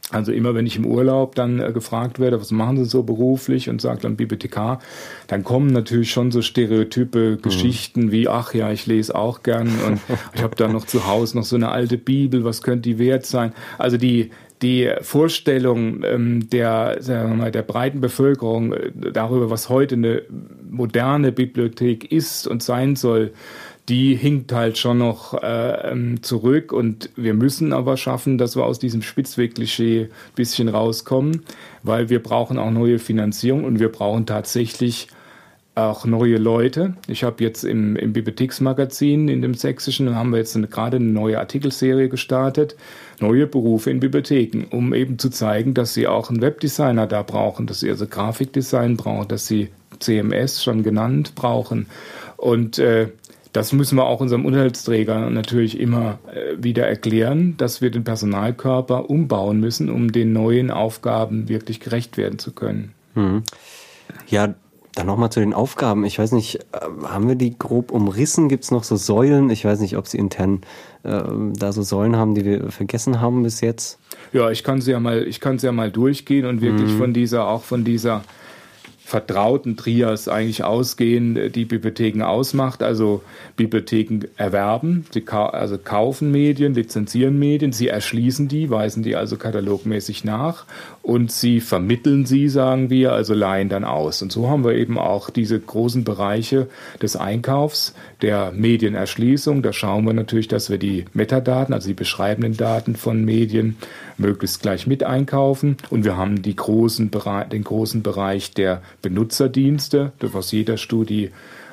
Also 0.10 0.32
immer 0.32 0.56
wenn 0.56 0.66
ich 0.66 0.78
im 0.78 0.86
Urlaub 0.86 1.36
dann 1.36 1.60
äh, 1.60 1.74
gefragt 1.74 2.20
werde, 2.20 2.40
was 2.40 2.52
machen 2.52 2.78
Sie 2.78 2.86
so 2.86 3.04
beruflich 3.04 3.70
und 3.70 3.82
sagt 3.82 4.06
dann 4.06 4.16
Bibliothekar, 4.16 4.80
dann 5.28 5.44
kommen 5.44 5.68
natürlich 5.68 6.12
schon 6.12 6.32
so 6.32 6.42
stereotype 6.42 7.38
mhm. 7.38 7.42
Geschichten 7.42 8.12
wie, 8.12 8.30
ach 8.30 8.54
ja, 8.54 8.72
ich 8.72 8.86
lese 8.86 9.16
auch 9.16 9.44
gern 9.44 9.68
und 9.86 10.00
ich 10.34 10.42
habe 10.42 10.56
da 10.56 10.70
noch 10.70 10.86
zu 10.86 11.08
Hause 11.08 11.38
noch 11.38 11.44
so 11.44 11.58
eine 11.58 11.70
alte 11.70 11.98
Bibel, 11.98 12.46
was 12.46 12.62
könnte 12.62 12.90
die 12.90 13.00
wert 13.00 13.26
sein? 13.26 13.52
Also 13.78 13.98
die, 13.98 14.32
die 14.62 14.90
Vorstellung 15.02 16.04
ähm, 16.04 16.50
der, 16.50 16.98
sagen 17.02 17.32
wir 17.32 17.36
mal, 17.36 17.52
der 17.52 17.62
breiten 17.62 18.00
Bevölkerung 18.00 18.74
äh, 18.74 18.92
darüber, 19.12 19.50
was 19.50 19.68
heute 19.68 19.96
eine 19.96 20.24
moderne 20.70 21.34
Bibliothek 21.34 22.12
ist 22.12 22.48
und 22.48 22.64
sein 22.64 22.96
soll, 22.96 23.34
die 23.90 24.16
hinkt 24.16 24.52
halt 24.52 24.78
schon 24.78 24.98
noch 24.98 25.34
äh, 25.42 25.92
ähm, 25.92 26.22
zurück 26.22 26.74
und 26.74 27.10
wir 27.16 27.34
müssen 27.34 27.72
aber 27.72 27.96
schaffen, 27.96 28.38
dass 28.38 28.56
wir 28.56 28.66
aus 28.66 28.80
diesem 28.80 29.02
Spitzweg-Klischee 29.02 30.10
bisschen 30.36 30.68
rauskommen, 30.68 31.44
weil 31.84 32.10
wir 32.10 32.22
brauchen 32.22 32.58
auch 32.58 32.72
neue 32.72 33.00
Finanzierung 33.00 33.64
und 33.64 33.80
wir 33.80 33.90
brauchen 33.90 34.26
tatsächlich 34.26 35.08
auch 35.78 36.06
neue 36.06 36.38
Leute. 36.38 36.96
Ich 37.08 37.24
habe 37.24 37.44
jetzt 37.44 37.64
im, 37.64 37.96
im 37.96 38.12
Bibliotheksmagazin 38.12 39.28
in 39.30 39.42
dem 39.42 39.54
sächsischen, 39.54 40.16
haben 40.16 40.32
wir 40.32 40.40
jetzt 40.40 40.56
eine, 40.56 40.68
gerade 40.68 40.98
eine 40.98 41.06
neue 41.06 41.40
Artikelserie 41.40 42.10
gestartet, 42.10 42.76
neue 43.20 43.46
Berufe 43.46 43.92
in 43.92 44.00
Bibliotheken, 44.00 44.66
um 44.72 44.94
eben 44.94 45.20
zu 45.20 45.30
zeigen, 45.30 45.76
dass 45.76 45.94
sie 45.94 46.08
auch 46.08 46.30
einen 46.30 46.42
Webdesigner 46.42 47.06
da 47.06 47.22
brauchen, 47.22 47.68
dass 47.68 47.82
sie 47.82 47.90
also 47.90 48.08
Grafikdesign 48.08 48.98
brauchen, 48.98 49.28
dass 49.28 49.48
sie 49.48 49.70
CMS 50.00 50.64
schon 50.64 50.82
genannt 50.82 51.36
brauchen. 51.36 51.86
Und 52.38 52.80
äh, 52.80 53.10
das 53.54 53.74
müssen 53.74 53.98
wir 53.98 54.06
auch 54.06 54.20
unserem 54.20 54.46
Unterhaltsträger 54.46 55.30
natürlich 55.30 55.80
immer 55.80 56.20
äh, 56.34 56.62
wieder 56.62 56.88
erklären, 56.88 57.56
dass 57.58 57.82
wir 57.82 57.92
den 57.92 58.04
Personalkörper 58.04 59.10
umbauen 59.10 59.60
müssen, 59.60 59.90
um 59.90 60.12
den 60.12 60.34
neuen 60.34 60.72
Aufgaben 60.72 61.50
wirklich 61.50 61.80
gerecht 61.80 62.18
werden 62.18 62.40
zu 62.40 62.52
können. 62.52 62.94
Mhm. 63.16 63.44
Ja, 64.28 64.54
dann 64.96 65.08
nochmal 65.08 65.32
zu 65.32 65.40
den 65.40 65.54
Aufgaben. 65.54 66.06
Ich 66.06 66.18
weiß 66.18 66.32
nicht, 66.32 66.56
äh, 66.56 66.80
haben 67.04 67.28
wir 67.28 67.36
die 67.36 67.58
grob 67.58 67.92
umrissen? 67.92 68.50
Gibt 68.50 68.64
es 68.64 68.72
noch 68.72 68.84
so 68.84 68.96
Säulen? 68.96 69.50
Ich 69.50 69.64
weiß 69.64 69.80
nicht, 69.80 69.96
ob 69.96 70.08
Sie 70.08 70.18
intern 70.18 70.62
äh, 71.04 71.22
da 71.54 71.72
so 71.72 71.84
Säulen 71.84 72.16
haben, 72.16 72.36
die 72.36 72.46
wir 72.46 72.72
vergessen 72.72 73.22
haben 73.22 73.44
bis 73.44 73.62
jetzt. 73.62 74.00
Ja, 74.34 74.50
ich 74.50 74.64
kann 74.64 74.82
sie 74.82 74.92
ja 74.92 75.00
mal, 75.00 75.24
ich 75.24 75.40
kann 75.40 75.60
sie 75.60 75.68
ja 75.68 75.72
mal 75.72 75.92
durchgehen 75.92 76.46
und 76.46 76.62
wirklich 76.62 76.92
mhm. 76.94 76.98
von 76.98 77.14
dieser, 77.14 77.48
auch 77.48 77.64
von 77.64 77.84
dieser 77.84 78.24
vertrauten 79.08 79.78
Trias 79.78 80.28
eigentlich 80.28 80.66
ausgehen, 80.66 81.54
die 81.54 81.64
Bibliotheken 81.64 82.24
ausmacht. 82.24 82.84
Also 82.84 83.24
Bibliotheken 83.56 84.28
erwerben, 84.36 85.06
sie 85.12 85.22
ka 85.22 85.46
also 85.46 85.78
kaufen 85.78 86.30
Medien, 86.30 86.74
lizenzieren 86.74 87.40
Medien, 87.40 87.72
sie 87.72 87.88
erschließen 87.88 88.50
die, 88.50 88.70
weisen 88.70 89.04
die 89.04 89.16
also 89.16 89.38
katalogmäßig 89.38 90.26
nach 90.26 90.66
und 91.08 91.32
sie 91.32 91.62
vermitteln 91.62 92.26
sie, 92.26 92.50
sagen 92.50 92.90
wir, 92.90 93.14
also 93.14 93.34
leihen 93.34 93.70
dann 93.70 93.86
aus. 93.86 94.22
Und 94.22 94.30
so 94.30 94.50
haben 94.50 94.66
wir 94.66 94.74
eben 94.74 95.00
auch 95.00 95.30
diese 95.30 95.58
großen 95.58 96.04
Bereiche 96.04 96.68
des 97.02 97.16
Einkaufs, 97.16 97.96
der 98.22 98.52
Medienerschließung. 98.52 99.62
Da 99.62 99.72
schauen 99.72 100.04
wir 100.06 100.12
natürlich, 100.12 100.50
dass 100.50 100.70
wir 100.70 100.78
die 100.78 101.06
Metadaten, 101.14 101.74
also 101.74 101.88
die 101.88 101.94
beschreibenden 101.94 102.58
Daten 102.58 102.98
von 102.98 103.24
Medien, 103.24 103.78
möglichst 104.18 104.62
gleich 104.62 104.86
mit 104.86 105.04
einkaufen. 105.04 105.78
Und 105.90 106.04
wir 106.04 106.18
haben 106.18 106.42
die 106.42 106.58
großen, 106.58 107.10
den 107.54 107.64
großen 107.64 108.04
Bereich 108.04 108.52
der 108.52 108.82
Benutzerdienste, 109.02 110.12
was 110.20 110.52
jeder 110.52 110.76
Studie 110.76 111.30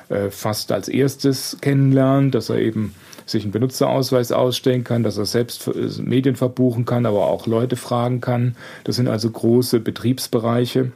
äh, 0.09 0.29
fast 0.29 0.71
als 0.71 0.87
erstes 0.87 1.57
kennenlernt, 1.61 2.35
dass 2.35 2.49
er 2.49 2.59
eben 2.59 2.93
sich 3.25 3.43
einen 3.43 3.51
Benutzerausweis 3.51 4.31
ausstellen 4.31 4.83
kann, 4.83 5.03
dass 5.03 5.17
er 5.17 5.25
selbst 5.25 5.67
äh, 5.67 6.01
Medien 6.01 6.35
verbuchen 6.35 6.85
kann, 6.85 7.05
aber 7.05 7.27
auch 7.27 7.47
Leute 7.47 7.75
fragen 7.75 8.21
kann. 8.21 8.55
Das 8.83 8.97
sind 8.97 9.07
also 9.07 9.29
große 9.29 9.79
Betriebsbereiche. 9.79 10.91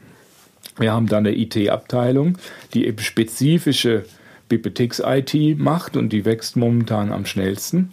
Wir 0.77 0.93
haben 0.93 1.07
dann 1.07 1.25
eine 1.25 1.35
IT-Abteilung, 1.35 2.37
die 2.73 2.85
eben 2.85 2.99
spezifische 2.99 4.05
Bibliotheks-IT 4.47 5.57
macht 5.57 5.97
und 5.97 6.09
die 6.09 6.25
wächst 6.25 6.55
momentan 6.55 7.11
am 7.11 7.25
schnellsten. 7.25 7.91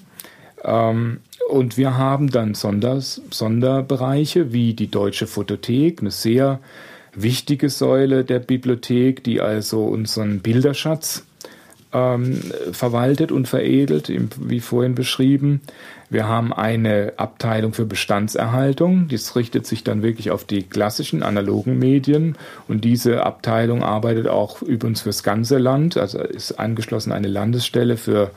Ähm, 0.65 1.21
und 1.49 1.77
wir 1.77 1.97
haben 1.97 2.31
dann 2.31 2.55
Sonders, 2.55 3.23
Sonderbereiche 3.31 4.53
wie 4.53 4.75
die 4.75 4.91
Deutsche 4.91 5.27
Photothek, 5.27 6.01
eine 6.01 6.11
sehr 6.11 6.61
wichtige 7.17 7.71
Säule 7.71 8.25
der 8.25 8.39
Bibliothek, 8.39 9.25
die 9.25 9.41
also 9.41 9.85
unseren 9.85 10.41
Bilderschatz 10.41 11.25
ähm, 11.93 12.41
verwaltet 12.73 13.33
und 13.33 13.49
veredelt, 13.49 14.13
wie 14.39 14.61
vorhin 14.61 14.95
beschrieben. 14.95 15.63
Wir 16.09 16.29
haben 16.29 16.53
eine 16.53 17.15
Abteilung 17.17 17.73
für 17.73 17.87
Bestandserhaltung. 17.87 19.09
Das 19.09 19.35
richtet 19.35 19.67
sich 19.67 19.83
dann 19.83 20.03
wirklich 20.03 20.31
auf 20.31 20.45
die 20.45 20.63
klassischen 20.63 21.23
analogen 21.23 21.79
Medien. 21.79 22.37
Und 22.69 22.85
diese 22.85 23.25
Abteilung 23.25 23.83
arbeitet 23.83 24.29
auch 24.29 24.63
übrigens 24.63 25.01
fürs 25.03 25.23
ganze 25.23 25.59
Land. 25.59 25.97
Also 25.97 26.21
ist 26.21 26.53
angeschlossen 26.53 27.13
eine 27.13 27.29
Landesstelle 27.29 27.97
für 27.97 28.31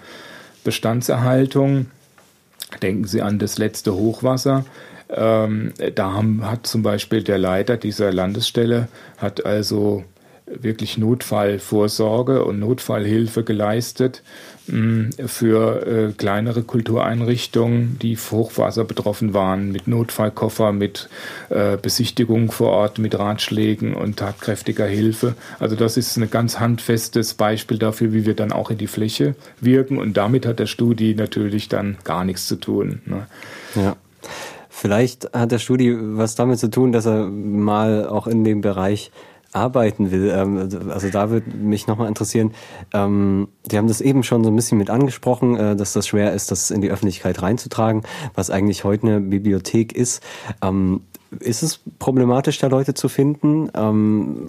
Bestandserhaltung. 0.63 1.87
Denken 2.81 3.05
Sie 3.05 3.21
an 3.21 3.39
das 3.39 3.57
letzte 3.57 3.93
Hochwasser. 3.93 4.65
Ähm, 5.09 5.73
da 5.95 6.13
haben, 6.13 6.45
hat 6.45 6.67
zum 6.67 6.83
Beispiel 6.83 7.23
der 7.23 7.37
Leiter 7.37 7.77
dieser 7.77 8.13
Landesstelle 8.13 8.87
hat 9.17 9.45
also 9.45 10.03
wirklich 10.49 10.97
Notfallvorsorge 10.97 12.43
und 12.43 12.59
Notfallhilfe 12.59 13.43
geleistet 13.43 14.23
mm, 14.67 15.09
für 15.25 15.85
äh, 15.85 16.11
kleinere 16.13 16.63
Kultureinrichtungen, 16.63 17.97
die 18.01 18.17
Hochwasser 18.17 18.83
betroffen 18.83 19.33
waren, 19.33 19.71
mit 19.71 19.87
Notfallkoffer, 19.87 20.71
mit 20.71 21.09
äh, 21.49 21.77
Besichtigung 21.77 22.51
vor 22.51 22.71
Ort, 22.71 22.97
mit 22.97 23.17
Ratschlägen 23.17 23.93
und 23.93 24.17
tatkräftiger 24.17 24.87
Hilfe. 24.87 25.35
Also 25.59 25.75
das 25.75 25.97
ist 25.97 26.17
ein 26.17 26.29
ganz 26.29 26.59
handfestes 26.59 27.35
Beispiel 27.35 27.77
dafür, 27.77 28.13
wie 28.13 28.25
wir 28.25 28.35
dann 28.35 28.51
auch 28.51 28.71
in 28.71 28.77
die 28.77 28.87
Fläche 28.87 29.35
wirken 29.61 29.97
und 29.97 30.17
damit 30.17 30.45
hat 30.45 30.59
der 30.59 30.67
Studi 30.67 31.15
natürlich 31.15 31.69
dann 31.69 31.97
gar 32.03 32.23
nichts 32.23 32.47
zu 32.47 32.55
tun. 32.55 33.01
Ne? 33.05 33.27
Ja. 33.75 33.95
Vielleicht 34.79 35.33
hat 35.33 35.51
der 35.51 35.59
Studi 35.59 35.93
was 35.99 36.35
damit 36.35 36.57
zu 36.57 36.69
tun, 36.69 36.93
dass 36.93 37.05
er 37.05 37.25
mal 37.27 38.07
auch 38.07 38.27
in 38.27 38.45
dem 38.45 38.61
Bereich 38.61 39.11
arbeiten 39.51 40.09
will. 40.09 40.31
Ähm, 40.33 40.69
also, 40.89 41.09
da 41.09 41.29
würde 41.29 41.51
mich 41.51 41.87
nochmal 41.87 42.07
interessieren, 42.07 42.53
ähm, 42.93 43.49
Sie 43.69 43.77
haben 43.77 43.89
das 43.89 43.99
eben 43.99 44.23
schon 44.23 44.41
so 44.41 44.49
ein 44.49 44.55
bisschen 44.55 44.77
mit 44.77 44.89
angesprochen, 44.89 45.57
äh, 45.57 45.75
dass 45.75 45.91
das 45.91 46.07
schwer 46.07 46.33
ist, 46.33 46.51
das 46.51 46.71
in 46.71 46.79
die 46.79 46.91
Öffentlichkeit 46.91 47.41
reinzutragen, 47.41 48.03
was 48.35 48.49
eigentlich 48.51 48.85
heute 48.85 49.07
eine 49.07 49.19
Bibliothek 49.19 49.91
ist. 49.91 50.23
Ähm, 51.31 51.39
ist 51.39 51.63
es 51.63 51.79
problematisch, 51.99 52.59
da 52.59 52.67
Leute 52.67 52.93
zu 52.93 53.09
finden? 53.09 53.69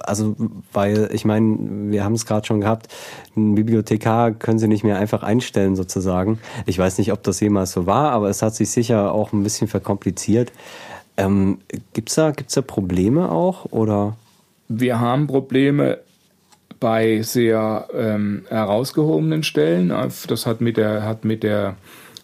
also, 0.00 0.36
weil 0.72 1.10
ich 1.12 1.24
meine, 1.24 1.90
wir 1.90 2.04
haben 2.04 2.14
es 2.14 2.26
gerade 2.26 2.46
schon 2.46 2.60
gehabt, 2.60 2.88
ein 3.36 3.54
Bibliothekar 3.54 4.32
können 4.32 4.58
Sie 4.58 4.68
nicht 4.68 4.84
mehr 4.84 4.98
einfach 4.98 5.22
einstellen 5.22 5.76
sozusagen. 5.76 6.38
Ich 6.66 6.78
weiß 6.78 6.98
nicht, 6.98 7.12
ob 7.12 7.22
das 7.22 7.40
jemals 7.40 7.72
so 7.72 7.86
war, 7.86 8.12
aber 8.12 8.28
es 8.28 8.42
hat 8.42 8.54
sich 8.54 8.70
sicher 8.70 9.12
auch 9.12 9.32
ein 9.32 9.42
bisschen 9.42 9.68
verkompliziert. 9.68 10.52
Ähm, 11.16 11.58
gibt's 11.92 12.14
da, 12.14 12.30
gibt's 12.30 12.54
da 12.54 12.62
Probleme 12.62 13.30
auch 13.30 13.66
oder? 13.72 14.16
Wir 14.68 15.00
haben 15.00 15.26
Probleme 15.26 15.98
bei 16.78 17.20
sehr 17.22 17.88
ähm, 17.94 18.44
herausgehobenen 18.48 19.42
Stellen. 19.42 19.88
Das 19.90 20.46
hat 20.46 20.60
mit 20.60 20.78
der, 20.78 21.04
hat 21.04 21.24
mit 21.24 21.42
der 21.42 21.76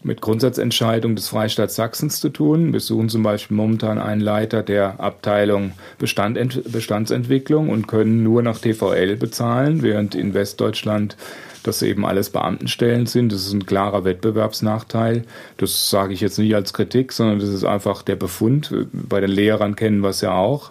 mit 0.07 0.21
Grundsatzentscheidungen 0.21 1.17
des 1.17 1.29
Freistaats 1.29 1.75
Sachsens 1.75 2.21
zu 2.21 2.29
tun. 2.29 2.73
Wir 2.73 2.81
suchen 2.81 3.09
zum 3.09 3.25
Beispiel 3.25 3.57
momentan 3.57 3.99
einen 3.99 4.21
Leiter 4.21 4.63
der 4.63 5.01
Abteilung 5.01 5.73
Bestand, 5.99 6.39
Bestandsentwicklung 6.71 7.69
und 7.69 7.89
können 7.89 8.23
nur 8.23 8.43
nach 8.43 8.59
TVL 8.59 9.17
bezahlen, 9.17 9.83
während 9.83 10.15
in 10.15 10.33
Westdeutschland 10.33 11.17
das 11.65 11.83
eben 11.83 12.07
alles 12.07 12.31
Beamtenstellen 12.31 13.07
sind. 13.07 13.33
Das 13.33 13.45
ist 13.47 13.53
ein 13.53 13.67
klarer 13.67 14.05
Wettbewerbsnachteil. 14.05 15.25
Das 15.57 15.91
sage 15.91 16.15
ich 16.15 16.21
jetzt 16.21 16.39
nicht 16.39 16.55
als 16.55 16.73
Kritik, 16.73 17.13
sondern 17.13 17.41
das 17.41 17.49
ist 17.49 17.65
einfach 17.65 18.03
der 18.03 18.15
Befund. 18.15 18.73
Bei 18.93 19.21
den 19.21 19.31
Lehrern 19.31 19.75
kennen 19.75 20.01
wir 20.03 20.11
es 20.11 20.21
ja 20.21 20.35
auch. 20.35 20.71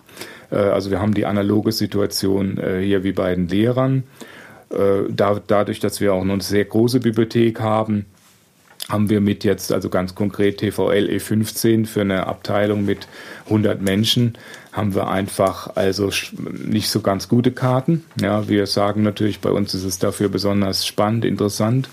Äh, 0.49 0.55
also 0.55 0.91
wir 0.91 1.01
haben 1.01 1.13
die 1.13 1.25
analoge 1.25 1.73
Situation 1.73 2.57
äh, 2.57 2.79
hier 2.79 3.03
wie 3.03 3.11
bei 3.11 3.35
den 3.35 3.49
Lehrern. 3.49 4.03
Äh, 4.69 5.11
dadurch, 5.13 5.81
dass 5.81 5.99
wir 5.99 6.13
auch 6.13 6.21
eine 6.21 6.39
sehr 6.39 6.63
große 6.63 7.01
Bibliothek 7.01 7.59
haben, 7.59 8.05
haben 8.89 9.09
wir 9.09 9.19
mit 9.19 9.43
jetzt, 9.43 9.71
also 9.71 9.89
ganz 9.89 10.13
konkret 10.13 10.59
TVL 10.59 11.09
E15 11.09 11.87
für 11.87 12.01
eine 12.01 12.27
Abteilung 12.27 12.85
mit 12.85 13.07
100 13.45 13.81
Menschen, 13.81 14.37
haben 14.71 14.93
wir 14.93 15.07
einfach 15.07 15.75
also 15.75 16.11
nicht 16.43 16.89
so 16.89 17.01
ganz 17.01 17.27
gute 17.27 17.51
Karten. 17.51 18.03
Ja, 18.21 18.47
wir 18.47 18.67
sagen 18.67 19.03
natürlich, 19.03 19.39
bei 19.39 19.49
uns 19.49 19.73
ist 19.73 19.85
es 19.85 19.99
dafür 19.99 20.29
besonders 20.29 20.85
spannend, 20.85 21.25
interessant 21.25 21.89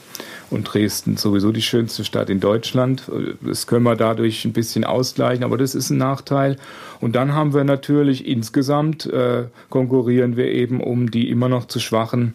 und 0.50 0.64
Dresden 0.64 1.16
sowieso 1.16 1.52
die 1.52 1.62
schönste 1.62 2.04
Stadt 2.04 2.28
in 2.28 2.40
Deutschland. 2.40 3.10
Das 3.40 3.66
können 3.66 3.84
wir 3.84 3.96
dadurch 3.96 4.44
ein 4.44 4.52
bisschen 4.52 4.84
ausgleichen, 4.84 5.44
aber 5.44 5.56
das 5.56 5.74
ist 5.74 5.90
ein 5.90 5.98
Nachteil. 5.98 6.56
Und 7.00 7.16
dann 7.16 7.32
haben 7.32 7.54
wir 7.54 7.64
natürlich 7.64 8.26
insgesamt 8.26 9.06
äh, 9.06 9.44
konkurrieren 9.70 10.36
wir 10.36 10.48
eben 10.48 10.80
um 10.80 11.10
die 11.10 11.30
immer 11.30 11.48
noch 11.48 11.66
zu 11.66 11.80
schwachen 11.80 12.34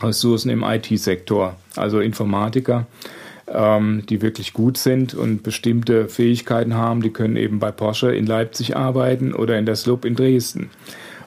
Ressourcen 0.00 0.50
im 0.50 0.62
IT-Sektor, 0.62 1.56
also 1.74 2.00
Informatiker 2.00 2.86
ähm, 3.52 4.02
die 4.08 4.22
wirklich 4.22 4.52
gut 4.52 4.76
sind 4.76 5.14
und 5.14 5.42
bestimmte 5.42 6.08
Fähigkeiten 6.08 6.74
haben. 6.74 7.02
Die 7.02 7.10
können 7.10 7.36
eben 7.36 7.58
bei 7.58 7.70
Porsche 7.70 8.14
in 8.14 8.26
Leipzig 8.26 8.76
arbeiten 8.76 9.32
oder 9.34 9.58
in 9.58 9.66
der 9.66 9.76
SLUB 9.76 10.04
in 10.04 10.14
Dresden. 10.14 10.70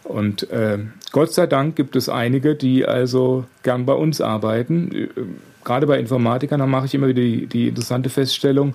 Und 0.04 0.50
äh, 0.50 0.80
Gott 1.12 1.34
sei 1.34 1.48
Dank 1.48 1.76
gibt 1.76 1.96
es 1.96 2.10
einige, 2.10 2.56
die 2.56 2.86
also 2.86 3.46
gern 3.64 3.86
bei 3.86 3.94
uns 3.94 4.22
arbeiten. 4.22 4.92
Äh, 4.94 5.08
gerade 5.64 5.88
bei 5.88 6.00
Informatikern, 6.00 6.60
da 6.60 6.66
mache 6.66 6.88
ich 6.88 6.96
immer 6.96 7.08
wieder 7.08 7.22
die, 7.22 7.46
die 7.46 7.68
interessante 7.68 8.10
Feststellung, 8.10 8.74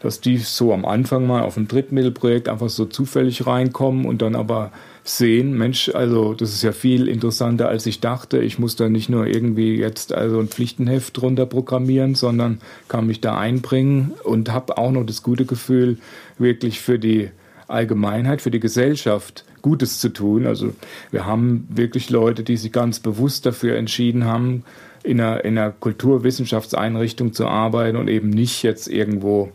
dass 0.00 0.20
die 0.20 0.38
so 0.38 0.72
am 0.72 0.84
Anfang 0.84 1.26
mal 1.26 1.42
auf 1.42 1.56
ein 1.56 1.68
Drittmittelprojekt 1.68 2.48
einfach 2.48 2.68
so 2.68 2.84
zufällig 2.84 3.46
reinkommen 3.46 4.04
und 4.04 4.22
dann 4.22 4.36
aber 4.36 4.70
sehen, 5.08 5.56
Mensch, 5.56 5.88
also 5.94 6.34
das 6.34 6.52
ist 6.52 6.62
ja 6.62 6.72
viel 6.72 7.06
interessanter, 7.06 7.68
als 7.68 7.86
ich 7.86 8.00
dachte. 8.00 8.38
Ich 8.38 8.58
muss 8.58 8.74
da 8.74 8.88
nicht 8.88 9.08
nur 9.08 9.26
irgendwie 9.26 9.76
jetzt 9.76 10.12
also 10.12 10.40
ein 10.40 10.48
Pflichtenheft 10.48 11.16
drunter 11.16 11.46
programmieren, 11.46 12.14
sondern 12.14 12.60
kann 12.88 13.06
mich 13.06 13.20
da 13.20 13.38
einbringen 13.38 14.14
und 14.24 14.50
habe 14.52 14.78
auch 14.78 14.90
noch 14.90 15.04
das 15.04 15.22
gute 15.22 15.44
Gefühl, 15.44 15.98
wirklich 16.38 16.80
für 16.80 16.98
die 16.98 17.30
Allgemeinheit, 17.68 18.42
für 18.42 18.50
die 18.50 18.60
Gesellschaft 18.60 19.44
Gutes 19.62 20.00
zu 20.00 20.08
tun. 20.08 20.46
Also 20.46 20.72
wir 21.10 21.24
haben 21.24 21.66
wirklich 21.70 22.10
Leute, 22.10 22.42
die 22.42 22.56
sich 22.56 22.72
ganz 22.72 23.00
bewusst 23.00 23.46
dafür 23.46 23.76
entschieden 23.76 24.24
haben, 24.24 24.64
in 25.02 25.20
einer, 25.20 25.44
in 25.44 25.56
einer 25.56 25.70
Kulturwissenschaftseinrichtung 25.70 27.32
zu 27.32 27.46
arbeiten 27.46 27.96
und 27.96 28.08
eben 28.08 28.30
nicht 28.30 28.64
jetzt 28.64 28.88
irgendwo 28.88 29.52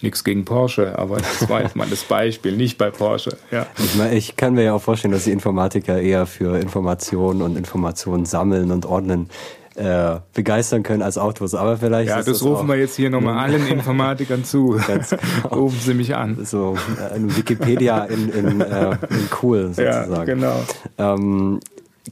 Nichts 0.00 0.22
gegen 0.22 0.44
Porsche, 0.44 0.98
aber 0.98 1.16
das 1.16 1.48
war 1.48 1.62
jetzt 1.62 1.74
mal 1.74 1.86
das 1.88 2.04
Beispiel, 2.04 2.56
nicht 2.56 2.78
bei 2.78 2.90
Porsche. 2.90 3.36
Ja. 3.50 3.66
Ich, 3.78 3.96
meine, 3.96 4.14
ich 4.14 4.36
kann 4.36 4.54
mir 4.54 4.64
ja 4.64 4.74
auch 4.74 4.82
vorstellen, 4.82 5.12
dass 5.12 5.24
die 5.24 5.32
Informatiker 5.32 6.00
eher 6.00 6.26
für 6.26 6.58
Informationen 6.58 7.42
und 7.42 7.56
Informationen 7.56 8.24
sammeln 8.24 8.70
und 8.70 8.86
ordnen 8.86 9.28
äh, 9.74 10.20
begeistern 10.34 10.82
können 10.82 11.02
als 11.02 11.18
Autos. 11.18 11.54
Aber 11.54 11.76
vielleicht. 11.76 12.08
Ja, 12.08 12.16
das, 12.16 12.26
das, 12.26 12.42
rufen 12.42 12.68
wir 12.68 12.76
jetzt 12.76 12.96
hier 12.96 13.10
nochmal 13.10 13.38
allen 13.44 13.66
Informatikern 13.66 14.44
zu. 14.44 14.80
Genau. 14.86 15.54
Rufen 15.54 15.78
Sie 15.80 15.94
mich 15.94 16.14
an. 16.14 16.44
So 16.44 16.76
ein 17.12 17.36
Wikipedia 17.36 18.04
in, 18.04 18.28
in, 18.30 18.60
äh, 18.60 18.90
in 18.90 19.28
cool 19.42 19.68
sozusagen. 19.68 20.12
Ja, 20.12 20.24
genau. 20.24 20.64
Ähm, 20.98 21.60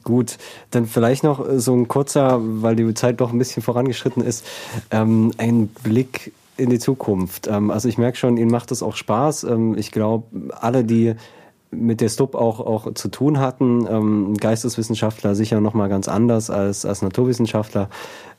Gut, 0.03 0.37
dann 0.71 0.85
vielleicht 0.85 1.23
noch 1.23 1.45
so 1.55 1.75
ein 1.75 1.87
kurzer, 1.87 2.39
weil 2.41 2.75
die 2.75 2.93
Zeit 2.93 3.19
doch 3.19 3.31
ein 3.31 3.37
bisschen 3.37 3.63
vorangeschritten 3.63 4.23
ist, 4.23 4.45
ähm, 4.91 5.31
ein 5.37 5.67
Blick 5.67 6.31
in 6.57 6.69
die 6.69 6.79
Zukunft. 6.79 7.47
Ähm, 7.47 7.71
also 7.71 7.87
ich 7.87 7.97
merke 7.97 8.17
schon, 8.17 8.37
Ihnen 8.37 8.51
macht 8.51 8.71
es 8.71 8.83
auch 8.83 8.95
Spaß. 8.95 9.43
Ähm, 9.45 9.77
ich 9.77 9.91
glaube, 9.91 10.25
alle, 10.59 10.83
die 10.83 11.15
mit 11.69 11.99
der 11.99 12.09
Stub 12.09 12.35
auch, 12.35 12.61
auch 12.61 12.93
zu 12.93 13.09
tun 13.09 13.39
hatten, 13.39 13.85
ähm, 13.89 14.37
Geisteswissenschaftler 14.37 15.35
sicher 15.35 15.59
nochmal 15.59 15.89
ganz 15.89 16.07
anders 16.07 16.49
als, 16.49 16.85
als 16.85 17.01
Naturwissenschaftler, 17.01 17.89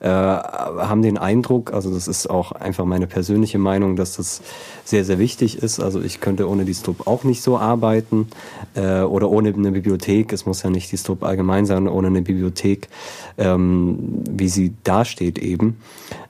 äh, 0.00 0.08
haben 0.08 1.02
den 1.02 1.18
Eindruck, 1.18 1.74
also 1.74 1.92
das 1.92 2.08
ist 2.08 2.30
auch 2.30 2.52
einfach 2.52 2.86
meine 2.86 3.06
persönliche 3.06 3.58
Meinung, 3.58 3.96
dass 3.96 4.16
das 4.16 4.40
sehr, 4.84 5.04
sehr 5.04 5.18
wichtig 5.18 5.62
ist. 5.62 5.78
Also 5.78 6.00
ich 6.00 6.20
könnte 6.20 6.48
ohne 6.48 6.64
die 6.64 6.74
Stub 6.74 7.06
auch 7.06 7.24
nicht 7.24 7.42
so 7.42 7.58
arbeiten 7.58 8.28
äh, 8.74 9.02
oder 9.02 9.28
ohne 9.30 9.50
eine 9.50 9.72
Bibliothek. 9.72 10.32
Es 10.32 10.46
muss 10.46 10.62
ja 10.62 10.70
nicht 10.70 10.90
die 10.90 10.98
Stub 10.98 11.22
allgemein 11.22 11.66
sein, 11.66 11.86
ohne 11.86 12.08
eine 12.08 12.22
Bibliothek, 12.22 12.88
wie 13.36 14.48
sie 14.48 14.74
dasteht 14.82 15.38
eben. 15.38 15.76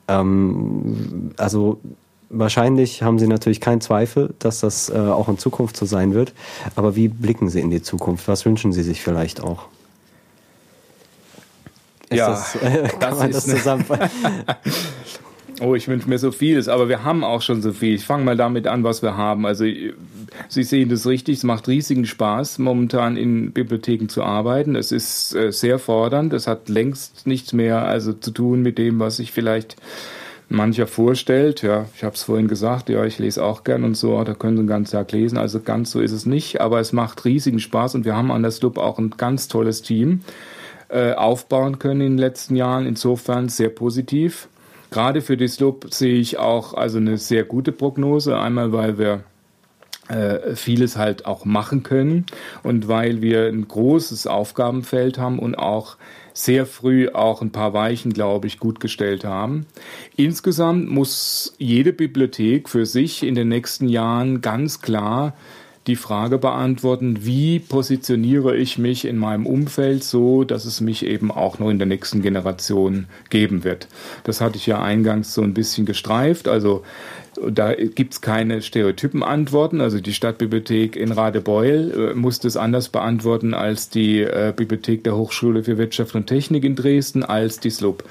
Ähm, 0.08 1.32
also 1.36 1.78
wahrscheinlich 2.30 3.02
haben 3.02 3.18
Sie 3.18 3.26
natürlich 3.26 3.60
keinen 3.60 3.80
Zweifel, 3.80 4.34
dass 4.38 4.60
das 4.60 4.88
äh, 4.88 4.96
auch 4.96 5.28
in 5.28 5.38
Zukunft 5.38 5.76
so 5.76 5.86
sein 5.86 6.14
wird. 6.14 6.32
Aber 6.76 6.96
wie 6.96 7.08
blicken 7.08 7.48
Sie 7.48 7.60
in 7.60 7.70
die 7.70 7.82
Zukunft? 7.82 8.28
Was 8.28 8.44
wünschen 8.44 8.72
Sie 8.72 8.82
sich 8.82 9.02
vielleicht 9.02 9.42
auch? 9.42 9.66
Ist 12.10 12.18
ja, 12.18 12.30
das, 12.30 12.54
äh, 12.56 12.88
kann 12.98 13.10
das 13.10 13.18
man 13.18 13.32
das 13.32 13.46
zusammenfassen? 13.46 14.10
Oh, 15.60 15.74
ich 15.74 15.88
wünsche 15.88 16.08
mir 16.08 16.18
so 16.18 16.30
vieles, 16.30 16.68
aber 16.68 16.88
wir 16.88 17.02
haben 17.02 17.24
auch 17.24 17.42
schon 17.42 17.62
so 17.62 17.72
viel. 17.72 17.94
Ich 17.94 18.04
fange 18.04 18.24
mal 18.24 18.36
damit 18.36 18.68
an, 18.68 18.84
was 18.84 19.02
wir 19.02 19.16
haben. 19.16 19.44
Also 19.44 19.64
Sie 19.64 20.62
sehen 20.62 20.88
das 20.88 21.06
richtig, 21.06 21.38
es 21.38 21.42
macht 21.42 21.66
riesigen 21.66 22.06
Spaß, 22.06 22.58
momentan 22.58 23.16
in 23.16 23.50
Bibliotheken 23.50 24.08
zu 24.08 24.22
arbeiten. 24.22 24.76
Es 24.76 24.92
ist 24.92 25.34
äh, 25.34 25.50
sehr 25.50 25.80
fordernd, 25.80 26.32
es 26.32 26.46
hat 26.46 26.68
längst 26.68 27.26
nichts 27.26 27.52
mehr 27.52 27.82
also 27.82 28.12
zu 28.12 28.30
tun 28.30 28.62
mit 28.62 28.78
dem, 28.78 29.00
was 29.00 29.18
ich 29.18 29.32
vielleicht 29.32 29.76
mancher 30.48 30.86
vorstellt. 30.86 31.62
Ja, 31.62 31.86
ich 31.96 32.04
habe 32.04 32.14
es 32.14 32.22
vorhin 32.22 32.46
gesagt, 32.46 32.88
ja, 32.88 33.04
ich 33.04 33.18
lese 33.18 33.42
auch 33.42 33.64
gern 33.64 33.82
und 33.82 33.96
so, 33.96 34.22
da 34.22 34.34
können 34.34 34.56
Sie 34.56 34.62
ein 34.62 34.68
ganzes 34.68 34.92
Tag 34.92 35.10
lesen. 35.10 35.38
Also 35.38 35.58
ganz 35.60 35.90
so 35.90 36.00
ist 36.00 36.12
es 36.12 36.24
nicht, 36.24 36.60
aber 36.60 36.78
es 36.78 36.92
macht 36.92 37.24
riesigen 37.24 37.58
Spaß 37.58 37.96
und 37.96 38.04
wir 38.04 38.14
haben 38.14 38.30
an 38.30 38.42
der 38.42 38.52
SLUB 38.52 38.78
auch 38.78 38.98
ein 38.98 39.14
ganz 39.16 39.48
tolles 39.48 39.82
Team 39.82 40.20
äh, 40.88 41.14
aufbauen 41.14 41.80
können 41.80 42.00
in 42.00 42.12
den 42.12 42.18
letzten 42.18 42.54
Jahren. 42.54 42.86
Insofern 42.86 43.48
sehr 43.48 43.70
positiv. 43.70 44.48
Gerade 44.90 45.20
für 45.20 45.36
die 45.36 45.48
Slope 45.48 45.88
sehe 45.90 46.18
ich 46.18 46.38
auch 46.38 46.74
also 46.74 46.98
eine 46.98 47.18
sehr 47.18 47.44
gute 47.44 47.72
Prognose. 47.72 48.38
Einmal, 48.38 48.72
weil 48.72 48.98
wir 48.98 49.24
äh, 50.08 50.54
vieles 50.56 50.96
halt 50.96 51.26
auch 51.26 51.44
machen 51.44 51.82
können 51.82 52.24
und 52.62 52.88
weil 52.88 53.20
wir 53.20 53.46
ein 53.46 53.68
großes 53.68 54.26
Aufgabenfeld 54.26 55.18
haben 55.18 55.38
und 55.38 55.56
auch 55.56 55.96
sehr 56.32 56.66
früh 56.66 57.08
auch 57.08 57.42
ein 57.42 57.50
paar 57.50 57.74
Weichen, 57.74 58.12
glaube 58.12 58.46
ich, 58.46 58.58
gut 58.58 58.80
gestellt 58.80 59.24
haben. 59.24 59.66
Insgesamt 60.16 60.88
muss 60.88 61.54
jede 61.58 61.92
Bibliothek 61.92 62.68
für 62.68 62.86
sich 62.86 63.22
in 63.22 63.34
den 63.34 63.48
nächsten 63.48 63.88
Jahren 63.88 64.40
ganz 64.40 64.80
klar 64.80 65.34
die 65.88 65.96
Frage 65.96 66.38
beantworten, 66.38 67.24
wie 67.24 67.58
positioniere 67.58 68.56
ich 68.56 68.78
mich 68.78 69.06
in 69.06 69.16
meinem 69.16 69.46
Umfeld 69.46 70.04
so, 70.04 70.44
dass 70.44 70.66
es 70.66 70.80
mich 70.80 71.04
eben 71.04 71.30
auch 71.30 71.58
noch 71.58 71.70
in 71.70 71.78
der 71.78 71.86
nächsten 71.86 72.22
Generation 72.22 73.06
geben 73.30 73.64
wird. 73.64 73.88
Das 74.24 74.40
hatte 74.40 74.58
ich 74.58 74.66
ja 74.66 74.80
eingangs 74.80 75.34
so 75.34 75.42
ein 75.42 75.54
bisschen 75.54 75.86
gestreift. 75.86 76.46
Also 76.46 76.84
da 77.50 77.72
gibt 77.74 78.14
es 78.14 78.20
keine 78.20 78.62
Stereotypenantworten. 78.62 79.80
Also 79.80 80.00
die 80.00 80.12
Stadtbibliothek 80.12 80.96
in 80.96 81.12
Radebeul 81.12 82.12
äh, 82.12 82.14
muss 82.14 82.40
das 82.40 82.56
anders 82.56 82.88
beantworten 82.88 83.54
als 83.54 83.88
die 83.88 84.20
äh, 84.20 84.52
Bibliothek 84.54 85.04
der 85.04 85.16
Hochschule 85.16 85.64
für 85.64 85.78
Wirtschaft 85.78 86.14
und 86.14 86.26
Technik 86.26 86.64
in 86.64 86.76
Dresden, 86.76 87.22
als 87.22 87.60
die 87.60 87.70
SLUB. 87.70 88.04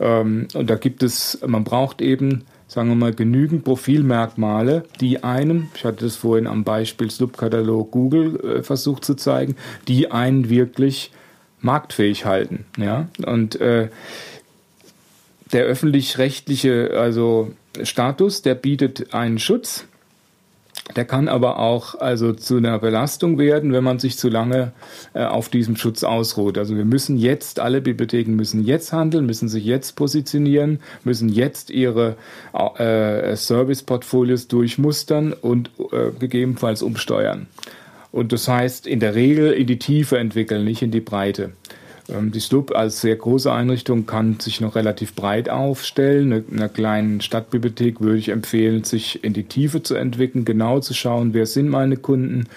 Ähm, 0.00 0.48
und 0.54 0.68
da 0.68 0.76
gibt 0.76 1.02
es, 1.02 1.38
man 1.46 1.64
braucht 1.64 2.02
eben 2.02 2.44
sagen 2.70 2.88
wir 2.88 2.94
mal, 2.94 3.12
genügend 3.12 3.64
Profilmerkmale, 3.64 4.84
die 5.00 5.24
einem, 5.24 5.70
ich 5.74 5.84
hatte 5.84 6.04
das 6.04 6.14
vorhin 6.14 6.46
am 6.46 6.62
Beispiel 6.62 7.10
Subkatalog 7.10 7.90
Google 7.90 8.38
äh, 8.38 8.62
versucht 8.62 9.04
zu 9.04 9.16
zeigen, 9.16 9.56
die 9.88 10.12
einen 10.12 10.48
wirklich 10.48 11.10
marktfähig 11.60 12.26
halten. 12.26 12.66
Ja? 12.76 13.08
Und 13.26 13.60
äh, 13.60 13.88
der 15.52 15.64
öffentlich-rechtliche 15.64 16.92
also 16.96 17.50
Status, 17.82 18.42
der 18.42 18.54
bietet 18.54 19.14
einen 19.14 19.40
Schutz 19.40 19.88
der 20.96 21.04
kann 21.04 21.28
aber 21.28 21.58
auch 21.58 21.94
also 21.94 22.32
zu 22.32 22.56
einer 22.56 22.78
Belastung 22.78 23.38
werden, 23.38 23.72
wenn 23.72 23.84
man 23.84 23.98
sich 23.98 24.18
zu 24.18 24.28
lange 24.28 24.72
äh, 25.14 25.24
auf 25.24 25.48
diesem 25.48 25.76
Schutz 25.76 26.02
ausruht. 26.02 26.58
Also 26.58 26.76
wir 26.76 26.84
müssen 26.84 27.16
jetzt, 27.16 27.60
alle 27.60 27.80
Bibliotheken 27.80 28.32
müssen 28.32 28.64
jetzt 28.64 28.92
handeln, 28.92 29.26
müssen 29.26 29.48
sich 29.48 29.64
jetzt 29.64 29.96
positionieren, 29.96 30.80
müssen 31.04 31.28
jetzt 31.28 31.70
ihre 31.70 32.16
äh, 32.52 33.36
Service-Portfolios 33.36 34.48
durchmustern 34.48 35.32
und 35.32 35.70
äh, 35.92 36.10
gegebenenfalls 36.18 36.82
umsteuern. 36.82 37.46
Und 38.12 38.32
das 38.32 38.48
heißt 38.48 38.86
in 38.86 39.00
der 39.00 39.14
Regel 39.14 39.52
in 39.52 39.66
die 39.66 39.78
Tiefe 39.78 40.18
entwickeln, 40.18 40.64
nicht 40.64 40.82
in 40.82 40.90
die 40.90 41.00
Breite. 41.00 41.52
Ähm, 42.10 42.32
die 42.32 42.40
SLUB 42.40 42.74
als 42.74 43.00
sehr 43.00 43.16
große 43.16 43.52
Einrichtung 43.52 44.06
kann 44.06 44.40
sich 44.40 44.60
noch 44.60 44.74
relativ 44.74 45.14
breit 45.14 45.48
aufstellen. 45.48 46.32
In 46.32 46.58
einer 46.58 46.68
kleinen 46.68 47.20
Stadtbibliothek 47.20 48.00
würde 48.00 48.18
ich 48.18 48.28
empfehlen, 48.30 48.84
sich 48.84 49.24
in 49.24 49.32
die 49.32 49.44
Tiefe 49.44 49.82
zu 49.82 49.94
entwickeln, 49.94 50.44
genau 50.44 50.80
zu 50.80 50.94
schauen, 50.94 51.34
wer 51.34 51.46
sind 51.46 51.68
meine 51.68 51.96
Kunden 51.96 52.48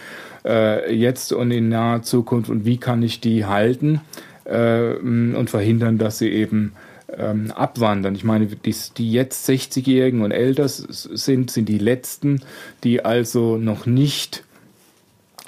äh, 0.45 0.93
jetzt 0.93 1.33
und 1.33 1.51
in 1.51 1.69
naher 1.69 2.01
Zukunft 2.03 2.49
und 2.49 2.65
wie 2.65 2.77
kann 2.77 3.03
ich 3.03 3.19
die 3.19 3.45
halten 3.45 4.01
äh, 4.45 4.93
und 4.95 5.49
verhindern, 5.49 5.97
dass 5.97 6.17
sie 6.17 6.29
eben 6.29 6.73
ähm, 7.17 7.51
abwandern. 7.51 8.15
Ich 8.15 8.23
meine, 8.23 8.47
die, 8.47 8.75
die 8.97 9.11
jetzt 9.11 9.47
60-Jährigen 9.49 10.21
und 10.21 10.31
älter 10.31 10.67
sind, 10.67 11.51
sind 11.51 11.67
die 11.67 11.77
letzten, 11.77 12.41
die 12.83 13.05
also 13.05 13.57
noch 13.57 13.85
nicht 13.85 14.43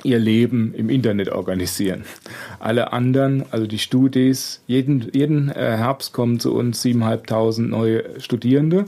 ihr 0.06 0.19
Leben 0.19 0.73
im 0.76 0.90
Internet 0.90 1.30
organisieren. 1.30 2.06
Alle 2.60 2.94
anderen, 2.94 3.44
also 3.52 3.68
die 3.68 3.80
Studis, 3.80 4.61
jeden, 4.68 5.10
jeden 5.11 5.49
äh, 5.49 5.77
Herbst 5.77 6.14
kommen 6.14 6.40
zu 6.40 6.53
uns 6.53 6.84
7.500 6.84 7.61
neue 7.61 8.19
Studierende. 8.22 8.86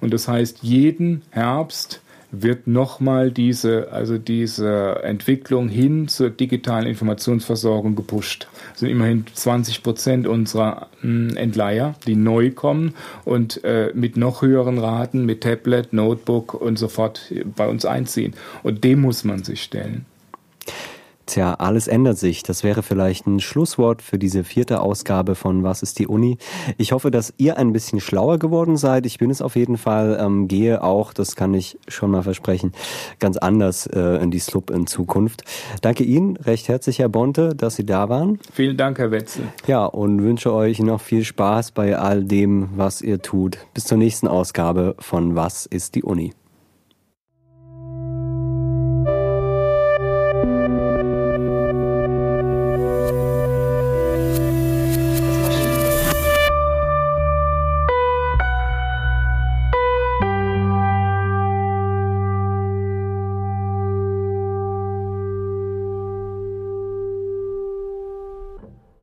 Und 0.00 0.12
das 0.12 0.28
heißt, 0.28 0.58
jeden 0.62 1.22
Herbst 1.30 2.00
wird 2.42 2.66
nochmal 2.66 3.30
diese, 3.30 3.92
also 3.92 4.18
diese 4.18 5.02
Entwicklung 5.02 5.68
hin 5.68 6.08
zur 6.08 6.30
digitalen 6.30 6.86
Informationsversorgung 6.86 7.94
gepusht. 7.94 8.48
Das 8.70 8.80
sind 8.80 8.90
immerhin 8.90 9.24
20 9.32 9.82
Prozent 9.82 10.26
unserer 10.26 10.88
hm, 11.00 11.36
Entleiher, 11.36 11.94
die 12.06 12.16
neu 12.16 12.50
kommen 12.50 12.94
und 13.24 13.62
äh, 13.64 13.92
mit 13.94 14.16
noch 14.16 14.42
höheren 14.42 14.78
Raten, 14.78 15.24
mit 15.24 15.42
Tablet, 15.42 15.92
Notebook 15.92 16.54
und 16.54 16.78
sofort 16.78 17.32
bei 17.56 17.68
uns 17.68 17.84
einziehen. 17.84 18.34
Und 18.62 18.84
dem 18.84 19.00
muss 19.00 19.24
man 19.24 19.44
sich 19.44 19.62
stellen. 19.62 20.06
Tja, 21.26 21.54
alles 21.54 21.88
ändert 21.88 22.18
sich. 22.18 22.42
Das 22.42 22.64
wäre 22.64 22.82
vielleicht 22.82 23.26
ein 23.26 23.40
Schlusswort 23.40 24.02
für 24.02 24.18
diese 24.18 24.44
vierte 24.44 24.80
Ausgabe 24.80 25.34
von 25.34 25.62
Was 25.62 25.82
ist 25.82 25.98
die 25.98 26.06
Uni? 26.06 26.36
Ich 26.76 26.92
hoffe, 26.92 27.10
dass 27.10 27.32
ihr 27.38 27.56
ein 27.56 27.72
bisschen 27.72 28.00
schlauer 28.00 28.38
geworden 28.38 28.76
seid. 28.76 29.06
Ich 29.06 29.18
bin 29.18 29.30
es 29.30 29.40
auf 29.40 29.56
jeden 29.56 29.78
Fall, 29.78 30.18
ähm, 30.20 30.48
gehe 30.48 30.82
auch, 30.82 31.14
das 31.14 31.34
kann 31.34 31.54
ich 31.54 31.78
schon 31.88 32.10
mal 32.10 32.22
versprechen, 32.22 32.72
ganz 33.20 33.38
anders 33.38 33.86
äh, 33.86 34.22
in 34.22 34.30
die 34.30 34.38
Slup 34.38 34.70
in 34.70 34.86
Zukunft. 34.86 35.44
Danke 35.80 36.04
Ihnen 36.04 36.36
recht 36.36 36.68
herzlich, 36.68 36.98
Herr 36.98 37.08
Bonte, 37.08 37.54
dass 37.54 37.76
Sie 37.76 37.86
da 37.86 38.08
waren. 38.10 38.38
Vielen 38.52 38.76
Dank, 38.76 38.98
Herr 38.98 39.10
Wetzel. 39.10 39.44
Ja, 39.66 39.86
und 39.86 40.22
wünsche 40.22 40.52
euch 40.52 40.78
noch 40.80 41.00
viel 41.00 41.24
Spaß 41.24 41.70
bei 41.70 41.96
all 41.96 42.24
dem, 42.24 42.68
was 42.76 43.00
ihr 43.00 43.22
tut. 43.22 43.58
Bis 43.72 43.84
zur 43.84 43.96
nächsten 43.96 44.28
Ausgabe 44.28 44.94
von 44.98 45.34
Was 45.34 45.64
ist 45.64 45.94
die 45.94 46.02
Uni? 46.02 46.34